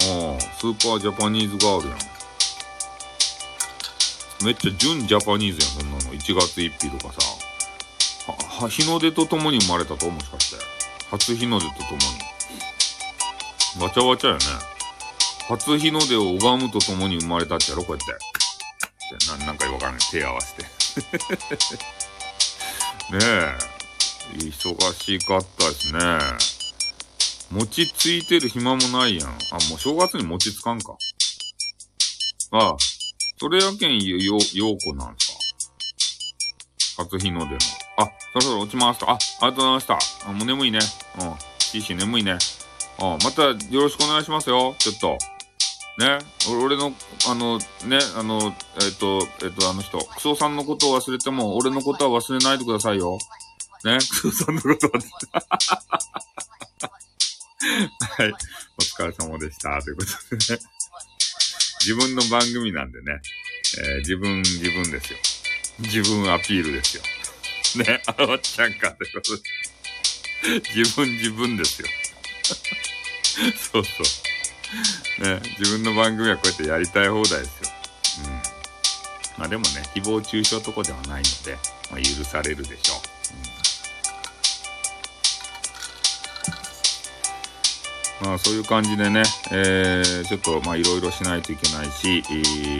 [0.00, 2.11] ああ、スーパージャパニーズガールやん。
[4.44, 6.12] めっちゃ純ジャパニーズやん、そんなの。
[6.14, 7.20] 1月1日とかさ。
[8.60, 10.64] は、日の出とともに生まれたともしかして。
[11.10, 11.90] 初日の出ととも
[13.78, 13.82] に。
[13.82, 14.40] わちゃわちゃやね。
[15.48, 18.12] 初日の出を拝むとともに生まれたっちゃろ、こうやって。
[19.38, 20.00] な、なんかわからない。
[20.10, 20.62] 手合わせて。
[23.12, 23.58] ねえ。
[24.34, 26.00] 忙しかったですね。
[27.50, 29.28] 餅ついてる暇もないやん。
[29.28, 29.32] あ、
[29.68, 30.96] もう正月に餅つかんか。
[32.52, 32.76] ああ、
[33.48, 34.38] れやけんよ、よ、う
[34.84, 35.32] こなんす
[36.96, 37.04] か？
[37.04, 37.58] 初日の出の。
[37.96, 39.10] あ、そろそろ落ちますと。
[39.10, 39.98] あ、ありがとうございました。
[40.28, 40.78] あもう眠いね。
[41.20, 41.28] うん。
[41.28, 41.32] い
[41.78, 42.32] いし眠いね。
[42.32, 42.38] うん。
[43.24, 44.74] またよろしくお願いしますよ。
[44.78, 45.18] ちょっと。
[45.98, 46.18] ね。
[46.64, 46.92] 俺の、
[47.28, 47.64] あの、ね、
[48.16, 53.18] あの、えっ、ー、と、えっ、ー、と、あの人、クソさんのことを忘れても、俺のことは忘れないでくださいよ。
[53.84, 53.98] ね。
[53.98, 54.92] クソさんのことは。
[58.18, 58.32] はい。
[58.78, 59.80] お疲れ様でした。
[59.82, 60.62] ということでね。
[61.84, 63.20] 自分の番組なんでね。
[63.78, 65.18] えー、自分、自分ですよ。
[65.80, 67.02] 自分アピールですよ。
[67.84, 68.02] ね。
[68.06, 69.42] あわちゃんかってことで。
[70.74, 71.88] 自分、自分ですよ。
[73.72, 73.90] そうそ
[75.20, 75.24] う。
[75.24, 77.72] ね、自分の番組はこうやってやりたい放題ですよ。
[78.24, 78.32] うん。
[79.38, 81.58] まあでもね、誹謗中傷とこではないので、
[81.90, 83.11] まあ、許されるでしょう。
[88.20, 92.32] まあそういう感じでね、えー、ちょっとまあいろいろしないといけないし、え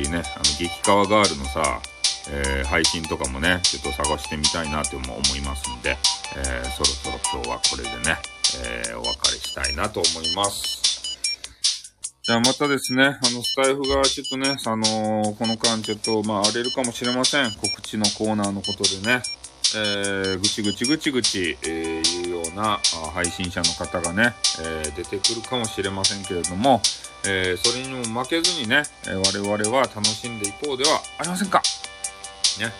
[0.06, 1.80] ー、ね、あの、激川ガールのさ、
[2.30, 5.06] えー、配信とかもね、ちょっと探してみたいなと思
[5.36, 5.96] いますんで、
[6.36, 8.16] えー、そろそろ今日はこれでね、
[8.64, 10.82] えー、お別れしたいなと思います。
[12.24, 17.50] じゃあまたですね、あの、スタイフがちょっとね、あのー、この間ちょっと、まあ、荒れるかもしれません。
[17.50, 19.22] 告知のコーナーのことでね、
[19.74, 22.78] えー、ぐちぐちぐちぐち、えー、いうような
[23.14, 26.82] 配信者の方がね、えー、出てくるかもしれませんけれども、
[27.26, 31.62] えー、それにも負けずにね、え我々は楽しんでいこうではありませんか？
[32.58, 32.72] ね。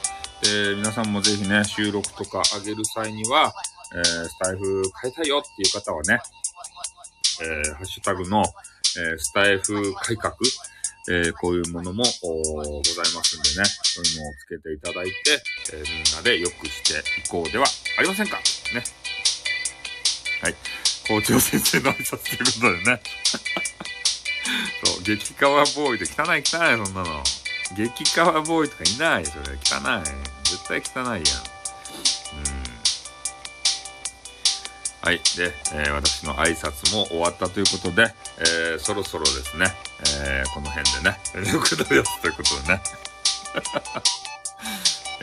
[0.44, 3.55] え皆さんもぜひね、収録とか上げる際には、
[3.94, 6.19] えスタイフ変えたいよっていう方はね、
[7.40, 10.35] えハッシュタグの、えー、スタイフ改革、
[11.09, 15.12] えー、こういうものもございますんでね、そういうのをつけていただいて、
[15.74, 17.66] えー、みんなで良くしていこうでは
[17.99, 18.37] ありませんか？
[18.39, 18.85] ね。
[20.43, 20.55] はい。
[21.09, 23.03] 校長先生の挨拶ということでね。
[24.85, 27.23] そう、激川ボーイで汚い汚い、そんなの。
[27.77, 29.43] 激川ボーイとかいない、それ。
[29.57, 30.05] 汚い。
[30.45, 31.52] 絶対汚いやん。
[35.03, 35.16] はい。
[35.37, 39.66] で、えー、私の挨拶も終わったということで、えー、そろそろですね、
[40.23, 42.83] えー、この辺でね、6度4つということでね。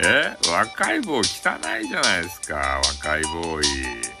[0.02, 4.20] え若いボーイ汚いじゃないですか、若いボーイ。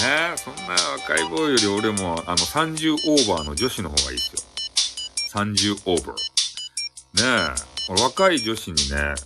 [0.00, 5.42] ね、そんな若いボーイより俺も、あの、30オーバーの女子の方がいいですよ。
[5.44, 7.48] 30オーバー。
[7.48, 7.54] ね
[7.88, 9.16] え、若い女子にね、あの、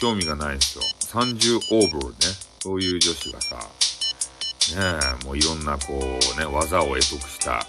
[0.00, 0.84] 興味がないんですよ。
[1.22, 2.16] 30オーバーね。
[2.60, 3.56] そういう女子がさ、
[4.74, 7.66] ねえ、もういろんなこうね、技を得得した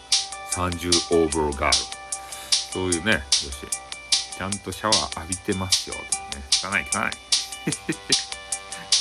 [0.52, 0.90] 30
[1.24, 1.78] オーバーガール。
[2.74, 3.68] そういうね、女子。
[4.38, 5.96] ちゃんとシャワー浴びてますよ。
[5.96, 6.02] ね、
[6.52, 7.12] 汚い汚い。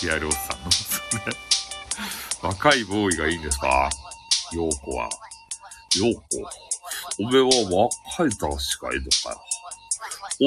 [0.03, 1.33] リアルおっさんのね。
[2.43, 3.91] 若いボーイがいいんですか？
[4.53, 5.09] 陽子は。
[5.97, 6.23] 陽子。
[7.21, 7.47] おめは
[8.11, 9.41] 若い男子がいいのかよ。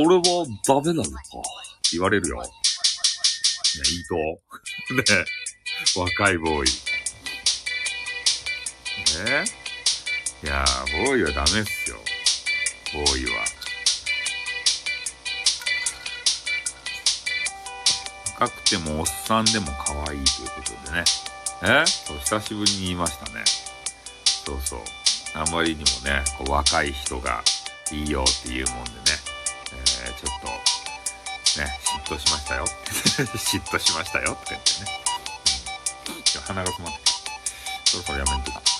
[0.05, 1.11] 俺はダメなのか？
[1.91, 2.37] 言われるよ。
[2.41, 2.43] ね、
[3.91, 4.15] いいと。
[5.13, 5.25] ね、
[5.95, 6.90] 若いボーイ。
[9.25, 9.45] ね
[10.43, 11.97] いやー、ボーイはダメっすよ。
[12.93, 13.45] ボーイは。
[18.39, 21.03] 若くてもおっさんでも可愛いということでね。
[21.61, 21.85] え？
[21.85, 23.43] そう、久しぶりに言いましたね。
[24.45, 24.79] そうそう。
[25.35, 27.43] あまりにもね、こう若い人が
[27.91, 28.97] いいよっていうもんでね、
[30.05, 30.47] えー、ちょっと、
[31.61, 31.67] ね、
[32.09, 32.65] 嫉妬しましたよ。
[33.37, 35.01] 嫉妬しましたよって言ってね。
[36.07, 37.11] うん、鼻が詰まって。
[37.85, 38.70] そろそろやめんとな。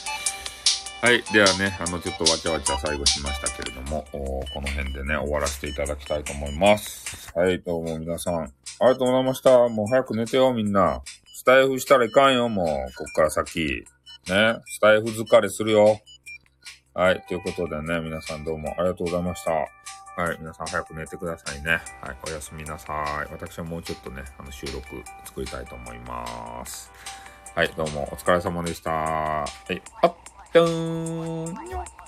[1.01, 1.23] はい。
[1.33, 7.31] ではね、あの、ちょっとわちゃわちゃ最後しましたけれども、この辺でね、終わらせていただきたいと思います。
[7.35, 8.49] はい、どうも皆さん、あり
[8.79, 9.67] がとうございました。
[9.69, 11.01] もう早く寝てよ、みんな。
[11.33, 12.67] スタイフしたらいかんよ、もう。
[12.95, 13.83] こっから先。
[14.29, 14.57] ね。
[14.67, 15.99] スタイフ疲れするよ。
[16.93, 17.25] はい。
[17.27, 19.51] ということでね、皆さんどうもありがとうございました。
[19.51, 19.67] は
[20.31, 20.37] い。
[20.39, 21.79] 皆さん早く寝てくださいね。
[22.01, 22.17] はい。
[22.27, 22.93] おやすみなさ
[23.27, 23.31] い。
[23.31, 24.85] 私はもうちょっとね、あの、収録
[25.25, 26.91] 作りたいと思います。
[27.55, 27.69] はい。
[27.75, 28.91] どうもお疲れ様でした。
[28.91, 29.81] はい。
[30.03, 30.13] あっ、
[30.53, 32.00] どーん。